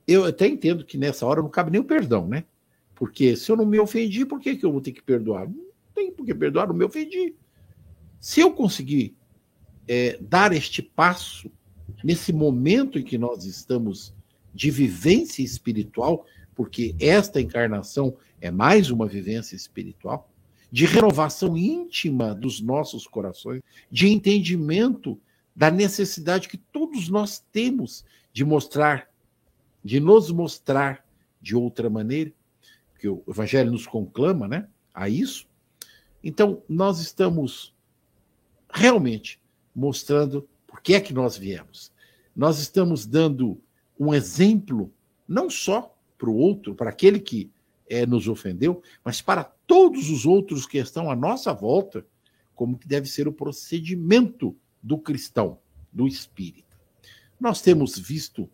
eu 0.06 0.24
até 0.24 0.48
entendo 0.48 0.84
que 0.84 0.98
nessa 0.98 1.24
hora 1.24 1.42
não 1.42 1.48
cabe 1.48 1.70
nem 1.70 1.80
o 1.80 1.84
perdão, 1.84 2.26
né? 2.26 2.44
Porque 2.94 3.36
se 3.36 3.50
eu 3.50 3.56
não 3.56 3.64
me 3.64 3.78
ofendi, 3.78 4.26
por 4.26 4.40
que, 4.40 4.56
que 4.56 4.66
eu 4.66 4.72
vou 4.72 4.80
ter 4.80 4.92
que 4.92 5.02
perdoar? 5.02 5.48
Não 5.48 5.64
tem 5.94 6.10
por 6.10 6.26
que 6.26 6.34
perdoar, 6.34 6.66
não 6.66 6.74
me 6.74 6.84
ofendi. 6.84 7.34
Se 8.18 8.40
eu 8.40 8.52
conseguir 8.52 9.14
é, 9.86 10.18
dar 10.20 10.52
este 10.52 10.82
passo 10.82 11.50
nesse 12.02 12.32
momento 12.32 12.98
em 12.98 13.02
que 13.02 13.18
nós 13.18 13.44
estamos 13.44 14.14
de 14.54 14.70
vivência 14.70 15.42
espiritual, 15.42 16.26
porque 16.54 16.94
esta 16.98 17.40
encarnação 17.40 18.16
é 18.40 18.50
mais 18.50 18.90
uma 18.90 19.06
vivência 19.06 19.54
espiritual, 19.54 20.30
de 20.70 20.86
renovação 20.86 21.56
íntima 21.56 22.34
dos 22.34 22.60
nossos 22.60 23.06
corações, 23.06 23.62
de 23.90 24.08
entendimento 24.08 25.20
da 25.54 25.70
necessidade 25.70 26.48
que 26.48 26.56
todos 26.56 27.08
nós 27.08 27.44
temos 27.52 28.04
de 28.32 28.44
mostrar, 28.44 29.08
de 29.84 29.98
nos 29.98 30.30
mostrar 30.30 31.04
de 31.40 31.56
outra 31.56 31.90
maneira, 31.90 32.32
que 32.98 33.08
o 33.08 33.22
Evangelho 33.26 33.72
nos 33.72 33.86
conclama 33.86 34.46
né, 34.46 34.68
a 34.94 35.08
isso. 35.08 35.48
Então, 36.22 36.62
nós 36.68 37.00
estamos 37.00 37.74
realmente 38.72 39.40
mostrando 39.74 40.46
que 40.82 40.94
é 40.94 41.00
que 41.00 41.12
nós 41.12 41.36
viemos. 41.36 41.92
Nós 42.34 42.58
estamos 42.58 43.06
dando 43.06 43.60
um 43.98 44.14
exemplo, 44.14 44.92
não 45.26 45.50
só 45.50 45.94
para 46.16 46.30
o 46.30 46.36
outro, 46.36 46.74
para 46.74 46.90
aquele 46.90 47.18
que 47.18 47.50
é, 47.88 48.06
nos 48.06 48.28
ofendeu, 48.28 48.82
mas 49.04 49.20
para 49.20 49.44
todos 49.44 50.08
os 50.10 50.24
outros 50.24 50.66
que 50.66 50.78
estão 50.78 51.10
à 51.10 51.16
nossa 51.16 51.52
volta, 51.52 52.06
como 52.54 52.78
que 52.78 52.86
deve 52.86 53.08
ser 53.08 53.26
o 53.26 53.32
procedimento 53.32 54.56
do 54.82 54.98
cristão, 54.98 55.58
do 55.92 56.06
espírita. 56.06 56.76
Nós 57.38 57.62
temos 57.62 57.98
visto 57.98 58.48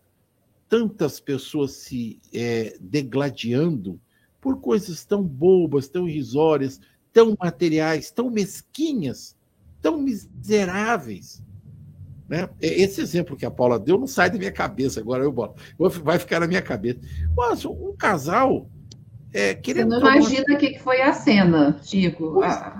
tantas 0.67 1.19
pessoas 1.19 1.71
se 1.71 2.19
é, 2.33 2.77
degladiando 2.79 3.99
por 4.41 4.59
coisas 4.59 5.03
tão 5.05 5.23
bobas, 5.23 5.87
tão 5.87 6.07
irrisórias, 6.07 6.79
tão 7.11 7.35
materiais, 7.39 8.11
tão 8.11 8.29
mesquinhas, 8.29 9.35
tão 9.81 9.97
miseráveis. 10.01 11.41
Né? 12.27 12.49
Esse 12.59 12.99
exemplo 13.01 13.37
que 13.37 13.45
a 13.45 13.51
Paula 13.51 13.79
deu 13.79 13.97
não 13.97 14.07
sai 14.07 14.29
da 14.29 14.37
minha 14.37 14.51
cabeça, 14.51 14.99
agora 14.99 15.23
eu 15.23 15.31
boto. 15.31 15.61
Vai 16.03 16.19
ficar 16.19 16.39
na 16.39 16.47
minha 16.47 16.61
cabeça. 16.61 16.99
Mas 17.35 17.63
um 17.65 17.95
casal. 17.97 18.69
É, 19.33 19.53
querendo 19.53 19.89
Você 19.89 19.99
não 19.99 20.15
imagina 20.15 20.55
o 20.55 20.57
que 20.57 20.79
foi 20.79 21.01
a 21.01 21.13
cena, 21.13 21.79
Chico. 21.83 22.41
A, 22.41 22.79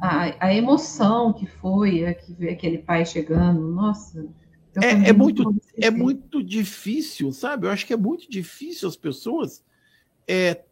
a, 0.00 0.46
a, 0.46 0.54
emoção 0.54 1.32
que 1.32 1.46
foi, 1.46 2.02
é, 2.02 2.14
que 2.14 2.32
ver 2.32 2.50
aquele 2.50 2.78
pai 2.78 3.04
chegando. 3.04 3.60
Nossa. 3.60 4.26
É, 4.82 5.10
é, 5.10 5.12
muito, 5.12 5.54
é 5.80 5.90
muito 5.90 6.42
difícil, 6.42 7.32
sabe? 7.32 7.66
Eu 7.66 7.70
acho 7.70 7.86
que 7.86 7.92
é 7.92 7.96
muito 7.96 8.28
difícil 8.28 8.88
as 8.88 8.96
pessoas 8.96 9.64
é, 10.26 10.62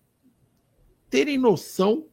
terem 1.09 1.39
noção, 1.39 2.07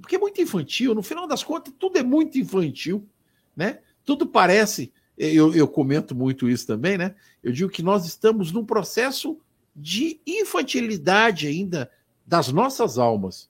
porque 0.00 0.16
é 0.16 0.18
muito 0.18 0.40
infantil, 0.40 0.94
no 0.94 1.02
final 1.02 1.26
das 1.26 1.42
contas, 1.42 1.74
tudo 1.78 1.98
é 1.98 2.02
muito 2.02 2.38
infantil, 2.38 3.06
né? 3.54 3.80
Tudo 4.04 4.26
parece, 4.26 4.92
eu, 5.16 5.54
eu 5.54 5.66
comento 5.68 6.14
muito 6.14 6.48
isso 6.48 6.66
também, 6.66 6.98
né? 6.98 7.14
Eu 7.42 7.52
digo 7.52 7.70
que 7.70 7.82
nós 7.82 8.04
estamos 8.06 8.52
num 8.52 8.64
processo 8.64 9.38
de 9.74 10.20
infantilidade 10.26 11.46
ainda 11.46 11.90
das 12.26 12.50
nossas 12.52 12.98
almas. 12.98 13.48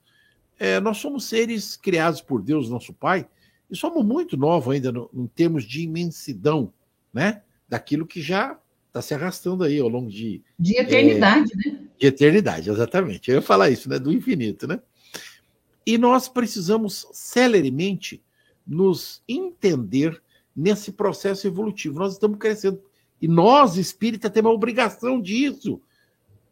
É, 0.58 0.80
nós 0.80 0.98
somos 0.98 1.24
seres 1.24 1.76
criados 1.76 2.20
por 2.20 2.40
Deus, 2.40 2.68
nosso 2.68 2.92
Pai, 2.92 3.26
e 3.70 3.76
somos 3.76 4.04
muito 4.04 4.36
novos 4.36 4.74
ainda 4.74 4.92
no, 4.92 5.10
em 5.12 5.26
termos 5.26 5.64
de 5.64 5.82
imensidão, 5.82 6.72
né? 7.12 7.42
Daquilo 7.68 8.06
que 8.06 8.20
já 8.20 8.58
está 8.88 9.02
se 9.02 9.14
arrastando 9.14 9.64
aí 9.64 9.78
ao 9.80 9.88
longo 9.88 10.08
de. 10.08 10.42
De 10.58 10.78
eternidade, 10.78 11.50
é, 11.52 11.56
né? 11.56 11.78
De 11.98 12.06
eternidade, 12.06 12.70
exatamente. 12.70 13.30
Eu 13.30 13.36
ia 13.36 13.42
falar 13.42 13.70
isso, 13.70 13.88
né? 13.88 13.98
Do 13.98 14.12
infinito, 14.12 14.66
né? 14.66 14.80
E 15.86 15.98
nós 15.98 16.28
precisamos 16.28 17.06
celeremente 17.12 18.22
nos 18.66 19.22
entender 19.28 20.22
nesse 20.54 20.92
processo 20.92 21.46
evolutivo. 21.46 21.98
Nós 21.98 22.14
estamos 22.14 22.38
crescendo. 22.38 22.80
E 23.20 23.28
nós, 23.28 23.76
espírita, 23.76 24.30
temos 24.30 24.50
a 24.50 24.54
obrigação 24.54 25.20
disso. 25.20 25.80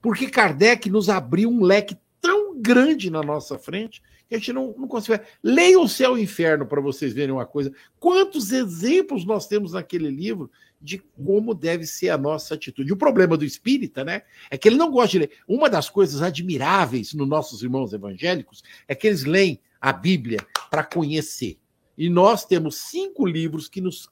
Porque 0.00 0.28
Kardec 0.28 0.90
nos 0.90 1.08
abriu 1.08 1.50
um 1.50 1.62
leque 1.62 1.96
tão 2.20 2.60
grande 2.60 3.10
na 3.10 3.22
nossa 3.22 3.58
frente 3.58 4.02
que 4.28 4.34
a 4.34 4.38
gente 4.38 4.52
não, 4.52 4.74
não 4.78 4.88
consegue. 4.88 5.24
Leia 5.42 5.78
o 5.78 5.88
Céu 5.88 6.16
e 6.16 6.20
o 6.20 6.22
Inferno 6.22 6.66
para 6.66 6.80
vocês 6.80 7.12
verem 7.12 7.34
uma 7.34 7.46
coisa. 7.46 7.72
Quantos 8.00 8.50
exemplos 8.50 9.24
nós 9.24 9.46
temos 9.46 9.72
naquele 9.72 10.08
livro 10.08 10.50
de 10.82 10.98
como 10.98 11.54
deve 11.54 11.86
ser 11.86 12.10
a 12.10 12.18
nossa 12.18 12.54
atitude. 12.54 12.92
O 12.92 12.96
problema 12.96 13.36
do 13.36 13.44
espírita, 13.44 14.04
né, 14.04 14.22
é 14.50 14.58
que 14.58 14.68
ele 14.68 14.76
não 14.76 14.90
gosta 14.90 15.10
de 15.12 15.18
ler. 15.20 15.30
Uma 15.46 15.70
das 15.70 15.88
coisas 15.88 16.20
admiráveis 16.20 17.14
nos 17.14 17.28
nossos 17.28 17.62
irmãos 17.62 17.92
evangélicos 17.92 18.62
é 18.88 18.94
que 18.94 19.06
eles 19.06 19.24
leem 19.24 19.60
a 19.80 19.92
Bíblia 19.92 20.38
para 20.70 20.82
conhecer. 20.82 21.58
E 21.96 22.08
nós 22.08 22.44
temos 22.44 22.76
cinco 22.76 23.26
livros 23.26 23.68
que 23.68 23.80
nos 23.80 24.08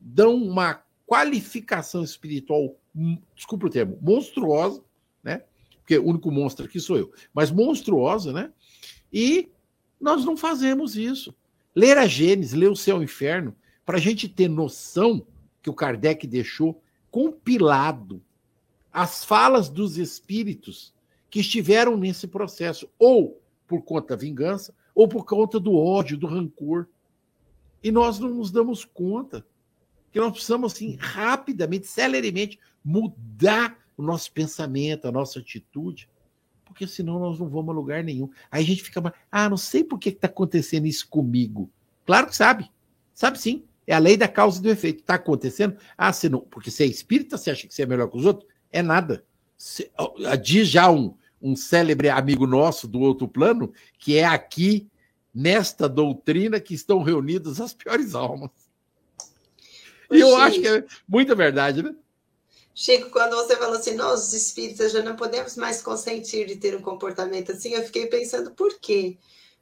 dão 0.00 0.34
uma 0.36 0.82
qualificação 1.06 2.02
espiritual, 2.02 2.76
hum, 2.94 3.18
desculpa 3.34 3.66
o 3.66 3.70
termo, 3.70 3.98
monstruosa, 4.00 4.82
né? 5.22 5.44
Porque 5.78 5.98
o 5.98 6.06
único 6.06 6.30
monstro 6.30 6.64
aqui 6.64 6.80
sou 6.80 6.96
eu, 6.96 7.12
mas 7.34 7.50
monstruosa, 7.50 8.32
né? 8.32 8.52
E 9.12 9.50
Nós 10.02 10.24
não 10.24 10.36
fazemos 10.36 10.96
isso. 10.96 11.32
Ler 11.72 11.96
a 11.96 12.08
Gênesis, 12.08 12.52
ler 12.52 12.68
o 12.68 12.76
céu 12.76 12.96
e 12.96 13.00
o 13.00 13.04
inferno, 13.04 13.54
para 13.86 13.98
a 13.98 14.00
gente 14.00 14.28
ter 14.28 14.48
noção 14.48 15.24
que 15.62 15.70
o 15.70 15.74
Kardec 15.74 16.26
deixou 16.26 16.82
compilado 17.08 18.20
as 18.92 19.24
falas 19.24 19.68
dos 19.68 19.96
espíritos 19.96 20.92
que 21.30 21.38
estiveram 21.38 21.96
nesse 21.96 22.26
processo, 22.26 22.88
ou 22.98 23.40
por 23.66 23.82
conta 23.82 24.08
da 24.08 24.20
vingança, 24.20 24.74
ou 24.92 25.06
por 25.06 25.24
conta 25.24 25.60
do 25.60 25.76
ódio, 25.76 26.18
do 26.18 26.26
rancor. 26.26 26.88
E 27.82 27.90
nós 27.90 28.18
não 28.18 28.28
nos 28.28 28.50
damos 28.50 28.84
conta 28.84 29.44
que 30.10 30.20
nós 30.20 30.32
precisamos, 30.32 30.74
assim, 30.74 30.96
rapidamente, 31.00 31.86
celeremente, 31.86 32.58
mudar 32.84 33.78
o 33.96 34.02
nosso 34.02 34.30
pensamento, 34.32 35.08
a 35.08 35.12
nossa 35.12 35.38
atitude, 35.38 36.08
porque 36.64 36.86
senão 36.86 37.18
nós 37.18 37.38
não 37.38 37.48
vamos 37.48 37.70
a 37.70 37.72
lugar 37.72 38.04
nenhum. 38.04 38.30
Aí 38.50 38.62
a 38.62 38.66
gente 38.66 38.82
fica, 38.82 39.12
ah, 39.30 39.48
não 39.48 39.56
sei 39.56 39.82
por 39.82 39.98
que 39.98 40.10
está 40.10 40.26
acontecendo 40.26 40.86
isso 40.86 41.08
comigo. 41.08 41.70
Claro 42.04 42.26
que 42.26 42.36
sabe, 42.36 42.70
sabe 43.14 43.38
sim. 43.38 43.64
É 43.86 43.94
a 43.94 43.98
lei 43.98 44.16
da 44.16 44.28
causa 44.28 44.58
e 44.58 44.62
do 44.62 44.70
efeito. 44.70 45.00
Está 45.00 45.14
acontecendo? 45.14 45.76
Ah, 45.96 46.12
você 46.12 46.28
não, 46.28 46.40
porque 46.40 46.70
você 46.70 46.84
é 46.84 46.86
espírita, 46.86 47.36
você 47.36 47.50
acha 47.50 47.66
que 47.66 47.74
você 47.74 47.82
é 47.82 47.86
melhor 47.86 48.08
que 48.08 48.16
os 48.16 48.24
outros? 48.24 48.48
É 48.70 48.80
nada. 48.80 49.24
Diz 50.42 50.68
já 50.68 50.90
um, 50.90 51.14
um 51.40 51.56
célebre 51.56 52.08
amigo 52.08 52.46
nosso 52.46 52.86
do 52.86 53.00
outro 53.00 53.26
plano 53.28 53.72
que 53.98 54.16
é 54.16 54.24
aqui, 54.24 54.88
nesta 55.34 55.88
doutrina, 55.88 56.60
que 56.60 56.74
estão 56.74 57.02
reunidas 57.02 57.60
as 57.60 57.72
piores 57.72 58.14
almas. 58.14 58.50
E 60.10 60.20
eu 60.20 60.36
acho 60.36 60.60
que 60.60 60.68
é 60.68 60.84
muita 61.08 61.34
verdade, 61.34 61.82
né? 61.82 61.94
Chico, 62.74 63.10
quando 63.10 63.36
você 63.36 63.56
falou 63.56 63.76
assim, 63.76 63.94
nós 63.94 64.28
os 64.28 64.32
espíritas 64.32 64.92
já 64.92 65.02
não 65.02 65.14
podemos 65.14 65.56
mais 65.56 65.82
consentir 65.82 66.46
de 66.46 66.56
ter 66.56 66.74
um 66.74 66.80
comportamento 66.80 67.52
assim, 67.52 67.74
eu 67.74 67.84
fiquei 67.84 68.06
pensando 68.06 68.50
por 68.50 68.78
quê? 68.78 69.18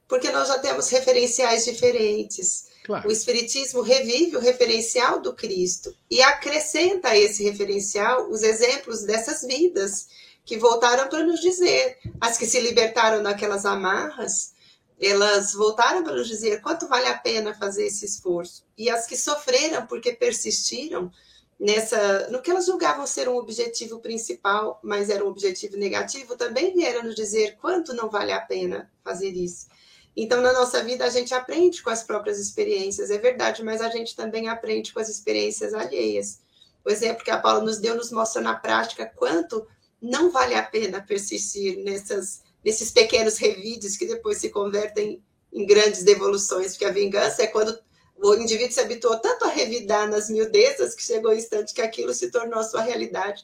Porque 0.07 0.31
nós 0.31 0.47
já 0.47 0.59
temos 0.59 0.89
referenciais 0.89 1.65
diferentes. 1.65 2.69
Claro. 2.83 3.07
O 3.07 3.11
Espiritismo 3.11 3.81
revive 3.81 4.37
o 4.37 4.39
referencial 4.39 5.21
do 5.21 5.33
Cristo 5.33 5.95
e 6.09 6.21
acrescenta 6.21 7.09
a 7.09 7.17
esse 7.17 7.43
referencial 7.43 8.29
os 8.29 8.41
exemplos 8.41 9.03
dessas 9.03 9.41
vidas 9.43 10.07
que 10.43 10.57
voltaram 10.57 11.07
para 11.07 11.23
nos 11.23 11.39
dizer, 11.39 11.97
as 12.19 12.37
que 12.37 12.45
se 12.45 12.59
libertaram 12.59 13.21
daquelas 13.21 13.65
amarras, 13.65 14.53
elas 15.01 15.53
voltaram 15.53 16.03
para 16.03 16.15
nos 16.15 16.27
dizer 16.27 16.61
quanto 16.61 16.87
vale 16.87 17.07
a 17.07 17.17
pena 17.17 17.55
fazer 17.55 17.87
esse 17.87 18.05
esforço. 18.05 18.63
E 18.77 18.89
as 18.89 19.07
que 19.07 19.17
sofreram 19.17 19.87
porque 19.87 20.13
persistiram, 20.13 21.11
nessa, 21.59 22.27
no 22.29 22.41
que 22.41 22.51
elas 22.51 22.67
julgavam 22.67 23.07
ser 23.07 23.27
um 23.27 23.35
objetivo 23.35 23.99
principal, 23.99 24.79
mas 24.83 25.09
era 25.09 25.25
um 25.25 25.29
objetivo 25.29 25.75
negativo, 25.75 26.37
também 26.37 26.73
vieram 26.73 27.03
nos 27.03 27.15
dizer 27.15 27.57
quanto 27.57 27.95
não 27.95 28.09
vale 28.09 28.31
a 28.31 28.41
pena 28.41 28.91
fazer 29.03 29.31
isso. 29.31 29.67
Então, 30.15 30.41
na 30.41 30.53
nossa 30.53 30.83
vida, 30.83 31.05
a 31.05 31.09
gente 31.09 31.33
aprende 31.33 31.81
com 31.81 31.89
as 31.89 32.03
próprias 32.03 32.37
experiências, 32.37 33.09
é 33.09 33.17
verdade, 33.17 33.63
mas 33.63 33.81
a 33.81 33.89
gente 33.89 34.15
também 34.15 34.49
aprende 34.49 34.93
com 34.93 34.99
as 34.99 35.09
experiências 35.09 35.73
alheias. 35.73 36.41
O 36.85 36.91
exemplo 36.91 37.23
que 37.23 37.31
a 37.31 37.39
Paula 37.39 37.61
nos 37.61 37.79
deu 37.79 37.95
nos 37.95 38.11
mostra 38.11 38.41
na 38.41 38.55
prática 38.55 39.05
quanto 39.15 39.65
não 40.01 40.29
vale 40.29 40.55
a 40.55 40.63
pena 40.63 41.01
persistir 41.01 41.77
nessas, 41.83 42.43
nesses 42.63 42.91
pequenos 42.91 43.37
revídeos 43.37 43.97
que 43.97 44.05
depois 44.05 44.37
se 44.37 44.49
convertem 44.49 45.23
em 45.51 45.65
grandes 45.65 46.03
devoluções, 46.03 46.71
porque 46.71 46.85
a 46.85 46.91
vingança 46.91 47.43
é 47.43 47.47
quando 47.47 47.77
o 48.17 48.35
indivíduo 48.35 48.71
se 48.71 48.79
habituou 48.79 49.19
tanto 49.19 49.45
a 49.45 49.49
revidar 49.49 50.09
nas 50.09 50.29
miudezas 50.29 50.93
que 50.93 51.03
chegou 51.03 51.31
o 51.31 51.35
instante 51.35 51.73
que 51.73 51.81
aquilo 51.81 52.13
se 52.13 52.29
tornou 52.29 52.63
sua 52.63 52.81
realidade 52.81 53.43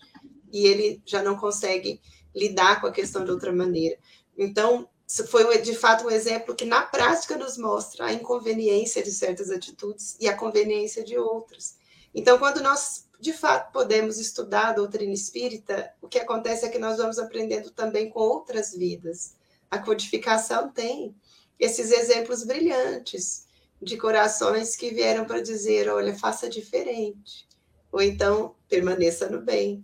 e 0.51 0.65
ele 0.67 1.01
já 1.05 1.21
não 1.23 1.35
consegue 1.35 1.99
lidar 2.35 2.79
com 2.79 2.87
a 2.87 2.91
questão 2.91 3.25
de 3.25 3.31
outra 3.31 3.51
maneira. 3.51 3.97
Então, 4.37 4.87
foi 5.27 5.59
de 5.61 5.73
fato 5.73 6.05
um 6.05 6.11
exemplo 6.11 6.55
que 6.55 6.65
na 6.65 6.81
prática 6.81 7.37
nos 7.37 7.57
mostra 7.57 8.05
a 8.05 8.13
inconveniência 8.13 9.01
de 9.01 9.11
certas 9.11 9.49
atitudes 9.49 10.15
e 10.19 10.27
a 10.27 10.35
conveniência 10.35 11.03
de 11.03 11.17
outras. 11.17 11.77
Então, 12.13 12.37
quando 12.37 12.61
nós 12.61 13.06
de 13.19 13.33
fato 13.33 13.71
podemos 13.71 14.17
estudar 14.17 14.67
a 14.67 14.73
doutrina 14.73 15.13
espírita, 15.13 15.91
o 16.01 16.07
que 16.07 16.19
acontece 16.19 16.65
é 16.65 16.69
que 16.69 16.77
nós 16.77 16.97
vamos 16.97 17.17
aprendendo 17.17 17.71
também 17.71 18.09
com 18.09 18.19
outras 18.19 18.73
vidas. 18.73 19.35
A 19.69 19.79
codificação 19.79 20.69
tem 20.69 21.15
esses 21.59 21.91
exemplos 21.91 22.43
brilhantes 22.43 23.47
de 23.81 23.97
corações 23.97 24.75
que 24.75 24.91
vieram 24.91 25.25
para 25.25 25.41
dizer: 25.41 25.89
olha, 25.89 26.15
faça 26.15 26.49
diferente, 26.49 27.47
ou 27.91 28.01
então 28.01 28.55
permaneça 28.67 29.29
no 29.29 29.41
bem. 29.41 29.83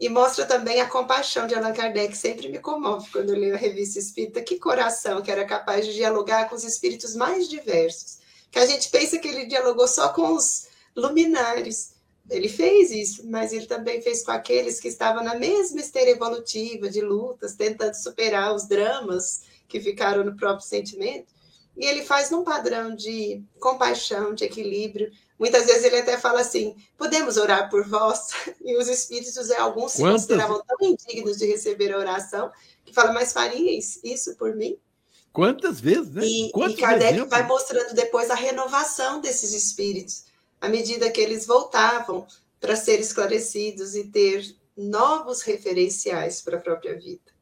E 0.00 0.08
mostra 0.08 0.44
também 0.44 0.80
a 0.80 0.88
compaixão 0.88 1.46
de 1.46 1.54
Allan 1.54 1.72
Kardec, 1.72 2.16
sempre 2.16 2.48
me 2.48 2.58
comove 2.58 3.08
quando 3.12 3.30
eu 3.30 3.38
leio 3.38 3.54
a 3.54 3.58
revista 3.58 4.00
espírita. 4.00 4.42
Que 4.42 4.58
coração 4.58 5.22
que 5.22 5.30
era 5.30 5.44
capaz 5.44 5.86
de 5.86 5.94
dialogar 5.94 6.48
com 6.48 6.56
os 6.56 6.64
espíritos 6.64 7.14
mais 7.14 7.48
diversos. 7.48 8.18
Que 8.50 8.58
a 8.58 8.66
gente 8.66 8.90
pensa 8.90 9.18
que 9.18 9.28
ele 9.28 9.46
dialogou 9.46 9.86
só 9.86 10.08
com 10.08 10.34
os 10.34 10.66
luminares. 10.96 11.91
Ele 12.30 12.48
fez 12.48 12.90
isso, 12.90 13.28
mas 13.28 13.52
ele 13.52 13.66
também 13.66 14.00
fez 14.00 14.24
com 14.24 14.30
aqueles 14.30 14.80
que 14.80 14.88
estavam 14.88 15.22
na 15.22 15.34
mesma 15.34 15.80
esteira 15.80 16.10
evolutiva 16.10 16.88
de 16.88 17.00
lutas, 17.00 17.54
tentando 17.54 17.94
superar 17.94 18.54
os 18.54 18.66
dramas 18.66 19.42
que 19.68 19.80
ficaram 19.80 20.24
no 20.24 20.36
próprio 20.36 20.66
sentimento. 20.66 21.32
E 21.76 21.86
ele 21.86 22.04
faz 22.04 22.30
num 22.30 22.44
padrão 22.44 22.94
de 22.94 23.42
compaixão, 23.58 24.34
de 24.34 24.44
equilíbrio. 24.44 25.10
Muitas 25.38 25.66
vezes 25.66 25.84
ele 25.84 25.98
até 25.98 26.18
fala 26.18 26.40
assim: 26.40 26.76
podemos 26.96 27.36
orar 27.36 27.70
por 27.70 27.86
vós? 27.88 28.28
E 28.64 28.76
os 28.76 28.88
espíritos, 28.88 29.50
é, 29.50 29.58
alguns 29.58 29.92
se 29.92 30.02
consideravam 30.02 30.62
tão 30.64 30.88
indignos 30.88 31.36
de 31.36 31.46
receber 31.46 31.92
a 31.92 31.98
oração, 31.98 32.52
que 32.84 32.94
fala, 32.94 33.12
mas 33.12 33.32
faríeis 33.32 33.98
isso 34.04 34.36
por 34.36 34.54
mim? 34.54 34.78
Quantas 35.32 35.80
vezes, 35.80 36.12
né? 36.12 36.22
E, 36.24 36.46
e 36.46 36.76
Kardec 36.76 37.14
exemplos? 37.14 37.30
vai 37.30 37.46
mostrando 37.46 37.94
depois 37.94 38.30
a 38.30 38.34
renovação 38.34 39.20
desses 39.20 39.52
espíritos, 39.52 40.26
à 40.62 40.68
medida 40.68 41.10
que 41.10 41.20
eles 41.20 41.44
voltavam 41.44 42.24
para 42.60 42.76
ser 42.76 43.00
esclarecidos 43.00 43.96
e 43.96 44.04
ter 44.04 44.54
novos 44.76 45.42
referenciais 45.42 46.40
para 46.40 46.56
a 46.56 46.60
própria 46.60 46.96
vida. 46.96 47.32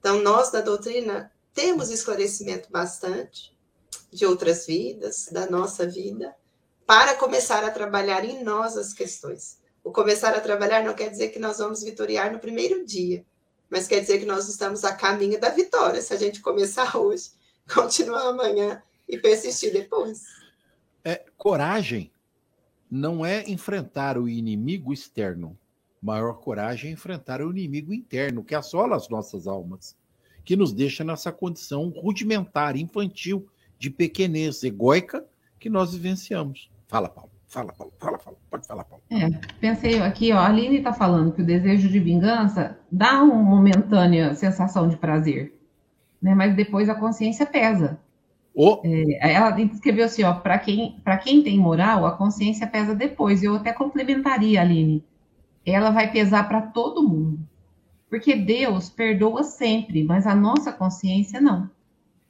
Então, 0.00 0.20
nós 0.20 0.50
da 0.50 0.60
doutrina 0.60 1.30
temos 1.54 1.90
esclarecimento 1.90 2.68
bastante, 2.68 3.56
de 4.12 4.26
outras 4.26 4.66
vidas, 4.66 5.28
da 5.30 5.48
nossa 5.48 5.86
vida, 5.86 6.34
para 6.84 7.14
começar 7.14 7.62
a 7.62 7.70
trabalhar 7.70 8.24
em 8.24 8.42
nós 8.42 8.76
as 8.76 8.92
questões. 8.92 9.58
O 9.84 9.92
começar 9.92 10.34
a 10.34 10.40
trabalhar 10.40 10.82
não 10.82 10.92
quer 10.92 11.08
dizer 11.08 11.28
que 11.28 11.38
nós 11.38 11.58
vamos 11.58 11.84
vitoriar 11.84 12.32
no 12.32 12.40
primeiro 12.40 12.84
dia, 12.84 13.24
mas 13.70 13.86
quer 13.86 14.00
dizer 14.00 14.18
que 14.18 14.26
nós 14.26 14.48
estamos 14.48 14.84
a 14.84 14.92
caminho 14.92 15.38
da 15.38 15.50
vitória. 15.50 16.02
Se 16.02 16.12
a 16.12 16.16
gente 16.16 16.40
começar 16.40 16.96
hoje, 16.96 17.30
continuar 17.72 18.26
amanhã 18.26 18.82
e 19.08 19.16
persistir 19.16 19.72
depois. 19.72 20.22
É, 21.04 21.24
coragem 21.36 22.10
não 22.90 23.24
é 23.24 23.48
enfrentar 23.48 24.16
o 24.18 24.28
inimigo 24.28 24.92
externo. 24.92 25.56
Maior 26.00 26.34
coragem 26.34 26.90
é 26.90 26.92
enfrentar 26.92 27.40
o 27.40 27.50
inimigo 27.50 27.92
interno, 27.92 28.44
que 28.44 28.54
assola 28.54 28.96
as 28.96 29.08
nossas 29.08 29.46
almas, 29.46 29.96
que 30.44 30.56
nos 30.56 30.72
deixa 30.72 31.02
nessa 31.02 31.32
condição 31.32 31.88
rudimentar, 31.88 32.76
infantil, 32.76 33.48
de 33.78 33.90
pequenez 33.90 34.62
egóica 34.62 35.24
que 35.58 35.68
nós 35.68 35.94
vivenciamos. 35.94 36.70
Fala, 36.86 37.08
Paulo. 37.08 37.30
Fala, 37.46 37.72
Paulo. 37.72 37.92
Fala, 37.98 38.18
fala. 38.18 38.36
Pode 38.50 38.66
falar, 38.66 38.84
Paulo. 38.84 39.02
É, 39.10 39.30
pensei 39.60 40.00
aqui, 40.00 40.32
ó, 40.32 40.38
a 40.38 40.46
Aline 40.46 40.78
está 40.78 40.92
falando 40.92 41.32
que 41.32 41.42
o 41.42 41.46
desejo 41.46 41.88
de 41.88 41.98
vingança 41.98 42.78
dá 42.90 43.22
uma 43.22 43.42
momentânea 43.42 44.34
sensação 44.34 44.88
de 44.88 44.96
prazer, 44.96 45.58
né? 46.20 46.34
Mas 46.34 46.54
depois 46.54 46.88
a 46.88 46.94
consciência 46.94 47.46
pesa. 47.46 47.98
Oh. 48.56 48.80
É, 48.82 49.34
ela 49.34 49.60
escreveu 49.60 50.06
assim, 50.06 50.24
ó, 50.24 50.32
para 50.32 50.58
quem, 50.58 50.96
quem 51.22 51.42
tem 51.42 51.58
moral, 51.58 52.06
a 52.06 52.16
consciência 52.16 52.66
pesa 52.66 52.94
depois. 52.94 53.42
Eu 53.42 53.56
até 53.56 53.72
complementaria, 53.72 54.60
Aline. 54.60 55.04
Ela 55.64 55.90
vai 55.90 56.10
pesar 56.10 56.48
para 56.48 56.62
todo 56.62 57.06
mundo. 57.06 57.38
Porque 58.08 58.34
Deus 58.34 58.88
perdoa 58.88 59.42
sempre, 59.42 60.02
mas 60.02 60.26
a 60.26 60.34
nossa 60.34 60.72
consciência 60.72 61.40
não 61.40 61.70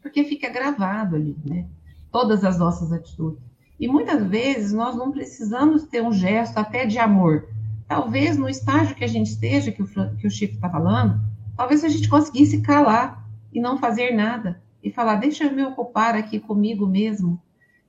porque 0.06 0.22
fica 0.22 0.48
gravado 0.48 1.16
ali, 1.16 1.36
né? 1.44 1.66
Todas 2.12 2.44
as 2.44 2.58
nossas 2.58 2.92
atitudes. 2.92 3.42
E 3.78 3.88
muitas 3.88 4.24
vezes 4.24 4.72
nós 4.72 4.94
não 4.94 5.10
precisamos 5.10 5.82
ter 5.82 6.00
um 6.00 6.12
gesto 6.12 6.56
até 6.58 6.86
de 6.86 6.98
amor. 6.98 7.48
Talvez 7.88 8.36
no 8.38 8.48
estágio 8.48 8.94
que 8.94 9.04
a 9.04 9.08
gente 9.08 9.30
esteja, 9.30 9.72
que 9.72 9.82
o, 9.82 9.86
que 10.16 10.26
o 10.26 10.30
Chico 10.30 10.54
está 10.54 10.70
falando, 10.70 11.20
talvez 11.56 11.82
a 11.82 11.88
gente 11.88 12.08
conseguisse 12.08 12.60
calar 12.62 13.28
e 13.52 13.60
não 13.60 13.78
fazer 13.78 14.12
nada. 14.12 14.62
E 14.86 14.90
falar, 14.92 15.16
deixa 15.16 15.42
eu 15.42 15.52
me 15.52 15.64
ocupar 15.64 16.14
aqui 16.14 16.38
comigo 16.38 16.86
mesmo. 16.86 17.42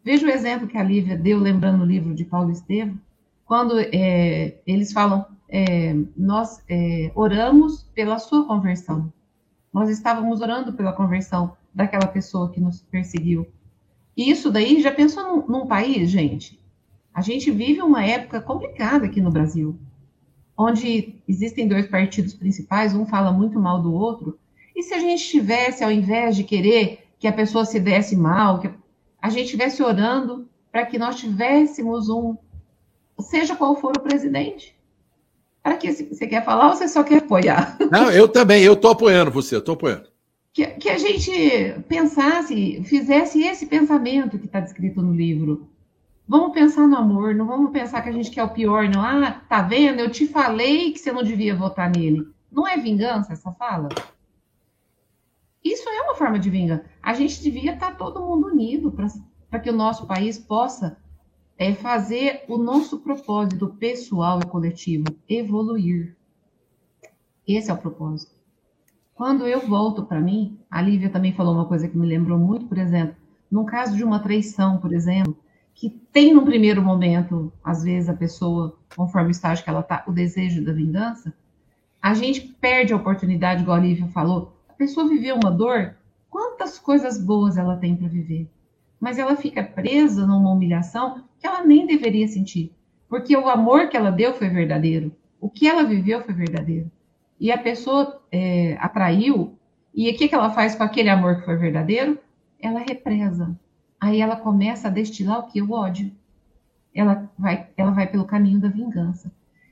Veja 0.04 0.26
o 0.26 0.32
exemplo 0.32 0.68
que 0.68 0.80
a 0.80 0.84
Lívia 0.84 1.16
deu, 1.16 1.38
lembrando 1.38 1.84
o 1.84 1.86
livro 1.86 2.16
de 2.16 2.26
Paulo 2.26 2.50
Estevam, 2.50 3.00
quando 3.46 3.80
é, 3.80 4.56
eles 4.66 4.92
falam, 4.92 5.24
é, 5.48 5.96
nós 6.18 6.60
é, 6.68 7.12
oramos 7.14 7.84
pela 7.94 8.18
sua 8.18 8.48
conversão. 8.48 9.14
Nós 9.72 9.92
estávamos 9.92 10.42
orando 10.42 10.74
pela 10.74 10.92
conversão 10.92 11.56
daquela 11.72 12.08
pessoa 12.08 12.50
que 12.50 12.60
nos 12.60 12.82
perseguiu. 12.82 13.46
E 14.18 14.32
isso 14.32 14.50
daí, 14.50 14.82
já 14.82 14.92
pensou 14.92 15.22
num, 15.24 15.48
num 15.48 15.68
país, 15.68 16.10
gente? 16.10 16.60
A 17.14 17.22
gente 17.22 17.52
vive 17.52 17.80
uma 17.80 18.04
época 18.04 18.42
complicada 18.42 19.06
aqui 19.06 19.22
no 19.22 19.30
Brasil, 19.30 19.78
onde 20.58 21.14
existem 21.28 21.68
dois 21.68 21.86
partidos 21.86 22.34
principais, 22.34 22.96
um 22.96 23.06
fala 23.06 23.32
muito 23.32 23.60
mal 23.60 23.84
do 23.84 23.94
outro, 23.94 24.40
e 24.78 24.84
se 24.84 24.94
a 24.94 25.00
gente 25.00 25.28
tivesse, 25.28 25.84
ao 25.84 25.92
invés 25.92 26.36
de 26.36 26.44
querer 26.44 27.08
que 27.18 27.28
a 27.28 27.34
pessoa 27.34 27.66
se 27.66 27.80
desse 27.80 28.16
mal, 28.16 28.60
que 28.60 28.70
a 29.20 29.28
gente 29.28 29.46
estivesse 29.46 29.82
orando 29.82 30.48
para 30.72 30.86
que 30.86 31.00
nós 31.00 31.16
tivéssemos 31.16 32.10
um, 32.10 32.38
seja 33.20 33.56
qual 33.56 33.76
for 33.76 33.98
o 33.98 34.02
presidente. 34.02 34.78
Para 35.64 35.78
que 35.78 35.92
você 35.92 36.28
quer 36.28 36.46
falar 36.46 36.70
ou 36.70 36.76
você 36.76 36.88
só 36.88 37.04
quer 37.04 37.18
apoiar? 37.24 37.76
Não, 37.92 38.12
eu 38.12 38.28
também, 38.28 38.62
eu 38.62 38.74
estou 38.74 38.92
apoiando 38.92 39.32
você, 39.32 39.56
eu 39.56 39.60
estou 39.60 39.74
apoiando. 39.74 40.10
Que, 40.54 40.68
que 40.68 40.90
a 40.90 40.98
gente 41.00 41.76
pensasse, 41.88 42.84
fizesse 42.84 43.42
esse 43.42 43.66
pensamento 43.66 44.38
que 44.38 44.46
está 44.46 44.60
descrito 44.60 45.02
no 45.02 45.12
livro. 45.12 45.68
Vamos 46.28 46.52
pensar 46.52 46.88
no 46.88 46.98
amor, 46.98 47.34
não 47.34 47.48
vamos 47.48 47.72
pensar 47.72 48.02
que 48.02 48.10
a 48.10 48.12
gente 48.12 48.30
quer 48.30 48.44
o 48.44 48.50
pior, 48.50 48.88
não. 48.88 49.02
Ah, 49.02 49.42
tá 49.50 49.62
vendo? 49.64 50.00
Eu 50.00 50.12
te 50.12 50.28
falei 50.28 50.92
que 50.92 51.00
você 51.00 51.12
não 51.12 51.24
devia 51.24 51.56
votar 51.56 51.90
nele. 51.90 52.28
Não 52.52 52.68
é 52.68 52.78
vingança 52.78 53.34
essa 53.34 53.52
fala? 53.52 53.90
Isso 55.68 55.90
é 55.90 56.02
uma 56.02 56.16
forma 56.16 56.40
de 56.40 56.50
vingança. 56.50 56.86
A 57.04 57.14
gente 57.14 57.42
devia 57.42 57.74
estar 57.74 57.98
todo 57.98 58.22
mundo 58.22 58.48
unido 58.48 58.90
para 59.50 59.60
que 59.60 59.70
o 59.70 59.76
nosso 59.76 60.08
país 60.08 60.38
possa 60.38 60.98
é, 61.58 61.74
fazer 61.74 62.46
o 62.48 62.58
nosso 62.58 63.00
propósito 63.00 63.68
pessoal 63.68 64.40
e 64.40 64.46
coletivo 64.46 65.06
evoluir. 65.28 66.16
Esse 67.46 67.70
é 67.70 67.74
o 67.74 67.78
propósito. 67.78 68.36
Quando 69.14 69.46
eu 69.46 69.68
volto 69.68 70.06
para 70.06 70.22
mim, 70.22 70.58
a 70.72 70.82
Lívia 70.82 71.10
também 71.10 71.34
falou 71.34 71.56
uma 71.56 71.66
coisa 71.66 71.88
que 71.88 71.98
me 71.98 72.08
lembrou 72.08 72.40
muito, 72.40 72.68
por 72.68 72.78
exemplo, 72.78 73.16
no 73.52 73.66
caso 73.66 73.96
de 73.96 74.04
uma 74.04 74.20
traição, 74.20 74.78
por 74.78 74.94
exemplo, 74.94 75.38
que 75.74 75.90
tem 75.90 76.34
num 76.34 76.46
primeiro 76.46 76.82
momento, 76.82 77.52
às 77.64 77.84
vezes 77.84 78.10
a 78.10 78.14
pessoa, 78.14 78.78
conforme 78.96 79.30
o 79.30 79.32
estágio 79.32 79.64
que 79.64 79.70
ela 79.70 79.82
está, 79.82 80.04
o 80.08 80.12
desejo 80.12 80.64
da 80.64 80.72
vingança, 80.72 81.34
a 82.02 82.14
gente 82.14 82.42
perde 82.42 82.94
a 82.94 82.96
oportunidade, 82.96 83.64
igual 83.64 83.78
a 83.78 83.82
Lívia 83.82 84.08
falou. 84.08 84.57
Pessoa 84.78 85.10
viveu 85.10 85.36
uma 85.36 85.50
dor, 85.50 85.96
quantas 86.30 86.78
coisas 86.78 87.18
boas 87.18 87.58
ela 87.58 87.78
tem 87.78 87.96
para 87.96 88.08
viver? 88.08 88.48
Mas 89.00 89.18
ela 89.18 89.36
fica 89.36 89.64
presa 89.64 90.26
numa 90.26 90.52
humilhação 90.52 91.24
que 91.40 91.48
ela 91.48 91.64
nem 91.66 91.88
deveria 91.88 92.28
sentir, 92.28 92.72
porque 93.10 93.36
o 93.36 93.50
amor 93.50 93.90
que 93.90 93.98
ela 93.98 94.12
deu 94.12 94.34
foi 94.34 94.50
verdadeiro, 94.50 95.16
o 95.42 95.50
que 95.50 95.68
ela 95.68 95.84
viveu 95.84 96.22
foi 96.22 96.34
verdadeiro. 96.34 96.92
E 97.40 97.52
a 97.52 97.58
pessoa 97.58 98.22
é, 98.32 98.78
atraiu, 98.80 99.58
e 99.94 100.10
o 100.12 100.16
que, 100.16 100.28
que 100.28 100.36
ela 100.36 100.52
faz 100.52 100.76
com 100.76 100.84
aquele 100.84 101.10
amor 101.10 101.38
que 101.38 101.46
foi 101.46 101.56
verdadeiro? 101.56 102.20
Ela 102.60 102.80
represa. 102.80 103.58
Aí 104.00 104.22
ela 104.22 104.36
começa 104.36 104.88
a 104.88 104.92
destilar 104.92 105.40
o 105.40 105.48
que? 105.48 105.60
O 105.60 105.72
ódio. 105.72 106.12
Ela 106.94 107.30
vai, 107.38 107.68
ela 107.76 107.92
vai 107.92 108.06
pelo 108.06 108.26
caminho 108.26 108.60
da 108.60 108.70
vingança. 108.70 109.32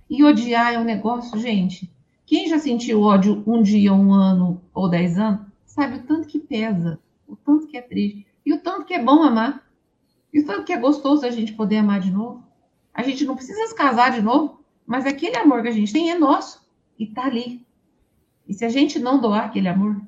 E 0.09 0.23
odiar 0.23 0.73
é 0.73 0.79
um 0.79 0.83
negócio, 0.83 1.39
gente. 1.39 1.91
Quem 2.25 2.47
já 2.47 2.57
sentiu 2.57 3.01
ódio 3.01 3.43
um 3.45 3.61
dia, 3.61 3.93
um 3.93 4.11
ano 4.11 4.61
ou 4.73 4.89
dez 4.89 5.17
anos, 5.19 5.45
sabe 5.65 5.97
o 5.97 6.03
tanto 6.03 6.27
que 6.27 6.39
pesa, 6.39 6.99
o 7.27 7.35
tanto 7.35 7.67
que 7.67 7.77
é 7.77 7.81
triste, 7.81 8.25
e 8.45 8.53
o 8.53 8.59
tanto 8.59 8.85
que 8.85 8.93
é 8.93 9.03
bom 9.03 9.21
amar, 9.21 9.63
e 10.33 10.39
o 10.39 10.45
tanto 10.45 10.63
que 10.63 10.73
é 10.73 10.77
gostoso 10.77 11.25
a 11.25 11.31
gente 11.31 11.53
poder 11.53 11.77
amar 11.77 11.99
de 11.99 12.11
novo. 12.11 12.43
A 12.93 13.03
gente 13.03 13.25
não 13.25 13.35
precisa 13.35 13.67
se 13.67 13.75
casar 13.75 14.11
de 14.11 14.21
novo, 14.21 14.63
mas 14.87 15.05
aquele 15.05 15.37
amor 15.37 15.61
que 15.61 15.67
a 15.67 15.71
gente 15.71 15.93
tem 15.93 16.09
é 16.09 16.17
nosso 16.17 16.65
e 16.97 17.05
tá 17.05 17.25
ali. 17.25 17.65
E 18.47 18.53
se 18.53 18.65
a 18.65 18.69
gente 18.69 18.99
não 18.99 19.19
doar 19.19 19.45
aquele 19.45 19.67
amor, 19.67 20.01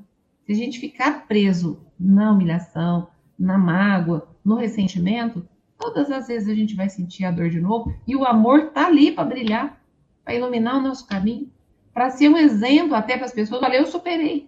se 0.45 0.51
a 0.51 0.55
gente 0.55 0.79
ficar 0.79 1.27
preso 1.27 1.79
na 1.99 2.31
humilhação, 2.31 3.07
na 3.37 3.57
mágoa, 3.57 4.27
no 4.43 4.55
ressentimento, 4.55 5.47
todas 5.77 6.09
as 6.09 6.27
vezes 6.27 6.49
a 6.49 6.55
gente 6.55 6.75
vai 6.75 6.89
sentir 6.89 7.25
a 7.25 7.31
dor 7.31 7.49
de 7.49 7.59
novo 7.59 7.93
e 8.07 8.15
o 8.15 8.25
amor 8.25 8.71
tá 8.71 8.87
ali 8.87 9.11
para 9.11 9.23
brilhar, 9.23 9.81
para 10.23 10.35
iluminar 10.35 10.77
o 10.77 10.81
nosso 10.81 11.07
caminho, 11.07 11.51
para 11.97 12.11
ser 12.11 12.29
um 12.29 12.37
exemplo 12.37 12.93
até 12.93 13.17
para 13.17 13.25
as 13.25 13.33
pessoas. 13.33 13.63
Olha, 13.63 13.77
eu 13.77 13.87
superei, 13.87 14.47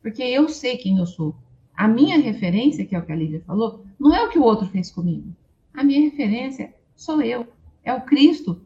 porque 0.00 0.22
eu 0.22 0.48
sei 0.48 0.78
quem 0.78 0.96
eu 0.96 1.04
sou. 1.04 1.36
A 1.76 1.86
minha 1.86 2.18
referência, 2.18 2.86
que 2.86 2.96
é 2.96 2.98
o 2.98 3.04
que 3.04 3.12
a 3.12 3.14
Lívia 3.14 3.42
falou, 3.46 3.84
não 4.00 4.14
é 4.14 4.22
o 4.22 4.30
que 4.30 4.38
o 4.38 4.42
outro 4.42 4.66
fez 4.68 4.90
comigo. 4.90 5.28
A 5.74 5.84
minha 5.84 6.00
referência 6.00 6.72
sou 6.94 7.20
eu, 7.20 7.46
é 7.84 7.92
o 7.92 8.00
Cristo, 8.00 8.62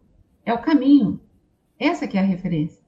é 0.47 0.55
o 0.55 0.63
caminho. 0.63 1.19
Essa 1.77 2.07
que 2.07 2.17
é 2.17 2.21
a 2.21 2.25
referência. 2.25 2.81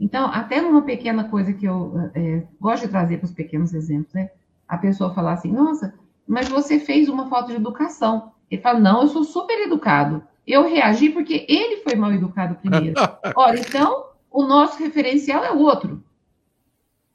Então, 0.00 0.24
até 0.24 0.58
numa 0.58 0.80
pequena 0.80 1.24
coisa 1.24 1.52
que 1.52 1.66
eu 1.66 2.10
é, 2.14 2.44
gosto 2.58 2.86
de 2.86 2.88
trazer 2.88 3.18
para 3.18 3.26
os 3.26 3.34
pequenos 3.34 3.74
exemplos, 3.74 4.14
né? 4.14 4.30
A 4.66 4.78
pessoa 4.78 5.12
falar 5.12 5.34
assim, 5.34 5.52
nossa, 5.52 5.92
mas 6.26 6.48
você 6.48 6.80
fez 6.80 7.10
uma 7.10 7.28
falta 7.28 7.48
de 7.48 7.56
educação. 7.56 8.32
Ele 8.50 8.62
fala, 8.62 8.80
não, 8.80 9.02
eu 9.02 9.08
sou 9.08 9.22
super 9.22 9.66
educado. 9.66 10.22
Eu 10.46 10.66
reagi 10.66 11.10
porque 11.10 11.44
ele 11.46 11.82
foi 11.82 11.94
mal 11.94 12.10
educado 12.10 12.54
primeiro. 12.54 12.94
Ora, 13.36 13.60
então, 13.60 14.08
o 14.30 14.44
nosso 14.44 14.78
referencial 14.78 15.44
é 15.44 15.52
o 15.52 15.58
outro. 15.58 16.04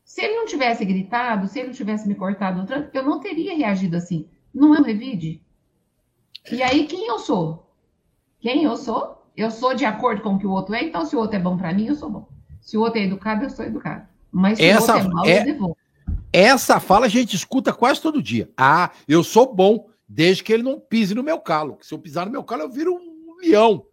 Se 0.04 0.22
ele 0.22 0.36
não 0.36 0.46
tivesse 0.46 0.86
gritado, 0.86 1.48
se 1.48 1.60
ele 1.60 1.70
não 1.70 1.74
tivesse 1.74 2.08
me 2.08 2.16
cortado 2.16 2.60
no 2.60 2.68
trânsito, 2.68 2.96
eu 2.96 3.04
não 3.04 3.20
teria 3.20 3.56
reagido 3.56 3.98
assim. 3.98 4.28
Não 4.54 4.76
é 4.76 4.80
um 4.80 4.84
revide? 4.84 5.42
E 6.52 6.62
aí, 6.62 6.86
quem 6.86 7.08
eu 7.08 7.20
sou? 7.20 7.74
Quem 8.40 8.64
eu 8.64 8.76
sou? 8.76 9.24
Eu 9.36 9.50
sou 9.50 9.74
de 9.74 9.86
acordo 9.86 10.22
com 10.22 10.36
o 10.36 10.40
que 10.40 10.46
o 10.46 10.52
outro 10.52 10.76
é, 10.76 10.84
então 10.84 11.06
se 11.06 11.16
o 11.16 11.20
outro 11.20 11.38
é 11.38 11.40
bom 11.40 11.58
para 11.58 11.74
mim, 11.74 11.88
eu 11.88 11.96
sou 11.96 12.10
bom. 12.10 12.28
Se 12.62 12.78
o 12.78 12.82
outro 12.82 13.00
é 13.00 13.04
educado, 13.04 13.46
eu 13.46 13.50
sou 13.50 13.66
educado. 13.66 14.08
Mas 14.32 14.58
se 14.58 14.66
Essa 14.66 14.94
o 14.94 14.96
outro 14.96 15.12
é 15.12 15.14
mal, 15.14 15.26
é... 15.26 15.40
eu 15.40 15.46
devolvo. 15.46 15.78
Essa 16.32 16.80
fala 16.80 17.06
a 17.06 17.10
gente 17.10 17.36
escuta 17.36 17.72
quase 17.72 18.02
todo 18.02 18.22
dia. 18.22 18.50
Ah, 18.58 18.92
eu 19.08 19.24
sou 19.24 19.54
bom, 19.54 19.88
desde 20.08 20.44
que 20.44 20.52
ele 20.52 20.64
não 20.64 20.80
pise 20.80 21.14
no 21.16 21.24
meu 21.24 21.40
calo. 21.40 21.78
Se 21.82 21.94
eu 21.94 22.00
pisar 22.00 22.26
no 22.26 22.32
meu 22.32 22.44
calo, 22.44 22.64
eu 22.64 22.70
viro 22.70 22.94
um 22.94 23.36
leão. 23.42 23.86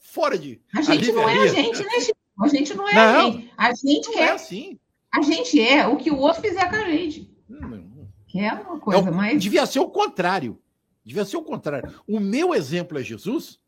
Fora 0.00 0.36
de. 0.38 0.60
A 0.74 0.82
gente 0.82 1.12
não 1.12 1.28
é 1.28 1.38
a 1.38 1.46
gente, 1.46 1.84
né, 1.84 2.00
Chico? 2.00 2.18
A 2.42 2.48
gente 2.48 2.74
não 2.74 2.88
é 2.88 2.94
Não, 2.94 3.28
a 3.28 3.30
gente. 3.32 3.52
A 3.56 3.74
gente 3.74 4.08
Não 4.10 4.18
é. 4.18 4.22
é 4.22 4.30
assim. 4.32 4.78
A 5.12 5.20
gente 5.22 5.60
é 5.60 5.86
o 5.86 5.96
que 5.96 6.10
o 6.10 6.16
outro 6.18 6.40
fizer 6.42 6.68
com 6.70 6.76
a 6.76 6.84
gente. 6.90 7.30
Hum, 7.50 8.06
Que 8.26 8.40
é 8.40 8.52
uma 8.52 8.76
é 8.76 8.80
coisa 8.80 9.10
o- 9.10 9.14
mais. 9.14 9.40
Devia 9.42 9.66
ser 9.66 9.80
o 9.80 9.88
contrário. 9.90 10.60
Devia 11.04 11.24
ser 11.24 11.36
o 11.36 11.42
contrário. 11.42 11.92
O 12.06 12.18
meu 12.20 12.54
exemplo 12.54 12.98
é 12.98 13.02
Jesus, 13.02 13.60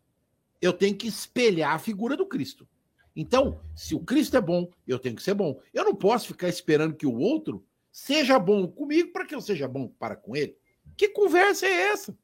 eu 0.60 0.72
tenho 0.72 0.94
que 0.96 1.06
espelhar 1.08 1.74
a 1.74 1.78
figura 1.78 2.16
do 2.16 2.26
Cristo. 2.26 2.66
Então, 3.14 3.60
se 3.74 3.94
o 3.94 4.00
Cristo 4.00 4.36
é 4.36 4.40
bom, 4.40 4.70
eu 4.86 4.98
tenho 4.98 5.16
que 5.16 5.22
ser 5.22 5.34
bom. 5.34 5.60
Eu 5.74 5.84
não 5.84 5.94
posso 5.94 6.28
ficar 6.28 6.48
esperando 6.48 6.94
que 6.94 7.06
o 7.06 7.18
outro 7.18 7.64
seja 7.90 8.38
bom 8.38 8.66
comigo 8.66 9.12
para 9.12 9.26
que 9.26 9.34
eu 9.34 9.40
seja 9.40 9.68
bom 9.68 9.88
para 9.98 10.16
com 10.16 10.34
ele. 10.36 10.56
Que 10.96 11.08
conversa 11.08 11.66
é 11.66 11.90
essa? 11.92 12.16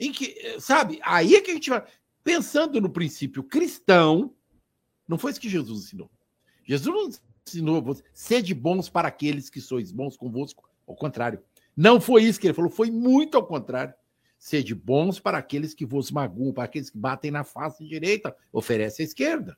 Em 0.00 0.10
que, 0.10 0.34
eh, 0.40 0.58
sabe, 0.58 0.98
aí 1.02 1.36
é 1.36 1.40
que 1.40 1.50
a 1.50 1.54
gente 1.54 1.70
vai 1.70 1.84
pensando 2.22 2.80
no 2.80 2.90
princípio 2.90 3.42
cristão, 3.42 4.32
não 5.06 5.18
foi 5.18 5.30
isso 5.32 5.40
que 5.40 5.48
Jesus 5.48 5.84
ensinou. 5.84 6.10
Jesus 6.64 6.94
não 6.94 7.10
ensinou 7.46 7.96
sede 8.12 8.54
bons 8.54 8.88
para 8.88 9.08
aqueles 9.08 9.50
que 9.50 9.60
sois 9.60 9.90
bons 9.92 10.16
convosco, 10.16 10.68
ao 10.86 10.94
contrário. 10.94 11.40
Não 11.76 12.00
foi 12.00 12.24
isso 12.24 12.38
que 12.40 12.46
ele 12.46 12.54
falou, 12.54 12.70
foi 12.70 12.90
muito 12.90 13.36
ao 13.36 13.44
contrário. 13.44 13.94
Sede 14.38 14.74
bons 14.74 15.20
para 15.20 15.38
aqueles 15.38 15.72
que 15.74 15.86
vos 15.86 16.10
magoam, 16.10 16.52
para 16.52 16.64
aqueles 16.64 16.90
que 16.90 16.98
batem 16.98 17.30
na 17.30 17.44
face 17.44 17.86
direita, 17.86 18.34
oferece 18.52 19.02
a 19.02 19.04
esquerda. 19.04 19.56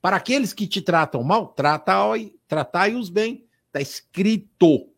Para 0.00 0.16
aqueles 0.16 0.52
que 0.52 0.66
te 0.66 0.80
tratam 0.82 1.22
mal, 1.22 1.48
tratai- 1.48 2.34
tratai-os 2.46 3.08
bem. 3.08 3.46
Está 3.66 3.80
escrito. 3.80 4.88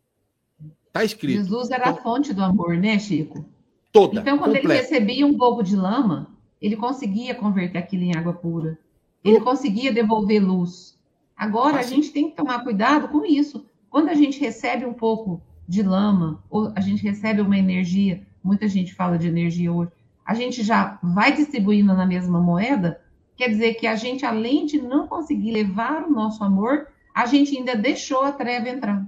Está 0.87 1.03
escrito. 1.03 1.43
Jesus 1.43 1.71
era 1.71 1.89
a 1.89 1.95
fonte 1.95 2.33
do 2.33 2.43
amor, 2.43 2.75
né, 2.77 2.97
Chico? 2.99 3.45
Toda. 3.91 4.19
Então, 4.21 4.37
quando 4.37 4.55
ele 4.55 4.67
recebia 4.67 5.25
um 5.25 5.37
pouco 5.37 5.63
de 5.63 5.75
lama, 5.75 6.36
ele 6.61 6.75
conseguia 6.75 7.35
converter 7.35 7.77
aquilo 7.77 8.03
em 8.03 8.15
água 8.15 8.33
pura. 8.33 8.77
Ele 9.23 9.39
conseguia 9.41 9.91
devolver 9.91 10.43
luz. 10.43 10.97
Agora, 11.35 11.79
a 11.79 11.83
gente 11.83 12.11
tem 12.11 12.29
que 12.29 12.35
tomar 12.35 12.63
cuidado 12.63 13.09
com 13.09 13.25
isso. 13.25 13.65
Quando 13.89 14.09
a 14.09 14.15
gente 14.15 14.39
recebe 14.39 14.85
um 14.85 14.93
pouco 14.93 15.41
de 15.67 15.83
lama, 15.83 16.43
ou 16.49 16.71
a 16.75 16.81
gente 16.81 17.03
recebe 17.03 17.41
uma 17.41 17.57
energia, 17.57 18.25
muita 18.43 18.67
gente 18.67 18.93
fala 18.93 19.17
de 19.17 19.27
energia 19.27 19.71
hoje, 19.71 19.91
a 20.25 20.33
gente 20.33 20.63
já 20.63 20.97
vai 21.01 21.33
distribuindo 21.33 21.93
na 21.93 22.05
mesma 22.05 22.39
moeda, 22.39 23.01
quer 23.35 23.49
dizer 23.49 23.75
que 23.75 23.85
a 23.85 23.95
gente, 23.95 24.25
além 24.25 24.65
de 24.65 24.81
não 24.81 25.07
conseguir 25.07 25.51
levar 25.51 26.03
o 26.03 26.11
nosso 26.11 26.43
amor, 26.43 26.87
a 27.13 27.25
gente 27.25 27.55
ainda 27.55 27.75
deixou 27.75 28.23
a 28.23 28.31
treva 28.31 28.69
entrar. 28.69 29.05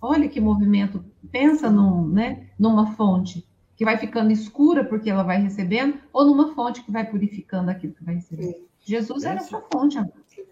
Olha 0.00 0.28
que 0.28 0.40
movimento. 0.40 1.04
Pensa 1.30 1.70
num, 1.70 2.06
né, 2.06 2.48
numa 2.58 2.92
fonte 2.92 3.46
que 3.76 3.84
vai 3.84 3.98
ficando 3.98 4.32
escura 4.32 4.84
porque 4.84 5.10
ela 5.10 5.22
vai 5.22 5.40
recebendo, 5.40 6.00
ou 6.12 6.24
numa 6.24 6.54
fonte 6.54 6.82
que 6.82 6.90
vai 6.90 7.04
purificando 7.04 7.70
aquilo 7.70 7.92
que 7.92 8.04
vai 8.04 8.14
recebendo. 8.14 8.66
Jesus 8.80 9.24
era 9.24 9.40
essa 9.40 9.60
fonte 9.72 9.98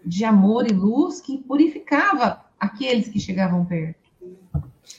de 0.05 0.25
amor 0.25 0.69
e 0.69 0.73
luz 0.73 1.21
que 1.21 1.37
purificava 1.39 2.45
aqueles 2.59 3.07
que 3.07 3.19
chegavam 3.19 3.65
perto. 3.65 4.05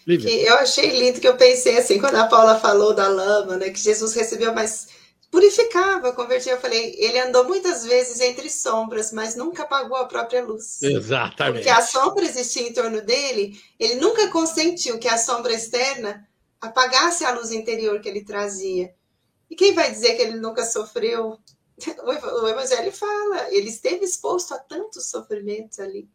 Lívia. 0.06 0.28
Que 0.28 0.44
eu 0.44 0.54
achei 0.56 0.98
lindo 0.98 1.20
que 1.20 1.28
eu 1.28 1.36
pensei 1.36 1.78
assim, 1.78 1.98
quando 1.98 2.16
a 2.16 2.26
Paula 2.26 2.58
falou 2.58 2.94
da 2.94 3.08
lama, 3.08 3.56
né? 3.56 3.70
Que 3.70 3.78
Jesus 3.78 4.14
recebeu, 4.14 4.52
mas 4.54 4.88
purificava, 5.30 6.12
convertia. 6.12 6.52
Eu 6.52 6.60
falei, 6.60 6.94
ele 6.98 7.18
andou 7.20 7.46
muitas 7.46 7.84
vezes 7.84 8.20
entre 8.20 8.48
sombras, 8.50 9.12
mas 9.12 9.36
nunca 9.36 9.62
apagou 9.62 9.96
a 9.96 10.06
própria 10.06 10.44
luz. 10.44 10.82
Exatamente. 10.82 11.64
Porque 11.64 11.68
a 11.68 11.82
sombra 11.82 12.24
existia 12.24 12.68
em 12.68 12.72
torno 12.72 13.00
dele, 13.02 13.60
ele 13.78 13.96
nunca 13.96 14.28
consentiu 14.28 14.98
que 14.98 15.08
a 15.08 15.18
sombra 15.18 15.52
externa 15.52 16.26
apagasse 16.66 17.24
a 17.24 17.32
luz 17.32 17.50
interior 17.52 18.00
que 18.00 18.08
ele 18.08 18.24
trazia. 18.24 18.94
E 19.48 19.56
quem 19.56 19.74
vai 19.74 19.90
dizer 19.90 20.16
que 20.16 20.22
ele 20.22 20.38
nunca 20.38 20.64
sofreu? 20.64 21.38
O 22.42 22.48
Evangelho 22.48 22.90
fala, 22.90 23.52
ele 23.52 23.68
esteve 23.68 24.02
exposto 24.02 24.54
a 24.54 24.58
tantos 24.58 25.10
sofrimentos 25.10 25.78
ali, 25.78 26.08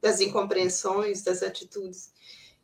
das 0.00 0.20
incompreensões, 0.20 1.22
das 1.22 1.42
atitudes. 1.42 2.10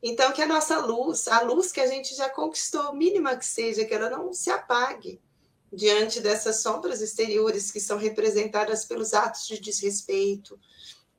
Então, 0.02 0.32
que 0.32 0.40
a 0.40 0.46
nossa 0.46 0.78
luz, 0.78 1.28
a 1.28 1.42
luz 1.42 1.70
que 1.72 1.80
a 1.80 1.86
gente 1.86 2.14
já 2.14 2.30
conquistou, 2.30 2.94
mínima 2.94 3.36
que 3.36 3.44
seja, 3.44 3.84
que 3.84 3.92
ela 3.92 4.08
não 4.08 4.32
se 4.32 4.50
apague 4.50 5.20
diante 5.72 6.20
dessas 6.20 6.62
sombras 6.62 7.02
exteriores 7.02 7.70
que 7.70 7.80
são 7.80 7.98
representadas 7.98 8.84
pelos 8.84 9.12
atos 9.12 9.46
de 9.46 9.60
desrespeito, 9.60 10.58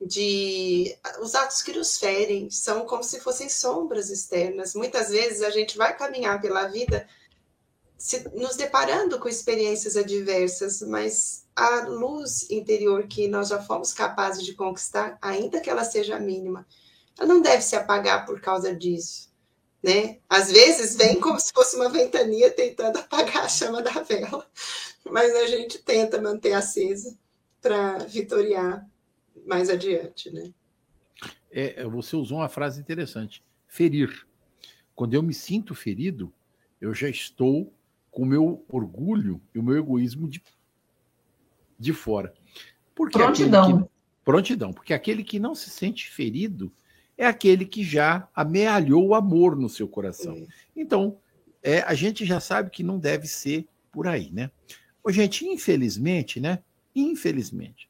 de 0.00 0.96
os 1.20 1.34
atos 1.34 1.60
que 1.60 1.72
nos 1.72 1.98
ferem, 1.98 2.50
são 2.50 2.86
como 2.86 3.02
se 3.02 3.20
fossem 3.20 3.48
sombras 3.48 4.08
externas. 4.08 4.74
Muitas 4.74 5.10
vezes 5.10 5.42
a 5.42 5.50
gente 5.50 5.76
vai 5.76 5.96
caminhar 5.96 6.40
pela 6.40 6.66
vida 6.68 7.06
se, 7.98 8.26
nos 8.34 8.56
deparando 8.56 9.18
com 9.20 9.28
experiências 9.28 9.96
adversas, 9.96 10.80
mas 10.80 11.44
a 11.54 11.86
luz 11.86 12.50
interior 12.50 13.06
que 13.06 13.28
nós 13.28 13.48
já 13.48 13.62
fomos 13.62 13.92
capazes 13.92 14.42
de 14.42 14.54
conquistar, 14.54 15.18
ainda 15.20 15.60
que 15.60 15.68
ela 15.68 15.84
seja 15.84 16.18
mínima, 16.18 16.66
ela 17.18 17.28
não 17.28 17.42
deve 17.42 17.62
se 17.62 17.76
apagar 17.76 18.24
por 18.24 18.40
causa 18.40 18.74
disso. 18.74 19.28
Né? 19.82 20.18
Às 20.28 20.50
vezes 20.50 20.96
vem 20.96 21.20
como 21.20 21.38
se 21.38 21.52
fosse 21.52 21.76
uma 21.76 21.90
ventania 21.90 22.50
tentando 22.50 22.98
apagar 23.00 23.44
a 23.44 23.48
chama 23.48 23.82
da 23.82 24.00
vela, 24.02 24.46
mas 25.04 25.34
a 25.34 25.46
gente 25.46 25.78
tenta 25.78 26.20
manter 26.20 26.54
acesa 26.54 27.14
para 27.60 27.98
vitoriar 27.98 28.86
mais 29.46 29.68
adiante. 29.68 30.30
Né? 30.30 30.52
É, 31.50 31.84
você 31.84 32.16
usou 32.16 32.38
uma 32.38 32.48
frase 32.48 32.80
interessante: 32.80 33.42
ferir. 33.66 34.26
Quando 34.94 35.14
eu 35.14 35.22
me 35.22 35.32
sinto 35.32 35.74
ferido, 35.74 36.32
eu 36.80 36.94
já 36.94 37.08
estou 37.08 37.72
com 38.10 38.22
o 38.22 38.26
meu 38.26 38.64
orgulho 38.68 39.40
e 39.54 39.58
o 39.58 39.62
meu 39.62 39.76
egoísmo 39.76 40.28
de, 40.28 40.42
de 41.78 41.92
fora. 41.92 42.34
Porque 42.94 43.18
prontidão. 43.18 43.82
Que, 43.82 43.88
prontidão, 44.24 44.72
porque 44.72 44.92
aquele 44.92 45.24
que 45.24 45.38
não 45.38 45.54
se 45.54 45.70
sente 45.70 46.08
ferido 46.10 46.72
é 47.16 47.26
aquele 47.26 47.66
que 47.66 47.84
já 47.84 48.28
amealhou 48.34 49.08
o 49.08 49.14
amor 49.14 49.54
no 49.54 49.68
seu 49.68 49.86
coração. 49.86 50.34
Sim. 50.34 50.48
Então, 50.74 51.18
é, 51.62 51.80
a 51.80 51.94
gente 51.94 52.24
já 52.24 52.40
sabe 52.40 52.70
que 52.70 52.82
não 52.82 52.98
deve 52.98 53.26
ser 53.26 53.68
por 53.92 54.06
aí, 54.06 54.30
né? 54.32 54.50
Ô, 55.04 55.12
gente, 55.12 55.44
infelizmente, 55.46 56.40
né? 56.40 56.62
Infelizmente, 56.94 57.89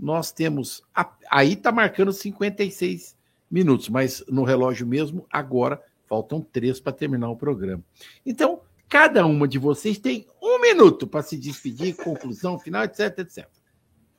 nós 0.00 0.32
temos. 0.32 0.82
Aí 1.30 1.52
está 1.52 1.70
marcando 1.70 2.12
56 2.12 3.16
minutos, 3.50 3.88
mas 3.88 4.24
no 4.28 4.44
relógio 4.44 4.86
mesmo, 4.86 5.26
agora 5.30 5.82
faltam 6.08 6.40
três 6.40 6.80
para 6.80 6.92
terminar 6.92 7.30
o 7.30 7.36
programa. 7.36 7.82
Então, 8.24 8.62
Cada 8.90 9.24
uma 9.24 9.46
de 9.46 9.56
vocês 9.56 9.98
tem 9.98 10.26
um 10.42 10.60
minuto 10.60 11.06
para 11.06 11.22
se 11.22 11.36
despedir, 11.36 11.94
conclusão, 12.02 12.58
final, 12.58 12.82
etc, 12.82 13.20
etc. 13.20 13.48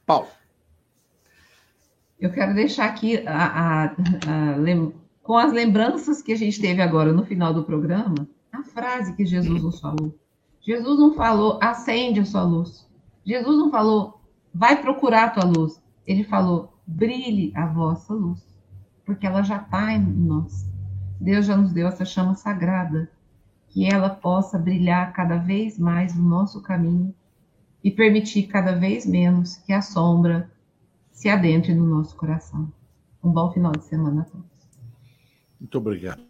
Paulo. 0.06 0.30
Eu 2.18 2.32
quero 2.32 2.56
deixar 2.56 2.86
aqui 2.86 3.18
a, 3.28 3.46
a, 3.46 3.86
a, 3.86 3.92
com 5.22 5.38
as 5.38 5.52
lembranças 5.52 6.22
que 6.22 6.32
a 6.32 6.38
gente 6.38 6.62
teve 6.62 6.82
agora 6.82 7.12
no 7.12 7.26
final 7.26 7.54
do 7.54 7.66
programa, 7.66 8.28
a 8.54 8.64
frase 8.64 9.14
que 9.14 9.26
Jesus 9.26 9.62
nos 9.62 9.82
falou. 9.82 10.18
Jesus 10.62 11.00
não 11.00 11.14
falou, 11.16 11.60
acende 11.62 12.22
a 12.22 12.26
sua 12.26 12.44
luz. 12.44 12.88
Jesus 13.26 13.58
não 13.58 13.70
falou, 13.70 14.21
vai 14.54 14.82
procurar 14.82 15.26
a 15.26 15.30
tua 15.30 15.46
luz. 15.46 15.82
Ele 16.06 16.24
falou, 16.24 16.78
brilhe 16.86 17.52
a 17.56 17.66
vossa 17.66 18.14
luz, 18.14 18.46
porque 19.06 19.26
ela 19.26 19.42
já 19.44 19.58
está 19.58 19.94
em 19.94 20.02
nós. 20.02 20.70
Deus 21.20 21.46
já 21.46 21.56
nos 21.56 21.72
deu 21.72 21.88
essa 21.88 22.04
chama 22.04 22.36
sagrada 22.36 23.10
que 23.68 23.86
ela 23.86 24.10
possa 24.10 24.58
brilhar 24.58 25.14
cada 25.14 25.38
vez 25.38 25.78
mais 25.80 26.16
no 26.16 26.28
nosso 26.28 26.62
caminho 26.62 27.14
e 27.84 27.90
permitir 27.90 28.44
cada 28.44 28.74
vez 28.76 29.06
menos 29.06 29.58
que 29.58 29.72
a 29.72 29.82
sombra 29.82 30.52
se 31.12 31.30
adentre 31.30 31.74
no 31.74 31.86
nosso 31.86 32.16
coração. 32.16 32.72
Um 33.24 33.32
bom 33.32 33.52
final 33.52 33.72
de 33.72 33.86
semana 33.86 34.22
a 34.22 34.26
todos. 34.26 34.50
Muito 35.60 35.78
obrigado. 35.78 36.22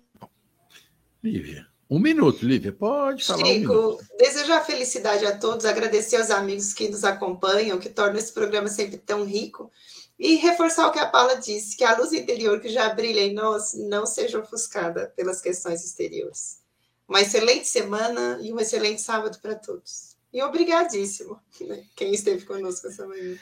Lívia, 1.24 1.68
um 1.92 2.00
minuto, 2.00 2.46
Lívia, 2.46 2.72
pode 2.72 3.26
falar. 3.26 3.46
Chico, 3.46 3.74
um 3.74 4.18
desejar 4.18 4.66
felicidade 4.66 5.26
a 5.26 5.38
todos, 5.38 5.66
agradecer 5.66 6.16
aos 6.16 6.32
amigos 6.32 6.74
que 6.74 6.88
nos 6.88 7.04
acompanham, 7.04 7.78
que 7.78 7.90
tornam 7.90 8.18
esse 8.18 8.32
programa 8.32 8.70
sempre 8.70 8.98
tão 8.98 9.26
rico, 9.26 9.70
e 10.18 10.36
reforçar 10.36 10.88
o 10.88 10.92
que 10.92 11.00
a 11.00 11.06
Paula 11.06 11.36
disse, 11.36 11.76
que 11.76 11.84
a 11.84 11.98
luz 11.98 12.14
interior 12.14 12.62
que 12.62 12.70
já 12.70 12.94
brilha 12.94 13.20
em 13.20 13.34
nós 13.34 13.74
não 13.74 14.06
seja 14.06 14.40
ofuscada 14.40 15.12
pelas 15.18 15.42
questões 15.42 15.84
exteriores. 15.84 16.62
Uma 17.10 17.22
excelente 17.22 17.68
semana 17.68 18.40
e 18.42 18.54
um 18.54 18.60
excelente 18.60 19.02
sábado 19.02 19.38
para 19.42 19.56
todos. 19.56 20.16
E 20.32 20.42
obrigadíssimo 20.42 21.38
né, 21.60 21.84
quem 21.96 22.14
esteve 22.14 22.46
conosco 22.46 22.88
essa 22.88 23.06
manhã. 23.06 23.38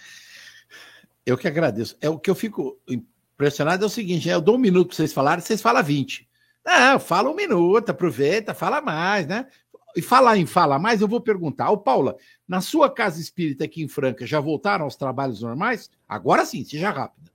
Eu 1.23 1.37
que 1.37 1.47
agradeço. 1.47 1.95
É 2.01 2.09
o 2.09 2.17
que 2.17 2.31
eu 2.31 2.35
fico 2.35 2.79
impressionado 2.87 3.83
é 3.83 3.87
o 3.87 3.89
seguinte: 3.89 4.27
é, 4.27 4.33
eu 4.33 4.41
dou 4.41 4.55
um 4.55 4.59
minuto 4.59 4.87
para 4.87 4.95
vocês 4.95 5.13
falarem, 5.13 5.43
vocês 5.43 5.61
falam 5.61 5.83
20. 5.83 6.28
Não, 6.65 6.99
fala 6.99 7.29
um 7.29 7.35
minuto, 7.35 7.89
aproveita, 7.89 8.53
fala 8.53 8.81
mais, 8.81 9.27
né? 9.27 9.47
E 9.95 10.01
falar 10.01 10.37
em 10.37 10.45
fala 10.45 10.77
mais, 10.77 11.01
eu 11.01 11.07
vou 11.07 11.19
perguntar. 11.19 11.71
Ô, 11.71 11.77
Paula, 11.77 12.15
na 12.47 12.61
sua 12.61 12.89
casa 12.89 13.19
espírita 13.19 13.63
aqui 13.63 13.83
em 13.83 13.87
Franca, 13.87 14.25
já 14.25 14.39
voltaram 14.39 14.85
aos 14.85 14.95
trabalhos 14.95 15.41
normais? 15.41 15.89
Agora 16.07 16.45
sim, 16.45 16.63
seja 16.63 16.91
rápida. 16.91 17.31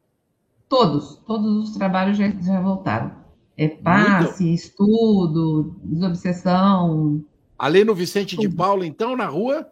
Todos, 0.68 1.16
todos 1.26 1.68
os 1.68 1.76
trabalhos 1.76 2.16
já, 2.16 2.30
já 2.30 2.60
voltaram. 2.60 3.12
É 3.56 3.68
passe, 3.68 4.44
Muito... 4.44 4.54
estudo, 4.54 5.76
desobsessão. 5.84 7.24
Ali 7.58 7.84
no 7.84 7.94
Vicente 7.94 8.36
de 8.36 8.48
Paulo, 8.48 8.84
então, 8.84 9.16
na 9.16 9.26
rua? 9.26 9.70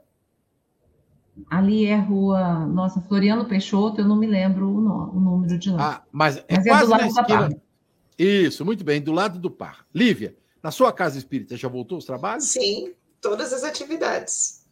Ali 1.51 1.87
é 1.87 1.97
rua, 1.97 2.67
nossa, 2.67 3.01
Floriano 3.01 3.47
Peixoto, 3.47 4.01
eu 4.01 4.07
não 4.07 4.17
me 4.17 4.27
lembro 4.27 4.69
o, 4.69 4.81
no, 4.81 5.11
o 5.11 5.21
número 5.21 5.59
de 5.59 5.71
lá. 5.71 5.97
Ah, 5.97 6.03
mas 6.13 6.37
é, 6.37 6.45
mas 6.51 6.67
é 6.67 6.79
do 6.79 6.91
lado 6.91 7.15
da 7.15 7.25
Parra. 7.25 7.63
Isso, 8.19 8.65
muito 8.65 8.85
bem, 8.85 9.01
do 9.01 9.13
lado 9.13 9.39
do 9.39 9.51
Par. 9.51 9.87
Lívia, 9.95 10.37
na 10.63 10.71
sua 10.71 10.93
casa 10.93 11.19
espírita 11.19 11.57
já 11.57 11.69
voltou 11.69 11.99
os 11.99 12.05
trabalhos? 12.05 12.45
Sim, 12.45 12.95
todas 13.21 13.53
as 13.53 13.65
atividades. 13.65 14.63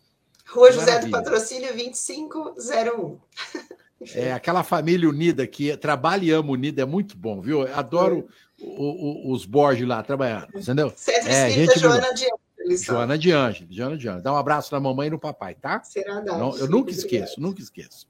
Rua 0.47 0.72
José 0.72 0.86
Maravilha. 0.86 1.09
do 1.09 1.11
Patrocínio 1.11 1.74
2501. 1.74 3.18
É 4.14 4.32
aquela 4.32 4.64
família 4.64 5.07
unida 5.07 5.47
que 5.47 5.76
trabalha 5.76 6.24
e 6.24 6.30
ama 6.30 6.53
unida, 6.53 6.80
é 6.80 6.86
muito 6.86 7.16
bom, 7.18 7.41
viu? 7.43 7.66
Eu 7.66 7.76
adoro 7.76 8.26
o, 8.59 9.28
o, 9.28 9.32
os 9.32 9.45
Borges 9.45 9.86
lá 9.86 10.03
trabalhando, 10.03 10.49
entendeu? 10.55 10.91
Centro 10.97 11.28
é, 11.28 11.51
gente 11.51 11.78
Joana 11.78 12.14
de 12.14 12.24
Ângeles. 12.24 12.82
Joana 12.82 13.18
de 13.18 13.30
Ângeles, 13.30 13.76
Joana 13.76 13.99
de 13.99 14.09
Ângeles. 14.09 14.24
Dá 14.24 14.32
um 14.32 14.36
abraço 14.36 14.72
na 14.72 14.80
mamãe 14.80 15.09
e 15.09 15.11
no 15.11 15.18
papai, 15.18 15.55
tá? 15.55 15.82
Será 15.82 16.20
dado. 16.20 16.38
Não, 16.38 16.57
eu 16.57 16.66
nunca 16.66 16.91
esqueço, 16.91 17.38
nunca 17.38 17.61
esqueço. 17.61 18.09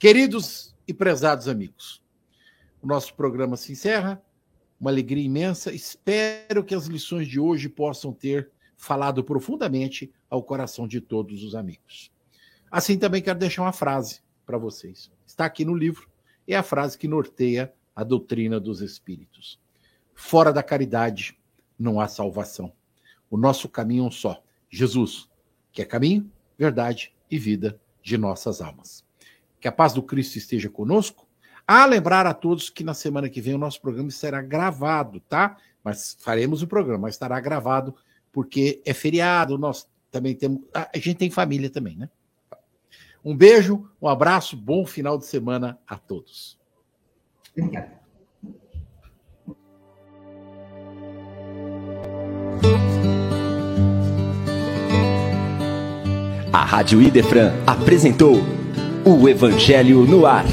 Queridos 0.00 0.74
e 0.86 0.92
prezados 0.92 1.46
amigos, 1.46 2.02
o 2.82 2.86
nosso 2.88 3.14
programa 3.14 3.56
se 3.56 3.70
encerra. 3.70 4.20
Uma 4.80 4.90
alegria 4.90 5.24
imensa. 5.24 5.72
Espero 5.72 6.64
que 6.64 6.74
as 6.74 6.86
lições 6.86 7.28
de 7.28 7.38
hoje 7.38 7.68
possam 7.68 8.12
ter 8.12 8.50
falado 8.76 9.22
profundamente 9.22 10.10
ao 10.28 10.42
coração 10.42 10.88
de 10.88 11.00
todos 11.00 11.44
os 11.44 11.54
amigos. 11.54 12.10
Assim 12.70 12.96
também 12.98 13.20
quero 13.20 13.38
deixar 13.38 13.62
uma 13.62 13.72
frase 13.72 14.20
para 14.46 14.56
vocês. 14.56 15.10
Está 15.26 15.44
aqui 15.44 15.64
no 15.64 15.74
livro. 15.74 16.08
É 16.48 16.56
a 16.56 16.62
frase 16.62 16.96
que 16.96 17.06
norteia 17.06 17.72
a 17.94 18.02
doutrina 18.02 18.58
dos 18.58 18.80
espíritos. 18.80 19.60
Fora 20.14 20.52
da 20.52 20.62
caridade 20.62 21.38
não 21.78 22.00
há 22.00 22.08
salvação. 22.08 22.72
O 23.30 23.36
nosso 23.36 23.68
caminho 23.68 24.04
é 24.04 24.06
um 24.06 24.10
só: 24.10 24.42
Jesus, 24.68 25.28
que 25.72 25.82
é 25.82 25.84
caminho, 25.84 26.30
verdade 26.58 27.14
e 27.30 27.38
vida 27.38 27.80
de 28.02 28.16
nossas 28.16 28.60
almas. 28.60 29.04
Que 29.60 29.68
a 29.68 29.72
paz 29.72 29.92
do 29.92 30.02
Cristo 30.02 30.36
esteja 30.36 30.68
conosco. 30.68 31.28
A 31.72 31.86
lembrar 31.86 32.26
a 32.26 32.34
todos 32.34 32.68
que 32.68 32.82
na 32.82 32.94
semana 32.94 33.28
que 33.28 33.40
vem 33.40 33.54
o 33.54 33.58
nosso 33.58 33.80
programa 33.80 34.10
será 34.10 34.42
gravado, 34.42 35.20
tá? 35.20 35.56
Mas 35.84 36.16
faremos 36.18 36.62
o 36.62 36.66
programa, 36.66 37.02
mas 37.02 37.14
estará 37.14 37.38
gravado 37.38 37.94
porque 38.32 38.82
é 38.84 38.92
feriado, 38.92 39.56
nós 39.56 39.88
também 40.10 40.34
temos. 40.34 40.62
A 40.74 40.88
gente 40.96 41.14
tem 41.14 41.30
família 41.30 41.70
também, 41.70 41.94
né? 41.96 42.10
Um 43.24 43.36
beijo, 43.36 43.88
um 44.02 44.08
abraço, 44.08 44.56
bom 44.56 44.84
final 44.84 45.16
de 45.16 45.26
semana 45.26 45.78
a 45.86 45.96
todos. 45.96 46.58
Obrigado. 47.56 48.00
A 56.52 56.64
Rádio 56.64 57.00
Idefran 57.00 57.52
apresentou 57.64 58.38
o 59.06 59.28
Evangelho 59.28 60.04
no 60.04 60.26
Ar. 60.26 60.46